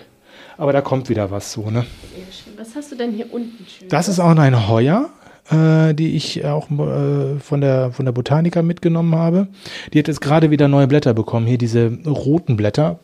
[0.58, 1.86] Aber da kommt wieder was so, ne?
[2.16, 2.53] Sehr schön.
[2.56, 3.89] Was hast du denn hier unten schön?
[3.89, 5.10] Das ist auch eine Heuer,
[5.52, 9.48] äh, die ich auch äh, von, der, von der Botanica mitgenommen habe.
[9.93, 11.46] Die hat jetzt gerade wieder neue Blätter bekommen.
[11.46, 13.00] Hier diese roten Blätter.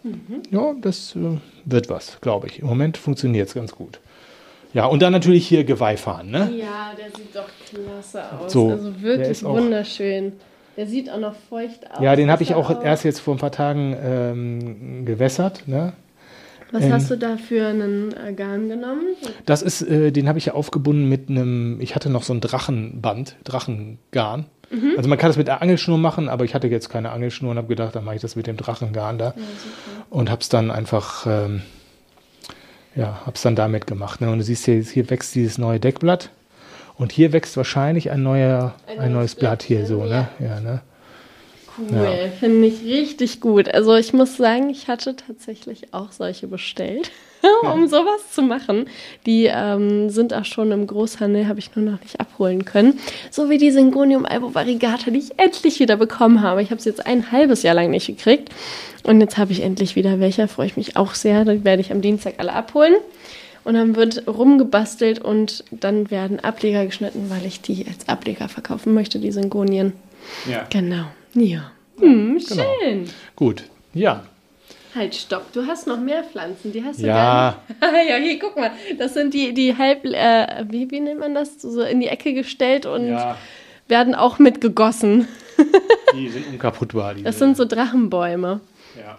[0.50, 2.60] Ja, das äh, wird was, glaube ich.
[2.60, 4.00] Im Moment funktioniert es ganz gut.
[4.74, 6.50] Ja, und dann natürlich hier Geweihfahren, ne?
[6.58, 8.52] Ja, der sieht doch klasse aus.
[8.54, 10.34] So, also wirklich auch- wunderschön.
[10.78, 12.02] Der sieht auch noch feucht aus.
[12.02, 15.92] Ja, den habe ich er auch erst jetzt vor ein paar Tagen ähm, gewässert, ne?
[16.72, 19.04] Was ähm, hast du da für einen Garn genommen?
[19.46, 22.42] Das ist, äh, den habe ich ja aufgebunden mit einem, ich hatte noch so ein
[22.42, 24.46] Drachenband, Drachengarn.
[24.96, 27.58] Also man kann das mit der Angelschnur machen, aber ich hatte jetzt keine Angelschnur und
[27.58, 29.34] habe gedacht, dann mache ich das mit dem Drachengarn da.
[30.10, 31.62] Und habe es dann einfach, ähm,
[32.96, 34.22] ja, habe es dann damit gemacht.
[34.22, 34.32] Ne?
[34.32, 36.30] Und du siehst hier, hier wächst dieses neue Deckblatt.
[36.96, 40.30] Und hier wächst wahrscheinlich ein, neuer, Ein ein, neues neues Blatt hier so, ne?
[40.40, 40.82] Ja, ne?
[41.90, 43.74] Cool, finde ich richtig gut.
[43.74, 47.12] Also ich muss sagen, ich hatte tatsächlich auch solche bestellt,
[47.74, 48.86] um sowas zu machen.
[49.26, 53.00] Die ähm, sind auch schon im Großhandel, habe ich nur noch nicht abholen können.
[53.30, 56.62] So wie die Syngonium albo variegata, die ich endlich wieder bekommen habe.
[56.62, 58.50] Ich habe sie jetzt ein halbes Jahr lang nicht gekriegt.
[59.04, 61.46] Und jetzt habe ich endlich wieder welche, freue ich mich auch sehr.
[61.46, 62.96] Die werde ich am Dienstag alle abholen.
[63.64, 68.94] Und dann wird rumgebastelt und dann werden Ableger geschnitten, weil ich die als Ableger verkaufen
[68.94, 69.94] möchte, die Syngonien.
[70.50, 70.66] Ja.
[70.70, 71.06] Genau.
[71.34, 71.72] Ja.
[72.00, 72.64] Hm, Genau.
[72.82, 73.06] schön.
[73.36, 73.64] Gut.
[73.94, 74.24] Ja.
[74.96, 75.54] Halt, stopp.
[75.54, 76.72] Du hast noch mehr Pflanzen.
[76.74, 77.58] Die hast du Ja.
[77.80, 78.10] gar nicht.
[78.10, 78.72] ja, hier, guck mal.
[78.98, 81.62] Das sind die, die halb, äh, wie, wie nennt man das?
[81.62, 83.38] So in die Ecke gestellt und Ja,
[83.88, 85.28] werden auch mitgegossen.
[86.16, 87.14] die sind unkaputtbar.
[87.14, 88.60] Diese, Das sind so Drachenbäume.
[88.98, 89.18] ja.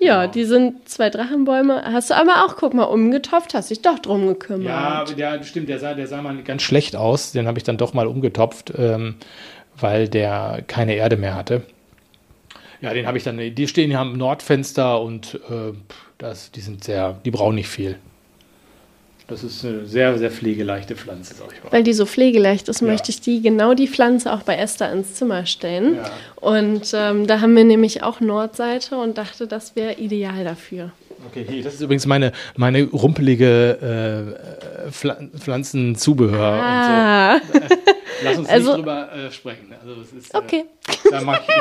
[0.00, 0.32] Ja, Genau.
[0.32, 1.82] die sind zwei Drachenbäume.
[1.92, 4.68] Hast du aber auch, guck mal, umgetopft, hast dich doch drum gekümmert.
[4.68, 7.32] Ja, der, stimmt, der sah, der sah mal ganz schlecht aus.
[7.32, 9.16] Den habe ich dann doch mal umgetopft, ähm,
[9.80, 11.62] weil der keine Erde mehr hatte.
[12.80, 15.72] Ja, den habe ich dann, die stehen hier am Nordfenster und äh,
[16.18, 17.96] das, die sind sehr, die brauchen nicht viel.
[19.26, 21.70] Das ist eine sehr, sehr pflegeleichte Pflanze, sag ich mal.
[21.72, 22.86] Weil die so pflegeleicht ist, Ja.
[22.86, 25.96] möchte ich die, genau die Pflanze auch bei Esther ins Zimmer stellen.
[25.96, 26.10] Ja.
[26.36, 30.92] Und ähm, da haben wir nämlich auch Nordseite und dachte, das wäre ideal dafür.
[31.28, 34.36] Okay, hier, das ist übrigens meine, meine rumpelige
[34.86, 37.58] äh, Pfla- Pflanzenzubehör und Ah, so.
[38.22, 39.74] Lass uns Also- nicht drüber äh, sprechen.
[39.80, 40.64] Also, es ist, äh, okay.
[41.10, 41.60] Da, mach ich, also,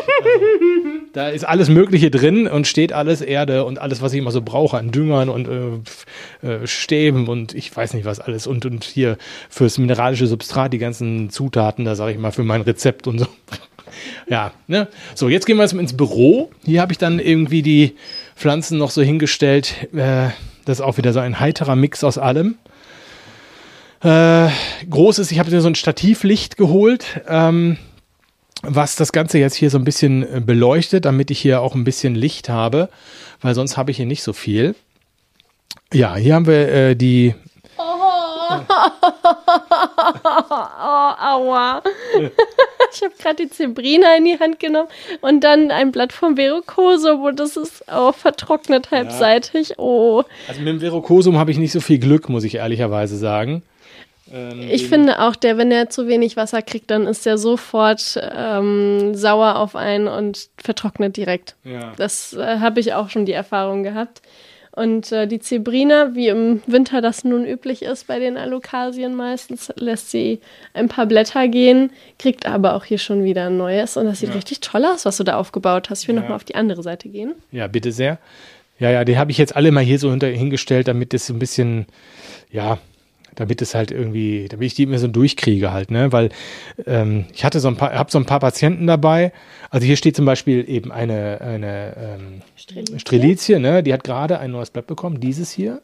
[1.14, 4.42] da ist alles Mögliche drin und steht alles Erde und alles, was ich immer so
[4.42, 5.48] brauche an Düngern und
[6.44, 8.48] äh, äh, Stäben und ich weiß nicht was alles.
[8.48, 9.18] Und, und hier
[9.50, 13.28] fürs mineralische Substrat die ganzen Zutaten, da sage ich mal für mein Rezept und so.
[14.30, 14.88] Ja, ne?
[15.16, 16.52] So, jetzt gehen wir jetzt mal ins Büro.
[16.66, 17.96] Hier habe ich dann irgendwie die
[18.36, 19.88] Pflanzen noch so hingestellt.
[19.94, 20.30] Äh,
[20.66, 22.56] das ist auch wieder so ein heiterer Mix aus allem.
[24.04, 24.50] Äh,
[24.90, 27.22] großes, ich habe mir so ein Stativlicht geholt.
[27.28, 27.78] Ähm,
[28.64, 31.84] was das Ganze jetzt hier so ein bisschen äh, beleuchtet, damit ich hier auch ein
[31.84, 32.90] bisschen Licht habe,
[33.42, 34.76] weil sonst habe ich hier nicht so viel.
[35.94, 37.36] Ja, hier haben wir äh, die.
[37.78, 37.84] Oh,
[41.20, 41.82] aua.
[42.94, 44.88] Ich habe gerade die Zebrina in die Hand genommen
[45.22, 49.78] und dann ein Blatt vom Verocosum und das ist auch vertrocknet halbseitig.
[49.78, 50.24] Oh.
[50.48, 53.62] Also mit dem Verocosum habe ich nicht so viel Glück, muss ich ehrlicherweise sagen.
[54.34, 58.20] Ähm, ich finde auch, der, wenn er zu wenig Wasser kriegt, dann ist er sofort
[58.36, 61.56] ähm, sauer auf einen und vertrocknet direkt.
[61.64, 61.94] Ja.
[61.98, 64.22] Das äh, habe ich auch schon die Erfahrung gehabt.
[64.78, 69.74] Und äh, die Zebrina, wie im Winter das nun üblich ist bei den Alokasien meistens,
[69.76, 70.40] lässt sie
[70.76, 71.90] ein paar Blätter gehen,
[72.20, 73.98] kriegt aber auch hier schon wieder ein neues.
[73.98, 74.36] Und das sieht ja.
[74.36, 76.04] richtig toll aus, was du da aufgebaut hast.
[76.04, 76.22] Ich will ja.
[76.22, 77.34] nochmal auf die andere Seite gehen.
[77.52, 78.20] Ja, bitte sehr.
[78.78, 81.34] Ja, ja, die habe ich jetzt alle mal hier so hinter, hingestellt, damit das so
[81.34, 81.88] ein bisschen,
[82.52, 82.78] ja,
[83.38, 86.12] damit es halt irgendwie, damit ich die immer so durchkriege halt, ne?
[86.12, 86.30] Weil
[86.86, 89.32] ähm, ich hatte so ein paar, habe so ein paar Patienten dabei.
[89.70, 93.60] Also hier steht zum Beispiel eben eine, eine ähm, Strelizie.
[93.60, 93.84] Ne?
[93.84, 95.82] Die hat gerade ein neues Blatt bekommen, dieses hier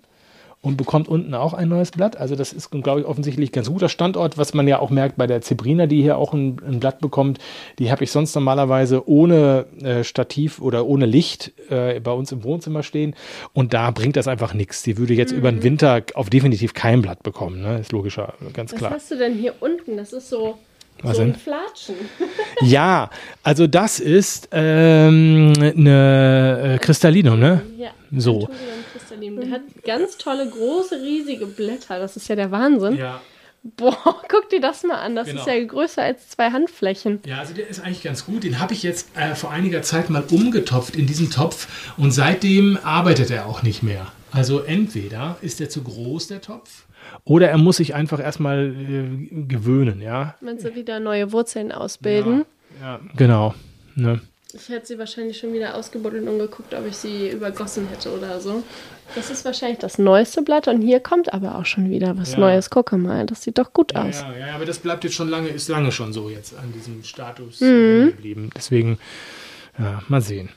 [0.63, 2.15] und bekommt unten auch ein neues Blatt.
[2.15, 5.27] Also das ist, glaube ich, offensichtlich ganz guter Standort, was man ja auch merkt bei
[5.27, 7.39] der Zebrina, die hier auch ein, ein Blatt bekommt.
[7.79, 12.45] Die habe ich sonst normalerweise ohne äh, Stativ oder ohne Licht äh, bei uns im
[12.45, 13.13] Wohnzimmer stehen.
[13.51, 14.83] Und da bringt das einfach nichts.
[14.83, 15.39] Die würde jetzt mhm.
[15.39, 17.61] über den Winter auf definitiv kein Blatt bekommen.
[17.61, 17.79] Ne?
[17.79, 18.91] Ist logischer, ganz klar.
[18.91, 19.97] Was hast du denn hier unten?
[19.97, 20.57] Das ist so
[21.01, 21.35] was so denn?
[21.35, 21.95] Flatschen.
[22.61, 23.09] ja,
[23.43, 27.63] also das ist ähm, eine äh, Kristallinum, ne?
[27.77, 27.89] Ja.
[28.15, 28.47] So.
[29.29, 31.99] Der hat ganz tolle, große, riesige Blätter.
[31.99, 32.97] Das ist ja der Wahnsinn.
[32.97, 33.21] Ja.
[33.63, 35.15] Boah, guck dir das mal an.
[35.15, 35.41] Das genau.
[35.41, 37.19] ist ja größer als zwei Handflächen.
[37.25, 38.43] Ja, also der ist eigentlich ganz gut.
[38.43, 41.67] Den habe ich jetzt äh, vor einiger Zeit mal umgetopft in diesen Topf
[41.97, 44.11] und seitdem arbeitet er auch nicht mehr.
[44.31, 46.85] Also entweder ist er zu groß, der Topf,
[47.25, 50.35] oder er muss sich einfach erstmal äh, gewöhnen, ja.
[50.41, 52.45] Meinst du wieder neue Wurzeln ausbilden?
[52.81, 53.53] Ja, ja genau.
[53.95, 54.21] Ne?
[54.53, 58.39] Ich hätte sie wahrscheinlich schon wieder ausgebuddelt und geguckt, ob ich sie übergossen hätte oder
[58.39, 58.63] so.
[59.15, 62.39] Das ist wahrscheinlich das neueste Blatt und hier kommt aber auch schon wieder was ja.
[62.39, 62.69] Neues.
[62.69, 64.21] Gucke mal, das sieht doch gut ja, aus.
[64.21, 67.03] Ja, ja, aber das bleibt jetzt schon lange, ist lange schon so jetzt an diesem
[67.03, 68.13] Status mhm.
[68.15, 68.49] geblieben.
[68.55, 68.97] Deswegen,
[69.77, 70.49] ja, mal sehen.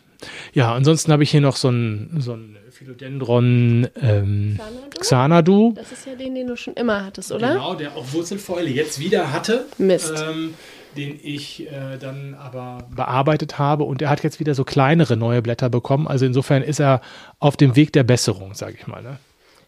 [0.52, 5.00] Ja, ansonsten habe ich hier noch so ein, so ein Philodendron ähm, Xanadu?
[5.00, 5.72] Xanadu.
[5.74, 7.54] Das ist ja den, den du schon immer hattest, oder?
[7.54, 9.66] Genau, der auch Wurzelfäule jetzt wieder hatte.
[9.78, 10.14] Mist.
[10.16, 10.54] Ähm,
[10.96, 15.42] den ich äh, dann aber bearbeitet habe und er hat jetzt wieder so kleinere neue
[15.42, 16.08] Blätter bekommen.
[16.08, 17.00] Also insofern ist er
[17.38, 19.02] auf dem Weg der Besserung, sage ich mal.
[19.02, 19.18] Ne?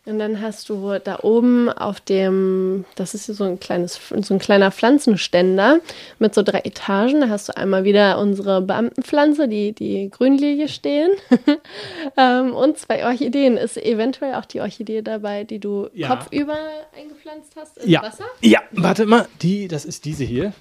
[0.09, 4.38] Und dann hast du da oben auf dem, das ist so ein kleines, so ein
[4.38, 5.80] kleiner Pflanzenständer
[6.18, 7.20] mit so drei Etagen.
[7.20, 11.10] Da hast du einmal wieder unsere Beamtenpflanze, die, die Grünlilie stehen.
[12.16, 13.59] ähm, und zwei Orchideen.
[13.59, 16.09] Ist eventuell auch die Orchidee dabei, die du ja.
[16.09, 16.56] kopfüber
[16.96, 18.02] eingepflanzt hast ins ja.
[18.02, 18.24] Wasser?
[18.40, 20.55] Ja, warte mal, die, das ist diese hier.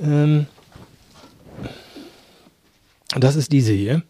[0.00, 0.46] Ähm,
[3.18, 4.02] das ist diese hier.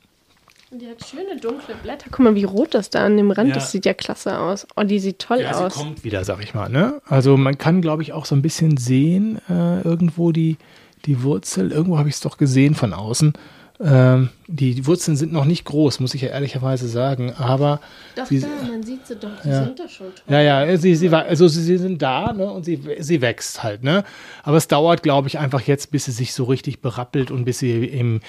[0.70, 2.08] Und die hat schöne dunkle Blätter.
[2.10, 3.56] Guck mal, wie rot das da an dem Rand ja.
[3.56, 3.70] ist.
[3.70, 4.66] Sieht ja klasse aus.
[4.76, 5.74] Oh, die sieht toll ja, aus.
[5.74, 6.68] Sie kommt wieder, sag ich mal.
[6.68, 7.00] Ne?
[7.06, 10.56] Also man kann, glaube ich, auch so ein bisschen sehen, äh, irgendwo die,
[11.04, 11.70] die Wurzel.
[11.70, 13.34] Irgendwo habe ich es doch gesehen von außen.
[13.78, 17.80] Ähm, die, Wurzeln sind noch nicht groß, muss ich ja ehrlicherweise sagen, aber.
[18.14, 19.64] Doch, wie, da, man sieht sie doch, die ja.
[19.64, 20.34] sind da schon toll.
[20.34, 23.84] Ja, ja, sie, sie, also sie sind da ne, und sie, sie wächst halt.
[23.84, 24.04] Ne?
[24.42, 27.58] Aber es dauert, glaube ich, einfach jetzt, bis sie sich so richtig berappelt und bis
[27.58, 28.20] sie eben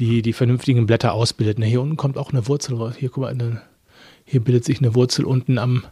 [0.00, 1.60] die, die vernünftigen Blätter ausbildet.
[1.60, 2.94] Ne, hier unten kommt auch eine Wurzel raus.
[2.98, 3.62] Hier, guck mal, eine,
[4.24, 5.84] hier bildet sich eine Wurzel unten am,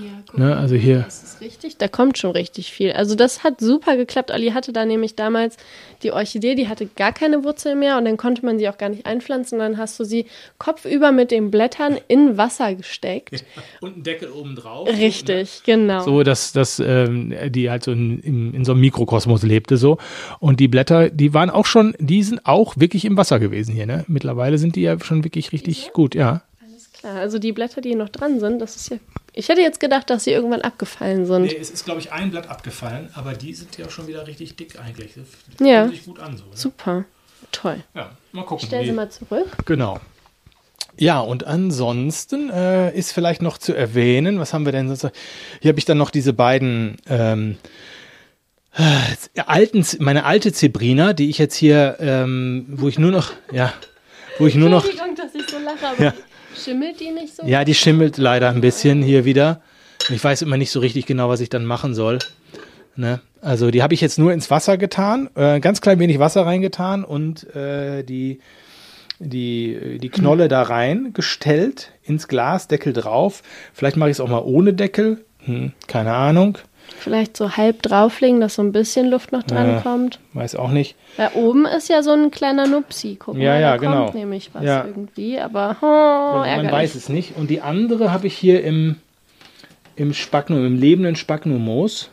[0.00, 1.00] ja, guck ne, also hier.
[1.00, 2.92] Das ist richtig, da kommt schon richtig viel.
[2.92, 4.30] Also das hat super geklappt.
[4.30, 5.56] Olli hatte da nämlich damals
[6.02, 8.88] die Orchidee, die hatte gar keine Wurzel mehr und dann konnte man sie auch gar
[8.88, 9.58] nicht einpflanzen.
[9.58, 10.26] Dann hast du sie
[10.58, 13.32] kopfüber mit den Blättern in Wasser gesteckt.
[13.32, 14.88] Ja, und einen Deckel oben drauf.
[14.88, 15.74] Richtig, ne?
[15.74, 16.02] genau.
[16.02, 19.98] So, dass, dass ähm, die halt so in, in, in so einem Mikrokosmos lebte so.
[20.38, 23.86] Und die Blätter, die waren auch schon, die sind auch wirklich im Wasser gewesen hier.
[23.86, 24.04] Ne?
[24.08, 26.42] Mittlerweile sind die ja schon wirklich richtig gut, ja.
[27.00, 27.16] Klar.
[27.16, 28.98] Also die Blätter, die noch dran sind, das ist ja
[29.38, 31.42] ich hätte jetzt gedacht, dass sie irgendwann abgefallen sind.
[31.42, 34.56] Nee, es ist, glaube ich, ein Blatt abgefallen, aber die sind ja schon wieder richtig
[34.56, 35.12] dick eigentlich.
[35.14, 35.26] Das
[35.66, 35.84] ja.
[35.84, 36.44] Fühlt sich gut an so.
[36.44, 36.50] Ne?
[36.54, 37.04] Super.
[37.52, 37.84] Toll.
[37.94, 38.62] Ja, mal gucken.
[38.62, 39.46] Ich stell sie mal zurück.
[39.66, 40.00] Genau.
[40.96, 45.14] Ja, und ansonsten äh, ist vielleicht noch zu erwähnen, was haben wir denn sonst?
[45.60, 47.58] Hier habe ich dann noch diese beiden ähm,
[48.74, 53.74] äh, alten, meine alte Zebrina, die ich jetzt hier, ähm, wo ich nur noch, ja,
[54.38, 54.86] wo ich nur noch.
[54.86, 56.14] Entschuldigung, dass ich so lache, aber ja.
[56.62, 57.46] Schimmelt die nicht so?
[57.46, 59.60] Ja, die schimmelt leider ein bisschen hier wieder.
[60.08, 62.18] Ich weiß immer nicht so richtig genau, was ich dann machen soll.
[62.96, 63.20] Ne?
[63.42, 67.04] Also die habe ich jetzt nur ins Wasser getan, äh, ganz klein wenig Wasser reingetan
[67.04, 68.40] und äh, die,
[69.18, 73.42] die, die Knolle da reingestellt ins Glas, Deckel drauf.
[73.74, 76.58] Vielleicht mache ich es auch mal ohne Deckel, hm, keine Ahnung.
[76.98, 79.80] Vielleicht so halb drauflegen, dass so ein bisschen Luft noch dran Ja.
[79.80, 80.18] kommt.
[80.32, 80.96] Weiß auch nicht.
[81.16, 83.16] Da oben ist ja so ein kleiner Nupsi.
[83.18, 84.04] Guck Ja, mal, ja, da genau.
[84.06, 84.84] kommt nämlich was Ja.
[84.84, 85.38] irgendwie.
[85.38, 85.86] Aber oh,
[86.38, 86.72] Man ärgerlich.
[86.72, 87.36] weiß es nicht.
[87.36, 88.96] Und die andere habe ich hier im,
[89.94, 92.10] im Spagnum, im lebenden Spagnummoos.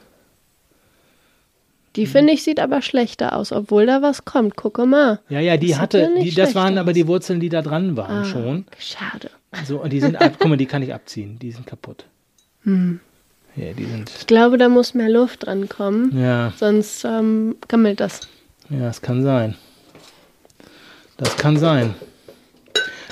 [1.95, 4.56] Die finde ich sieht aber schlechter aus, obwohl da was kommt.
[4.56, 5.20] Gucke mal.
[5.30, 6.95] Ja, ja, die Das hatte, die, das waren aber aus.
[6.95, 8.66] die Wurzeln, die da dran waren Ah, schon.
[8.80, 9.30] Schade.
[9.66, 11.38] So, und die sind ab, guck mal, die kann ich abziehen.
[11.40, 12.06] Die sind kaputt.
[12.64, 13.00] Hm.
[13.56, 14.12] Ja, die sind.
[14.20, 16.18] Ich glaube, da muss mehr Luft dran kommen.
[16.20, 18.22] Ja, Sonst ähm, gammelt das.
[18.70, 19.56] ja, das kann sein.
[21.18, 21.94] Das kann sein,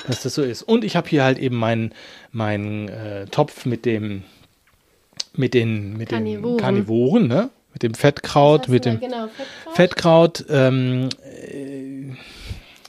[0.08, 0.62] dass das so ist.
[0.62, 1.94] Und ich habe hier halt eben meinen
[2.32, 4.24] meinen äh, Topf mit dem
[5.34, 6.56] mit den mit Karnivoren.
[6.56, 7.50] den Karnivoren, ne?
[7.72, 9.28] Mit dem Fettkraut, mit dem genau,
[9.72, 11.08] Fettkraut, ähm,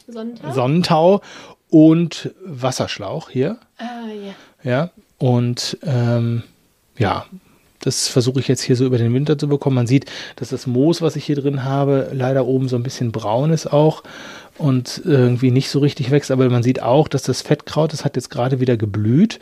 [0.07, 0.53] Sonntag.
[0.53, 1.21] Sonnentau
[1.69, 3.59] und Wasserschlauch hier.
[3.77, 4.33] ah, ja.
[4.69, 4.89] Ja,
[5.19, 6.43] und ähm,
[6.97, 7.25] ja,
[7.83, 9.75] das versuche ich jetzt hier so über den Winter zu bekommen.
[9.75, 10.05] Man sieht,
[10.37, 13.67] dass das Moos, was ich hier drin habe, leider oben so ein bisschen braun ist
[13.67, 14.03] auch
[14.57, 16.31] und irgendwie nicht so richtig wächst.
[16.31, 19.39] Aber man sieht auch, dass das Fettkraut, das hat jetzt gerade wieder geblüht.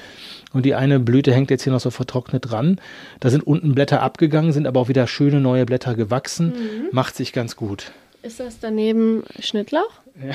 [0.54, 2.80] Und die eine Blüte hängt jetzt hier noch so vertrocknet dran.
[3.20, 6.54] Da sind unten Blätter abgegangen, sind aber auch wieder schöne neue Blätter gewachsen.
[6.92, 7.92] Macht sich ganz gut.
[8.24, 9.92] Ist das daneben Schnittlauch?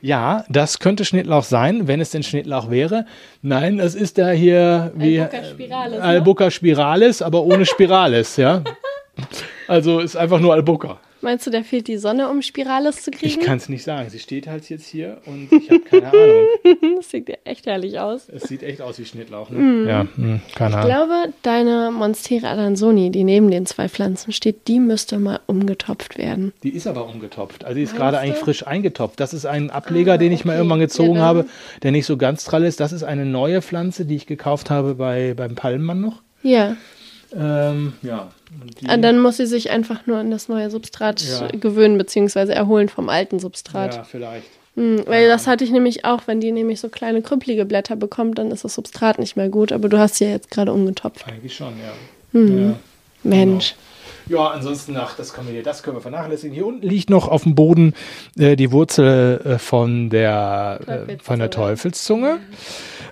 [0.00, 3.06] Ja, das könnte Schnittlauch sein, wenn es denn Schnittlauch wäre.
[3.42, 6.02] Nein, das ist da hier wie Albuca spiralis, ne?
[6.04, 8.62] Albuca spiralis, aber ohne Spiralis, ja.
[9.68, 10.98] Also ist einfach nur Albuca.
[11.20, 13.40] Meinst du, da fehlt die Sonne, um Spirales zu Ich kriegen?
[13.40, 14.10] kann es nicht sagen.
[14.10, 16.96] Sie steht halt jetzt hier und ich habe keine Ahnung.
[16.98, 18.28] Das sieht ja echt herrlich aus.
[18.28, 19.48] Es sieht echt aus wie Schnittlauch.
[19.48, 19.58] Ne?
[19.58, 19.88] Mhm.
[19.88, 20.86] Ja, hm, keine Ich Ahnung.
[20.90, 26.52] glaube, deine Monstera adansoni, die neben den zwei Pflanzen steht, die müsste mal umgetopft werden.
[26.62, 27.64] Die ist aber umgetopft.
[27.64, 29.18] Also die ist gerade eigentlich frisch eingetopft.
[29.18, 30.58] Das ist ein Ableger, Ah, den ich mal okay.
[30.58, 31.46] irgendwann gezogen Ja, habe,
[31.82, 32.80] der nicht so ganz trall ist.
[32.80, 36.20] Das ist eine neue Pflanze, die ich gekauft habe bei, beim Palmmann noch.
[36.42, 36.76] Ja,
[37.34, 38.28] Ähm, ja.
[38.62, 41.48] Und Ah, dann muss sie sich einfach nur an das neue Substrat Ja.
[41.48, 43.94] gewöhnen, beziehungsweise erholen vom alten Substrat.
[43.94, 44.46] ja, vielleicht.
[44.76, 48.38] Hm, weil das hatte ich nämlich auch, wenn die nämlich so kleine krüppelige Blätter bekommt,
[48.38, 49.70] dann ist das Substrat nicht mehr gut.
[49.72, 51.26] Aber du hast sie ja jetzt gerade umgetopft.
[51.28, 52.40] Eigentlich schon, ja.
[52.40, 52.68] Mhm.
[52.70, 52.76] ja.
[53.22, 53.74] Mensch.
[54.28, 56.54] Ja, ansonsten, ach, das können wir, das können wir vernachlässigen.
[56.54, 57.94] Hier unten liegt noch auf dem Boden
[58.38, 62.38] äh, die Wurzel äh, von der, äh, von der Teufelszunge.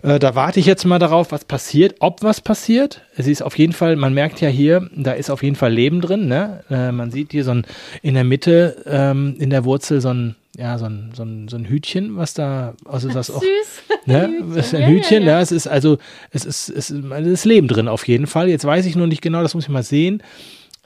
[0.03, 3.03] Äh, da warte ich jetzt mal darauf, was passiert, ob was passiert.
[3.17, 6.01] Sie ist auf jeden Fall, man merkt ja hier, da ist auf jeden Fall Leben
[6.01, 6.29] drin.
[6.29, 6.65] Ne?
[6.71, 7.67] Äh, man sieht hier so ein,
[8.01, 11.57] in der Mitte, ähm, in der Wurzel so ein, ja, so ein, so ein, so
[11.57, 13.49] ein Hütchen, was da, also das auch Süß.
[14.07, 14.27] Ne?
[14.27, 14.57] Hütchen.
[14.57, 15.41] Es ist ein Hütchen, ja, ja, ja.
[15.41, 15.99] es ist also,
[16.33, 18.49] es ist, es ist, es ist Leben drin auf jeden Fall.
[18.49, 20.23] Jetzt weiß ich nur nicht genau, das muss ich mal sehen,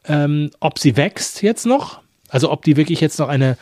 [0.08, 3.56] ähm, ob sie wächst jetzt noch, also ob die wirklich jetzt noch eine,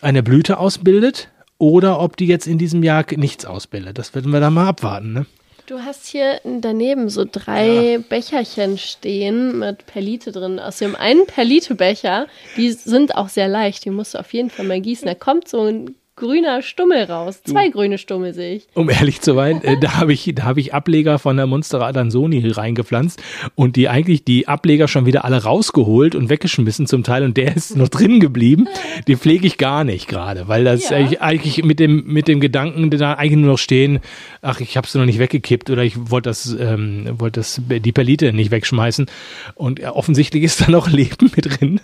[0.00, 3.98] eine Blüte ausbildet oder ob die jetzt in diesem Jahr nichts ausbildet.
[3.98, 5.12] Das werden wir dann mal abwarten.
[5.12, 5.26] Ne?
[5.66, 10.58] Du hast hier daneben so drei Becherchen stehen mit Perlite drin.
[10.58, 12.26] Aus dem einen Perlitebecher,
[12.56, 15.06] die sind auch sehr leicht, die musst du auf jeden Fall mal gießen.
[15.06, 17.40] Da kommt so ein grüner Stummel raus.
[17.44, 18.66] Zwei grüne Stummel sehe ich.
[18.74, 21.86] Um ehrlich zu sein, äh, da habe ich, da habe ich Ableger von der Monstera
[21.86, 23.22] Adansoni reingepflanzt
[23.54, 27.56] und die eigentlich die Ableger schon wieder alle rausgeholt und weggeschmissen zum Teil und der
[27.56, 28.68] ist noch drin geblieben.
[29.06, 30.98] Die pflege ich gar nicht gerade, weil das Ja.
[31.20, 34.00] eigentlich, mit dem, mit dem Gedanken da eigentlich nur noch stehen,
[34.42, 37.92] ach, ich habe es noch nicht weggekippt oder ich wollte das, ähm, wollte das, die
[37.92, 39.06] Perlite nicht wegschmeißen
[39.54, 41.80] und ja, offensichtlich ist da noch Leben mit drin.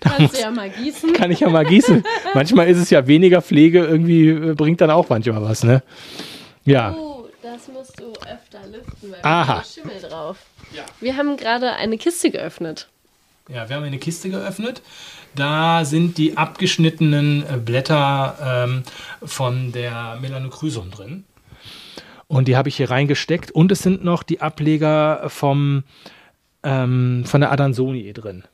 [0.00, 1.12] Da Kannst muss, du ja mal gießen.
[1.12, 2.02] kann ich ja mal gießen.
[2.34, 5.82] Manchmal ist es ja weniger Pflege, irgendwie äh, bringt dann auch manchmal was, ne?
[6.64, 6.94] Ja.
[6.94, 9.54] Oh, das musst du öfter lüften, weil Aha.
[9.54, 10.38] da ist Schimmel drauf.
[10.74, 10.84] Ja.
[11.00, 12.88] Wir haben gerade eine Kiste geöffnet.
[13.48, 14.82] Ja, wir haben eine Kiste geöffnet.
[15.34, 18.82] Da sind die abgeschnittenen äh, Blätter ähm,
[19.24, 21.24] von der Melanochrysum drin.
[22.26, 23.50] Und die habe ich hier reingesteckt.
[23.50, 25.84] Und es sind noch die Ableger vom,
[26.62, 28.44] ähm, von der Adansoni drin.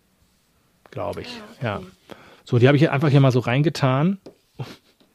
[0.92, 1.28] Glaube ich.
[1.60, 1.80] Ja.
[2.44, 4.18] So, die habe ich hier einfach hier mal so reingetan.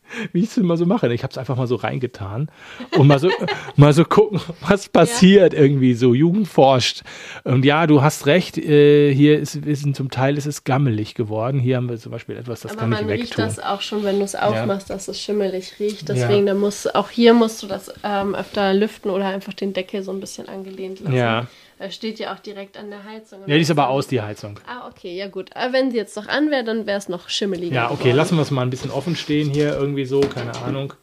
[0.34, 1.12] Wie ich es immer so mache.
[1.14, 2.50] Ich habe es einfach mal so reingetan
[2.98, 3.30] und mal so,
[3.76, 6.14] mal so gucken, was passiert irgendwie so.
[6.14, 7.04] Jugend forscht.
[7.44, 8.58] Und ja, du hast recht.
[8.58, 11.60] Äh, hier ist, ist zum Teil ist es gammelig geworden.
[11.60, 13.46] Hier haben wir zum Beispiel etwas, das Aber kann ich man riecht wegtun.
[13.46, 16.10] das auch schon, wenn du es aufmachst, dass es schimmelig riecht.
[16.10, 16.16] Ja.
[16.16, 20.04] Deswegen, da musst, auch hier musst du das ähm, öfter lüften oder einfach den Deckel
[20.04, 21.16] so ein bisschen angelehnt lassen.
[21.16, 21.48] Ja.
[21.80, 23.40] Da steht ja auch direkt an der Heizung.
[23.48, 24.60] Ja, die ist aber aus, die Heizung.
[24.68, 25.56] Ah, okay, ja gut.
[25.56, 27.74] Aber wenn sie jetzt noch an wäre, dann wäre es noch schimmeliger.
[27.74, 28.18] Ja, okay, geworden.
[28.18, 30.94] lassen wir es mal ein bisschen offen stehen hier, irgendwie so, keine Ahnung.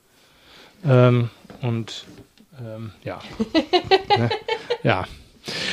[0.87, 1.31] Ähm,
[1.63, 2.05] und
[2.61, 3.21] ähm, ja.
[4.19, 4.29] ne?
[4.83, 5.05] Ja.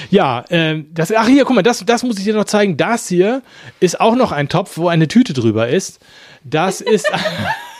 [0.10, 2.78] Ja, ähm, das, ach hier, guck mal, das, das muss ich dir noch zeigen.
[2.78, 3.42] Das hier
[3.82, 6.00] ist auch noch ein Topf, wo eine Tüte drüber ist.
[6.46, 7.12] Das ist,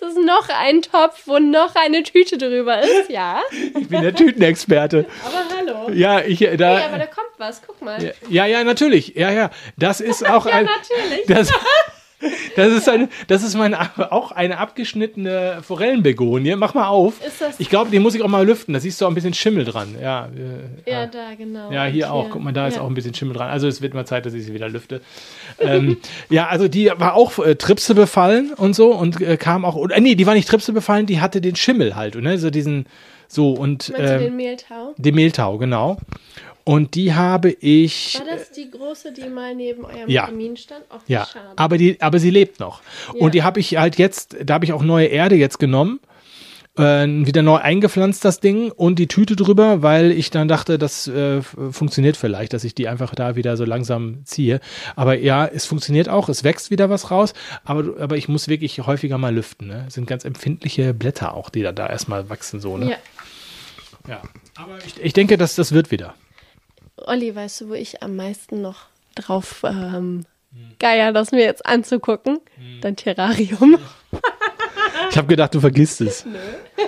[0.00, 3.40] Das ist noch ein Topf, wo noch eine Tüte drüber ist, ja.
[3.78, 5.06] ich bin der Tütenexperte.
[5.24, 5.90] Aber hallo.
[5.92, 8.02] Ja, ich, äh, Nee, aber da, da kommt was, guck mal.
[8.02, 9.14] Ja, ja, ja, natürlich.
[9.14, 9.50] Ja, ja.
[9.78, 10.66] Das ist auch Ja, ein.
[10.66, 11.26] natürlich.
[11.26, 11.50] Das,
[12.56, 13.78] das ist eine, das ist meine,
[14.12, 16.56] auch eine abgeschnittene Forellenbegonie.
[16.56, 17.24] Mach mal auf.
[17.24, 18.72] Ist das- ich glaube, die muss ich auch mal lüften.
[18.74, 19.94] Da siehst du auch ein bisschen Schimmel dran.
[20.00, 20.26] Ja,
[20.86, 21.70] äh, Ja, da, genau.
[21.70, 22.30] ja, Und hier auch.
[22.30, 22.82] Guck mal, da ist ja.
[22.82, 23.48] auch ein bisschen Schimmel dran.
[23.50, 25.00] Also es wird mal Zeit, dass ich sie wieder lüfte.
[25.58, 25.98] ähm,
[26.30, 29.76] ja, also die war auch äh, Tripse befallen und so und äh, kam auch.
[29.76, 32.14] Oder, nee, die war nicht Tripse befallen, die hatte den Schimmel halt.
[32.16, 32.38] Ne?
[32.38, 32.86] So diesen.
[33.28, 33.90] So und.
[33.90, 34.94] Meinst ähm, den Mehltau?
[34.96, 35.98] den Mehltau, genau.
[36.68, 38.18] Und die habe ich.
[38.18, 40.26] War das die große, die mal neben eurem Ja.
[40.26, 40.84] Kamin stand?
[41.06, 41.52] Wie Ja, schade.
[41.54, 42.82] aber, die, aber sie lebt noch.
[43.14, 43.20] Ja.
[43.20, 46.00] Und die habe ich halt jetzt, da habe ich auch neue Erde jetzt genommen.
[46.76, 51.06] Äh, wieder neu eingepflanzt, das Ding, und die Tüte drüber, weil ich dann dachte, das
[51.06, 54.58] äh, funktioniert vielleicht, dass ich die einfach da wieder so langsam ziehe.
[54.96, 57.32] Aber ja, es funktioniert auch, es wächst wieder was raus,
[57.64, 59.68] aber, aber ich muss wirklich häufiger mal lüften.
[59.68, 59.84] Ne?
[59.86, 62.58] Es sind ganz empfindliche Blätter auch, die da, da erstmal wachsen.
[62.58, 62.90] So, ne?
[62.90, 62.96] ja.
[64.08, 64.22] ja.
[64.56, 66.14] Aber ich, ich denke, dass das wird wieder.
[66.96, 70.24] Olli, weißt du, wo ich am meisten noch drauf ähm,
[70.78, 72.40] geier, das mir jetzt anzugucken?
[72.80, 73.78] Dein Terrarium.
[75.10, 76.26] Ich habe gedacht, du vergisst es.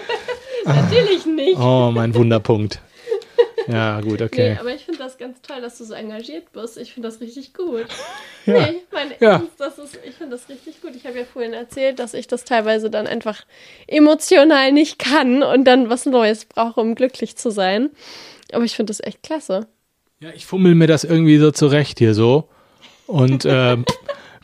[0.65, 1.59] Natürlich nicht.
[1.59, 2.81] Oh, mein Wunderpunkt.
[3.69, 4.53] Ja, gut, okay.
[4.55, 6.79] Nee, aber ich finde das ganz toll, dass du so engagiert bist.
[6.79, 7.87] Ich finde das richtig gut.
[8.47, 8.55] Ja.
[8.67, 9.33] Nee, ich meine, Ja.
[9.33, 10.97] ernst, das ist, ich finde das richtig gut.
[10.97, 13.45] Ich habe ja vorhin erzählt, dass ich das teilweise dann einfach
[13.87, 17.91] emotional nicht kann und dann was Neues brauche, um glücklich zu sein.
[18.53, 19.67] Aber ich finde das echt klasse.
[20.21, 22.49] Ja, ich fummel mir das irgendwie so zurecht hier so.
[23.07, 23.85] Und ähm,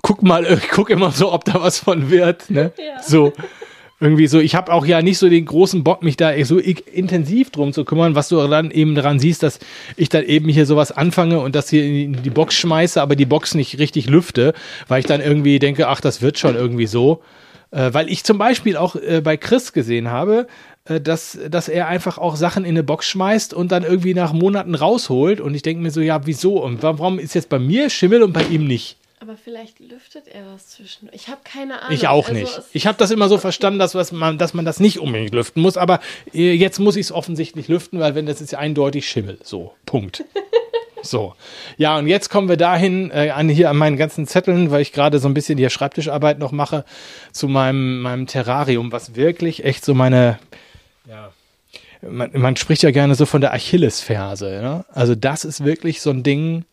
[0.03, 2.49] guck mal, ich guck immer so, ob da was von wird.
[2.49, 2.71] Ne?
[2.79, 3.03] Ja.
[3.03, 3.33] So.
[3.99, 7.51] Irgendwie so, ich habe auch ja nicht so den großen Bock, mich da so intensiv
[7.51, 9.59] drum zu kümmern, was du dann eben daran siehst, dass
[9.97, 13.25] ich dann eben hier sowas anfange und das hier in die Box schmeiße, aber die
[13.25, 14.53] Box nicht richtig lüfte,
[14.87, 17.23] weil ich dann irgendwie denke, ach, das wird schon irgendwie so.
[17.71, 20.47] Äh, weil ich zum Beispiel auch äh, bei Chris gesehen habe, äh,
[20.87, 24.75] dass, dass er einfach auch Sachen in eine Box schmeißt und dann irgendwie nach Monaten
[24.75, 25.41] rausholt.
[25.41, 26.63] Und ich denke mir so, ja, wieso?
[26.63, 28.97] Und warum ist jetzt bei mir Schimmel und bei ihm nicht?
[29.21, 31.09] Aber vielleicht lüftet er das zwischen.
[31.13, 31.95] Ich habe keine Ahnung.
[31.95, 32.59] Ich auch Also nicht.
[32.59, 35.33] es- Ich habe das immer so verstanden, dass, was man, dass man das nicht unbedingt
[35.33, 35.79] lüften muss.
[35.79, 36.01] Aber
[36.35, 39.39] äh, jetzt muss ich es offensichtlich lüften, weil wenn das ist ja eindeutig Schimmel.
[39.43, 40.25] So, Punkt.
[41.07, 41.35] So.
[41.77, 44.91] Ja, und jetzt kommen wir dahin, äh, an hier an meinen ganzen Zetteln, weil ich
[44.91, 46.87] gerade so ein bisschen die Schreibtischarbeit noch mache,
[47.31, 50.39] zu meinem, meinem Terrarium, was wirklich echt so meine,
[51.09, 51.33] ja,
[52.03, 54.61] man, man spricht ja gerne so von der Achillesferse.
[54.63, 54.85] Ne?
[54.93, 56.65] Also das ist wirklich so ein Ding,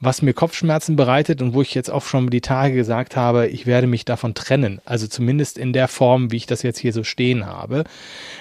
[0.00, 3.66] was mir Kopfschmerzen bereitet und wo ich jetzt auch schon die Tage gesagt habe, ich
[3.66, 4.80] werde mich davon trennen.
[4.84, 7.84] Also zumindest in der Form, wie ich das jetzt hier so stehen habe.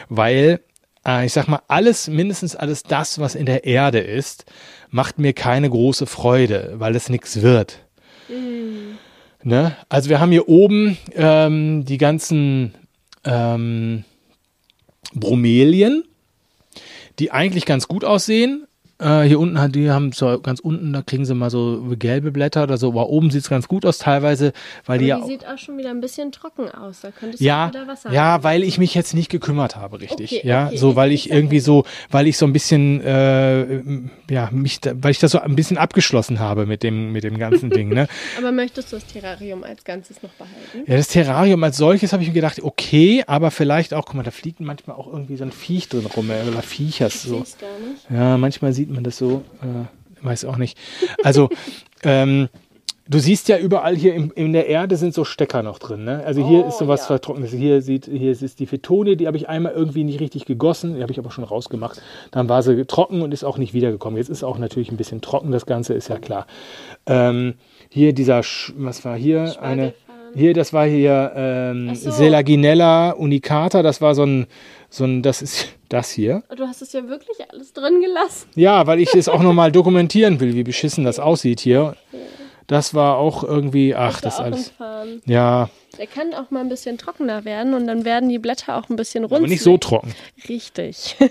[0.08, 0.60] Weil,
[1.06, 4.46] äh, ich sag mal, alles, mindestens alles das, was in der Erde ist,
[4.90, 7.80] macht mir keine große Freude, weil es nichts wird.
[9.44, 9.76] Ne?
[9.90, 12.76] Also wir haben hier oben ähm, die ganzen
[13.24, 14.04] ähm,
[15.14, 16.04] Bromelien,
[17.20, 18.67] die eigentlich ganz gut aussehen.
[19.00, 22.32] Äh, hier unten hat die haben so ganz unten, da kriegen sie mal so gelbe
[22.32, 24.54] Blätter oder so, aber oben sieht es ganz gut aus teilweise,
[24.86, 27.02] weil Aber die die ja sieht auch schon wieder ein bisschen trocken aus.
[27.02, 28.44] Da könntest ja, du wieder Wasser ja, rein.
[28.44, 30.32] weil ich mich jetzt nicht gekümmert habe, richtig.
[30.34, 33.82] Okay, ja, okay, so weil ich- irgendwie so, weil ich so ein bisschen, äh,
[34.30, 37.70] ja, mich, weil ich das so ein bisschen abgeschlossen habe mit dem, mit dem ganzen
[37.70, 38.08] Ding, ne?
[38.38, 40.90] Aber möchtest du das Terrarium als Ganzes noch behalten?
[40.90, 44.24] Ja, das Terrarium als solches habe ich mir gedacht, okay, aber vielleicht auch, guck mal,
[44.24, 47.38] da fliegt manchmal auch irgendwie so ein Viech drin rum, äh, oder Viechers so.
[47.38, 47.44] Gar
[47.88, 48.10] nicht.
[48.10, 50.78] Ja, manchmal sieht man das so, äh, weiß auch nicht.
[51.24, 51.50] Also,
[52.04, 52.50] ähm,
[53.10, 56.04] du siehst ja überall hier im, in der Erde sind so Stecker noch drin.
[56.04, 56.24] Ne?
[56.26, 57.08] Also hier Oh, ist sowas ja.
[57.08, 57.54] vertrocknetes.
[57.54, 61.02] Hier sieht, hier ist die Fetonie, die habe ich einmal irgendwie nicht richtig gegossen, die
[61.02, 62.02] habe ich aber schon rausgemacht.
[62.32, 64.18] Dann war sie trocken und ist auch nicht wiedergekommen.
[64.18, 66.48] Jetzt ist auch natürlich ein bisschen trocken, das Ganze ist ja klar.
[67.06, 67.56] Ähm,
[67.90, 68.42] hier dieser,
[68.76, 69.62] was war hier?
[69.62, 69.94] Eine,
[70.36, 72.12] hier, das war hier ähm, so.
[72.12, 74.48] Selaginella unicata, das war so ein,
[74.90, 76.44] so ein, das ist das hier.
[76.52, 78.50] Oh, Du hast es ja wirklich alles drin gelassen.
[78.56, 81.96] Ja, weil ich es auch nochmal dokumentieren will, wie beschissen das aussieht hier.
[82.68, 84.74] Das war auch irgendwie, ach, das auch alles.
[85.26, 88.90] Ja, Der kann auch mal ein bisschen trockener werden und dann werden die Blätter auch
[88.90, 89.38] ein bisschen rund.
[89.40, 90.14] aber nicht so trocken.
[90.50, 91.16] Richtig.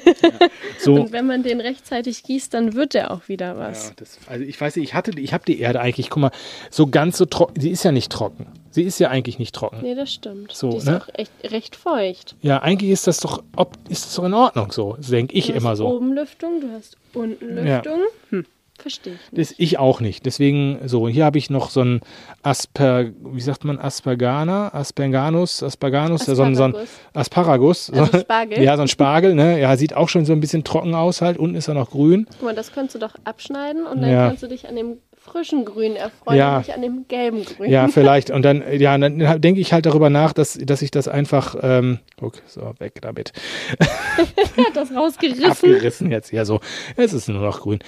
[0.79, 0.95] So.
[0.95, 3.89] Und wenn man den rechtzeitig gießt, dann wird der auch wieder was.
[3.89, 6.31] Ja, das, also ich weiß nicht, ich hatte, ich habe die Erde eigentlich, guck mal,
[6.71, 7.61] so ganz so trocken.
[7.61, 8.47] Sie ist ja nicht trocken.
[8.71, 9.79] Sie ist ja eigentlich nicht trocken.
[9.83, 10.53] Nee, das stimmt.
[10.53, 11.01] So, die ist ne?
[11.03, 12.37] auch echt recht feucht.
[12.43, 15.55] Ja, eigentlich ist das doch, ob, ist das doch in Ordnung so, denke ich Du
[15.55, 15.89] immer hast so.
[15.89, 17.77] oben Lüftung, du hast unten Ja.
[17.79, 18.01] Lüftung.
[18.31, 18.45] Hm,
[18.83, 19.51] verstehe ich nicht.
[19.51, 20.27] Das ich auch nicht.
[20.27, 22.01] Deswegen so, hier habe ich noch so ein
[22.43, 26.75] Asper, wie sagt man, Aspergana, Asperganus, Asperganus, so ein, so ein
[27.15, 27.91] Asparagus.
[27.91, 28.63] Also Spargel?
[28.63, 29.61] Ja, so ein Spargel, ne?
[29.61, 31.39] Ja, sieht auch schon so ein bisschen trocken aus halt.
[31.39, 32.27] Unten ist er noch grün.
[32.39, 34.29] Guck mal, das kannst du doch abschneiden und dann Ja.
[34.29, 34.99] kannst du dich an dem
[35.31, 36.59] frischen Grün erfreuen, Ja.
[36.59, 37.71] nicht an dem gelben Grün.
[37.71, 38.31] Ja, vielleicht.
[38.31, 41.99] Und dann, ja, dann denke ich halt darüber nach, dass, dass ich das einfach, ähm,
[42.19, 43.33] guck, so, weg damit.
[43.79, 45.45] hat das rausgerissen.
[45.51, 46.61] Abgerissen jetzt, ja so.
[46.97, 47.79] Jetzt ist nur noch grün.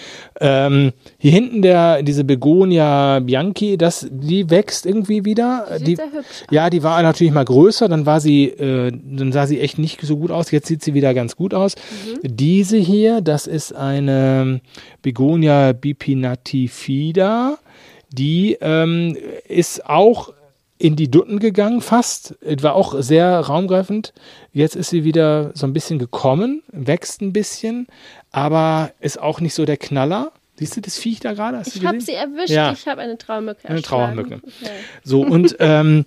[0.41, 5.67] Ähm, hier hinten der, diese Begonia Bianchi, das, die wächst irgendwie wieder.
[5.79, 9.33] Sieht Die, sehr hübsch ja, die war natürlich mal größer, dann war sie, äh, dann
[9.33, 10.51] sah sie echt nicht so gut aus.
[10.51, 11.75] Jetzt sieht sie wieder ganz gut aus.
[12.23, 14.61] Diese hier, das ist eine
[15.03, 17.28] Begonia bipinatifida.
[18.11, 20.33] Die ähm, ist auch
[20.79, 22.37] in die Dutten gegangen, fast.
[22.41, 24.13] War auch sehr raumgreifend.
[24.53, 27.89] Jetzt ist sie wieder so ein bisschen gekommen, wächst ein bisschen,
[28.31, 30.33] aber ist auch nicht so der Knaller.
[30.57, 31.63] Siehst du das Viech da gerade?
[31.67, 32.51] Ich habe sie erwischt.
[32.51, 32.73] Ja.
[32.73, 33.83] Ich habe eine Trauermücke Eine.
[33.83, 34.37] Trauermücke.
[34.37, 34.71] Okay.
[35.05, 36.05] So, und ähm,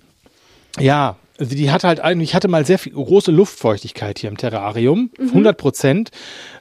[0.78, 4.36] ja, also die hat halt eigentlich, ich hatte mal sehr viel große Luftfeuchtigkeit hier im
[4.36, 6.10] Terrarium, 100 Prozent.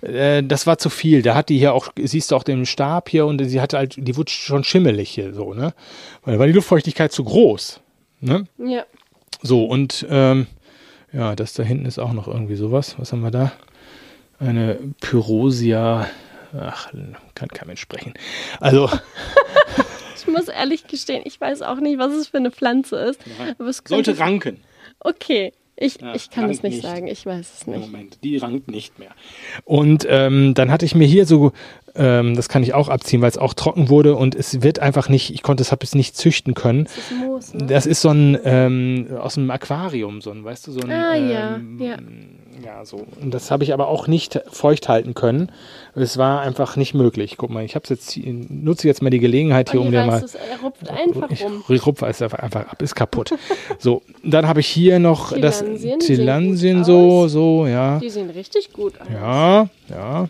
[0.02, 1.22] Äh, das war zu viel.
[1.22, 3.96] Da hat die hier auch, siehst du auch den Stab hier und sie hatte halt,
[3.96, 5.76] die wurde schon schimmelig hier so, ne?
[6.24, 7.80] Weil da war die Luftfeuchtigkeit zu groß.
[8.22, 8.48] Ne?
[8.58, 8.86] Ja.
[9.44, 10.48] So, und ähm,
[11.14, 12.96] ja, das da hinten ist auch noch irgendwie sowas.
[12.98, 13.52] Was haben wir da?
[14.40, 16.08] Eine Pyrosia.
[16.60, 16.92] Ach,
[17.36, 18.14] kann kein Mensch sprechen.
[18.60, 18.90] Also,
[20.22, 23.22] Ich muss ehrlich gestehen, ich weiß auch nicht, was es für eine Pflanze ist.
[23.58, 24.62] Aber es könnte, sollte ranken.
[25.04, 26.84] Okay, ich, Ja, ich kann es nicht, nicht.
[26.84, 27.08] sagen.
[27.08, 27.80] Ich weiß es nicht.
[27.80, 29.10] Moment, die rankt nicht mehr.
[29.66, 31.54] Und ähm, dann hatte ich mir hier so,
[31.96, 35.10] ähm, das kann ich auch abziehen, weil es auch trocken wurde und es wird einfach
[35.10, 36.84] nicht, ich konnte es, habe es nicht züchten können.
[36.86, 37.66] Das ist Moos, ne?
[37.66, 41.16] Das ist so ein ähm, aus einem Aquarium, so ein, weißt du, so ein Ah,
[41.16, 41.98] ja, ähm, ja.
[42.64, 43.06] Ja, so.
[43.22, 45.52] Und das habe ich aber auch nicht feucht halten können.
[45.96, 47.36] Es war einfach nicht möglich.
[47.38, 50.36] Guck mal, ich habe jetzt nutze jetzt mal die Gelegenheit hier, um dir mal es,
[50.36, 51.64] er rupft einfach ich rum.
[51.68, 53.34] rupfe es einfach, ab, ist kaputt.
[53.80, 57.32] so, dann habe ich hier noch das Tilansien, die sehen Tilansien so, aus.
[57.32, 58.00] so, ja.
[58.00, 59.08] Die sehen richtig gut aus.
[59.12, 60.30] Ja, ja.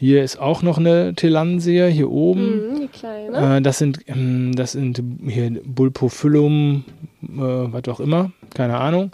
[0.00, 2.70] Hier ist auch noch eine Tilansie, hier oben.
[2.70, 3.58] Mhm, die kleine.
[3.58, 6.84] Äh, das sind, ähm, das sind hier Bulbophyllum,
[7.22, 9.12] äh, was auch immer, keine Ahnung.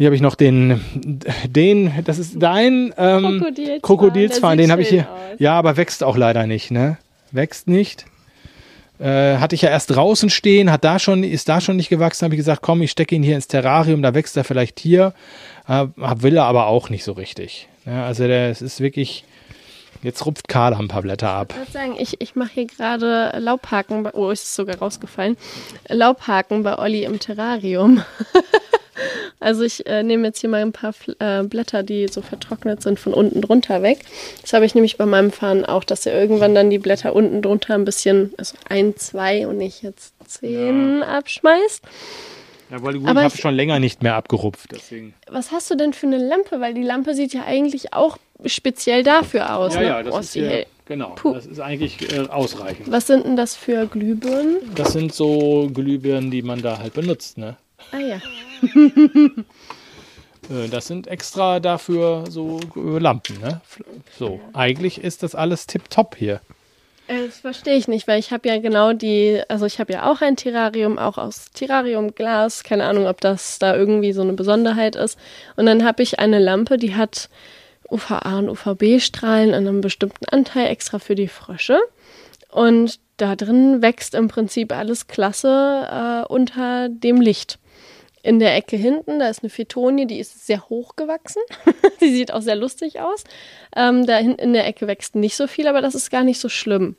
[0.00, 0.80] Hier habe ich noch den,
[1.46, 3.44] den, das ist dein ähm,
[3.82, 5.02] Krokodilzahn, den habe ich hier.
[5.02, 5.38] aus.
[5.38, 6.96] Ja, aber wächst auch leider nicht, ne?
[7.32, 8.06] Wächst nicht.
[8.98, 12.24] Äh, hatte ich ja erst draußen stehen, hat da schon, ist da schon nicht gewachsen,
[12.24, 15.12] habe ich gesagt, komm, ich stecke ihn hier ins Terrarium, da wächst er vielleicht hier.
[15.68, 17.68] Äh, will er aber auch nicht so richtig.
[17.84, 19.24] Ja, also der, es ist wirklich,
[20.02, 21.52] jetzt rupft Karl ein paar Blätter ab.
[21.52, 25.36] Ich würde sagen, ich, ich mache hier gerade Laubhaken, bei, oh, ist es sogar rausgefallen.
[25.88, 28.02] Laubhaken bei Olli im Terrarium.
[29.40, 32.98] also ich äh, nehme jetzt hier mal ein paar äh, Blätter, die so vertrocknet sind,
[32.98, 34.00] von unten drunter weg.
[34.42, 37.42] Das habe ich nämlich bei meinem Fahren auch, dass er irgendwann dann die Blätter unten
[37.42, 41.82] drunter ein bisschen, also ein, zwei und nicht jetzt zehn abschmeißt.
[42.70, 45.14] Ja, weil gut, Aber ich habe schon länger nicht mehr abgerupft, deswegen.
[45.28, 46.60] Was hast du denn für eine Lampe?
[46.60, 48.16] Weil die Lampe sieht ja eigentlich auch
[48.46, 49.74] speziell dafür aus.
[49.74, 49.86] Ja, ne?
[49.86, 50.66] ja, das Oh, ist hier, hell.
[50.86, 51.34] genau, Puh.
[51.34, 52.90] das ist eigentlich äh, ausreichend.
[52.90, 54.56] Was sind denn das für Glühbirnen?
[54.74, 57.56] Das sind so Glühbirnen, die man da halt benutzt, ne?
[57.92, 58.20] Ah ja.
[60.48, 63.60] Äh, Das sind extra dafür so Lampen, ne?
[64.18, 66.40] So, eigentlich ist das alles tipptopp hier.
[67.10, 70.20] Das verstehe ich nicht, weil ich habe ja genau die, also ich habe ja auch
[70.20, 72.62] ein Terrarium, auch aus Terrariumglas.
[72.62, 75.18] Keine Ahnung, ob das da irgendwie so eine Besonderheit ist.
[75.56, 77.28] Und dann habe ich eine Lampe, die hat
[77.90, 81.80] UVA und UVB-Strahlen an einem bestimmten Anteil extra für die Frösche.
[82.48, 87.58] Und da drin wächst im Prinzip alles klasse äh, unter dem Licht.
[88.22, 91.42] In der Ecke hinten, da ist eine Fetonie, die ist sehr hoch gewachsen.
[92.00, 93.24] die sieht auch sehr lustig aus.
[93.74, 96.38] Ähm, da hinten in der Ecke wächst nicht so viel, aber das ist gar nicht
[96.38, 96.96] so schlimm.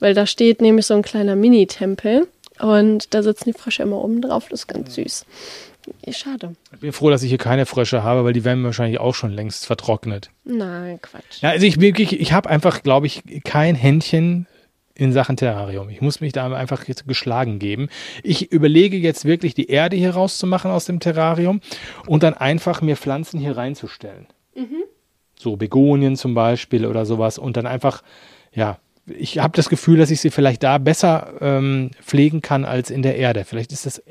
[0.00, 2.26] Weil da steht nämlich so ein kleiner Mini-Tempel
[2.58, 4.48] und da sitzen die Frösche immer oben drauf.
[4.50, 5.24] Das ist ganz süß.
[6.10, 6.56] Schade.
[6.72, 9.30] Ich bin froh, dass ich hier keine Frösche habe, weil die wären wahrscheinlich auch schon
[9.30, 10.30] längst vertrocknet.
[10.44, 11.42] Nein, Quatsch.
[11.42, 14.46] Ja, also ich wirklich, ich habe einfach, glaube ich, kein Händchen
[14.96, 15.88] in Sachen Terrarium.
[15.90, 17.88] Ich muss mich da einfach jetzt geschlagen geben.
[18.22, 21.60] Ich überlege jetzt wirklich, die Erde hier rauszumachen aus dem Terrarium
[22.06, 24.26] und dann einfach mir Pflanzen hier reinzustellen.
[25.38, 28.02] So Begonien zum Beispiel oder sowas und dann einfach,
[28.52, 32.90] ja, ich habe das Gefühl, dass ich sie vielleicht da besser ähm, pflegen kann als
[32.90, 33.44] in der Erde.
[33.44, 34.02] Vielleicht ist das,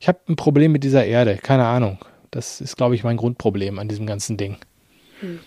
[0.00, 1.98] ich habe ein Problem mit dieser Erde, keine Ahnung.
[2.30, 4.56] Das ist, glaube ich, mein Grundproblem an diesem ganzen Ding.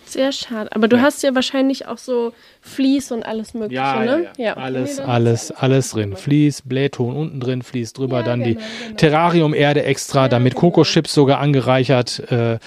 [0.05, 0.71] Sehr schade.
[0.75, 4.29] Aber du hast ja wahrscheinlich auch so Vlies und alles Mögliche, ne?
[4.57, 6.15] Alles, Nee, dann- alles, alles drin.
[6.17, 8.95] Vlies, Blähton unten drin, Vlies drüber, Ja, dann die genau, genau.
[8.97, 10.61] Terrarium-Erde extra, dann mit genau.
[10.61, 12.59] Kokoschips sogar angereichert, äh,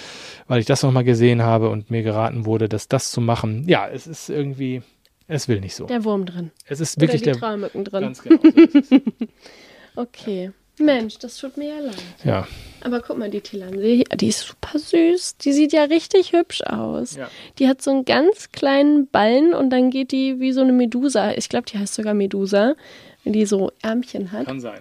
[0.48, 3.64] weil ich das nochmal gesehen habe und mir geraten wurde, dass das zu machen.
[3.68, 4.82] Ja, es ist irgendwie,
[5.28, 5.86] es will nicht so.
[5.86, 6.50] Der Wurm drin.
[6.66, 7.38] Es ist Oder wirklich die der.
[7.38, 8.00] Trauermücken drin.
[8.02, 8.40] Ganz genau.
[8.42, 9.00] so.
[9.96, 10.50] Okay.
[10.78, 12.02] Mensch, das tut mir ja leid.
[12.24, 12.48] Ja.
[12.82, 15.36] Aber guck mal, die Tilansee, die ist super süß.
[15.38, 17.16] Die sieht ja richtig hübsch aus.
[17.16, 17.28] Ja.
[17.58, 21.32] Die hat so einen ganz kleinen Ballen und dann geht die wie so eine Medusa.
[21.32, 22.74] Ich glaube, die heißt sogar Medusa,
[23.22, 24.46] wenn die so Ärmchen hat.
[24.46, 24.80] Kann sein.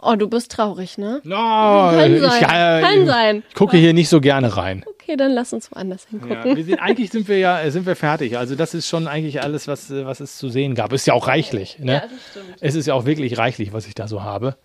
[0.00, 1.20] Oh, du bist traurig, ne?
[1.24, 2.42] No, Kann ich, sein.
[2.42, 3.42] ja, Kann ich, sein.
[3.48, 4.84] Ich gucke hier nicht so gerne rein.
[4.86, 6.56] Okay, dann lass uns woanders Ja, hingucken.
[6.56, 8.36] wir sind, eigentlich sind wir ja sind wir fertig.
[8.36, 10.92] Also das ist schon eigentlich alles, was, äh, was es zu sehen gab.
[10.92, 11.78] Ist ja auch reichlich.
[11.78, 11.92] Ne?
[11.94, 12.56] Ja, das stimmt.
[12.60, 14.56] Es ist ja auch wirklich reichlich, was ich da so habe.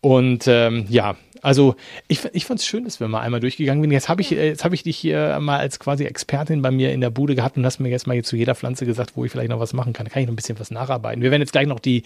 [0.00, 1.76] Und ähm, ja, also
[2.08, 3.92] ich, ich fand es schön, dass wir mal einmal durchgegangen sind.
[3.92, 6.92] Jetzt habe ich, äh, jetzt hab ich dich hier mal als quasi Expertin bei mir
[6.92, 9.32] in der Bude gehabt und hast mir jetzt mal zu jeder Pflanze gesagt, wo ich
[9.32, 10.06] vielleicht noch was machen kann.
[10.06, 11.22] Da kann ich noch ein bisschen was nacharbeiten.
[11.22, 12.02] Wir werden jetzt gleich noch die,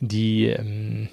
[0.00, 1.08] die, ähm,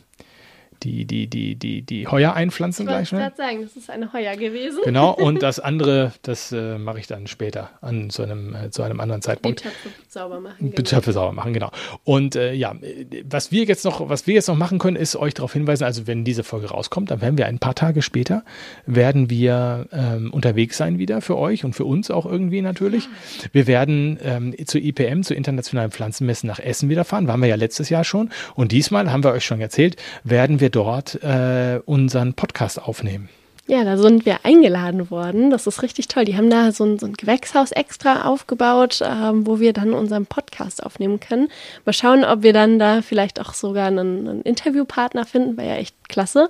[0.84, 3.12] die, die, die, die, die Heuer einpflanzen Ich wollte gleich.
[3.12, 3.20] Ne?
[3.20, 4.80] gerade sagen, das ist eine Heuer gewesen.
[4.84, 8.84] Genau, und das andere, das äh, mache ich dann später an zu einem, äh, zu
[8.84, 9.64] einem anderen Die Zeitpunkt.
[9.64, 10.74] Töpfe sauber machen.
[10.76, 11.72] Die Töpfe sauber machen, genau.
[12.04, 12.76] Und äh, ja,
[13.24, 16.08] was wir jetzt noch, was wir jetzt noch machen können, ist euch darauf hinweisen, also
[16.08, 18.44] wenn diese Folge rauskommt, dann werden wir ein paar Tage später,
[18.86, 23.08] werden wir ähm, unterwegs sein wieder für euch und für uns auch irgendwie natürlich.
[23.52, 27.56] Wir werden ähm, zur IPM, zur Internationalen Pflanzenmesse nach Essen wieder fahren, waren wir ja
[27.56, 28.30] letztes Jahr schon.
[28.56, 33.30] Und diesmal, haben wir euch schon erzählt, werden wir dort äh, unseren Podcast aufnehmen.
[33.70, 35.52] Ja, da sind wir eingeladen worden.
[35.52, 36.26] Das ist richtig toll.
[36.26, 40.26] Die haben da so ein, so ein Gewächshaus extra aufgebaut, ähm, wo wir dann unseren
[40.26, 41.50] Podcast aufnehmen können.
[41.86, 45.56] Mal schauen, ob wir dann da vielleicht auch sogar einen, einen Interviewpartner finden.
[45.56, 46.48] Wäre ja echt klasse.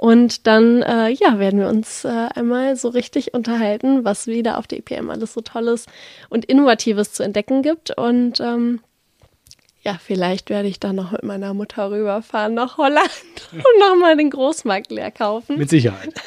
[0.00, 4.66] Und dann, äh, ja, werden wir uns äh, einmal so richtig unterhalten, was wieder auf
[4.66, 5.84] der EPM alles so Tolles
[6.30, 7.90] und Innovatives zu entdecken gibt.
[7.98, 8.80] Und ähm,
[9.82, 13.10] ja, vielleicht werde ich dann noch mit meiner Mutter rüberfahren nach Holland
[13.52, 15.58] und nochmal den Großmarkt leer kaufen.
[15.58, 16.14] Mit Sicherheit.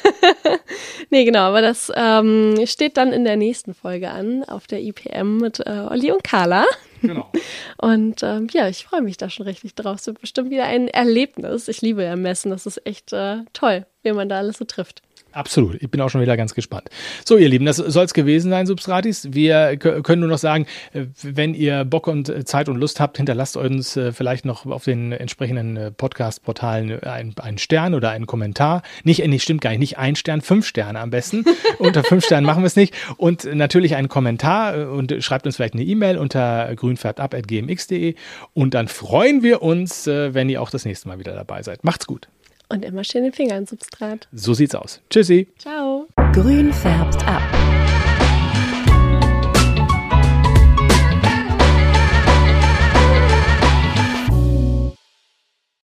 [1.10, 5.36] Nee, genau, aber das ähm, steht dann in der nächsten Folge an, auf der IPM
[5.38, 6.64] mit äh, Olli und Carla.
[7.02, 7.30] Genau.
[7.78, 9.96] Und ähm, ja, ich freue mich da schon richtig drauf.
[10.00, 11.68] Es wird bestimmt wieder ein Erlebnis.
[11.68, 15.02] Ich liebe ja Messen, das ist echt äh, toll, wie man da alles so trifft.
[15.36, 15.82] Absolut.
[15.82, 16.88] Ich bin auch schon wieder ganz gespannt.
[17.24, 19.28] So, ihr Lieben, das soll es gewesen sein, Substratis.
[19.34, 23.18] Wir können nur noch sagen, äh, wenn ihr Bock und äh, Zeit und Lust habt,
[23.18, 28.82] hinterlasst uns äh, vielleicht noch auf den entsprechenden Podcast-Portalen ein- einen Stern oder einen Kommentar.
[29.04, 31.44] Nicht, nee, stimmt gar nicht, nicht ein Stern, fünf Sterne am besten.
[31.78, 32.94] unter fünf Sternen machen wir es nicht.
[33.18, 38.14] Und natürlich einen Kommentar und schreibt uns vielleicht eine E-Mail unter grünfärbtab.gmx.de.
[38.54, 41.84] Und dann freuen wir uns, wenn ihr auch das nächste Mal wieder dabei seid.
[41.84, 42.28] Macht's gut.
[42.68, 44.28] Und immer schön den Finger ins Substrat.
[44.32, 45.00] So sieht's aus.
[45.10, 45.48] Tschüssi.
[45.58, 46.08] Ciao.
[46.32, 47.42] Grün färbt ab.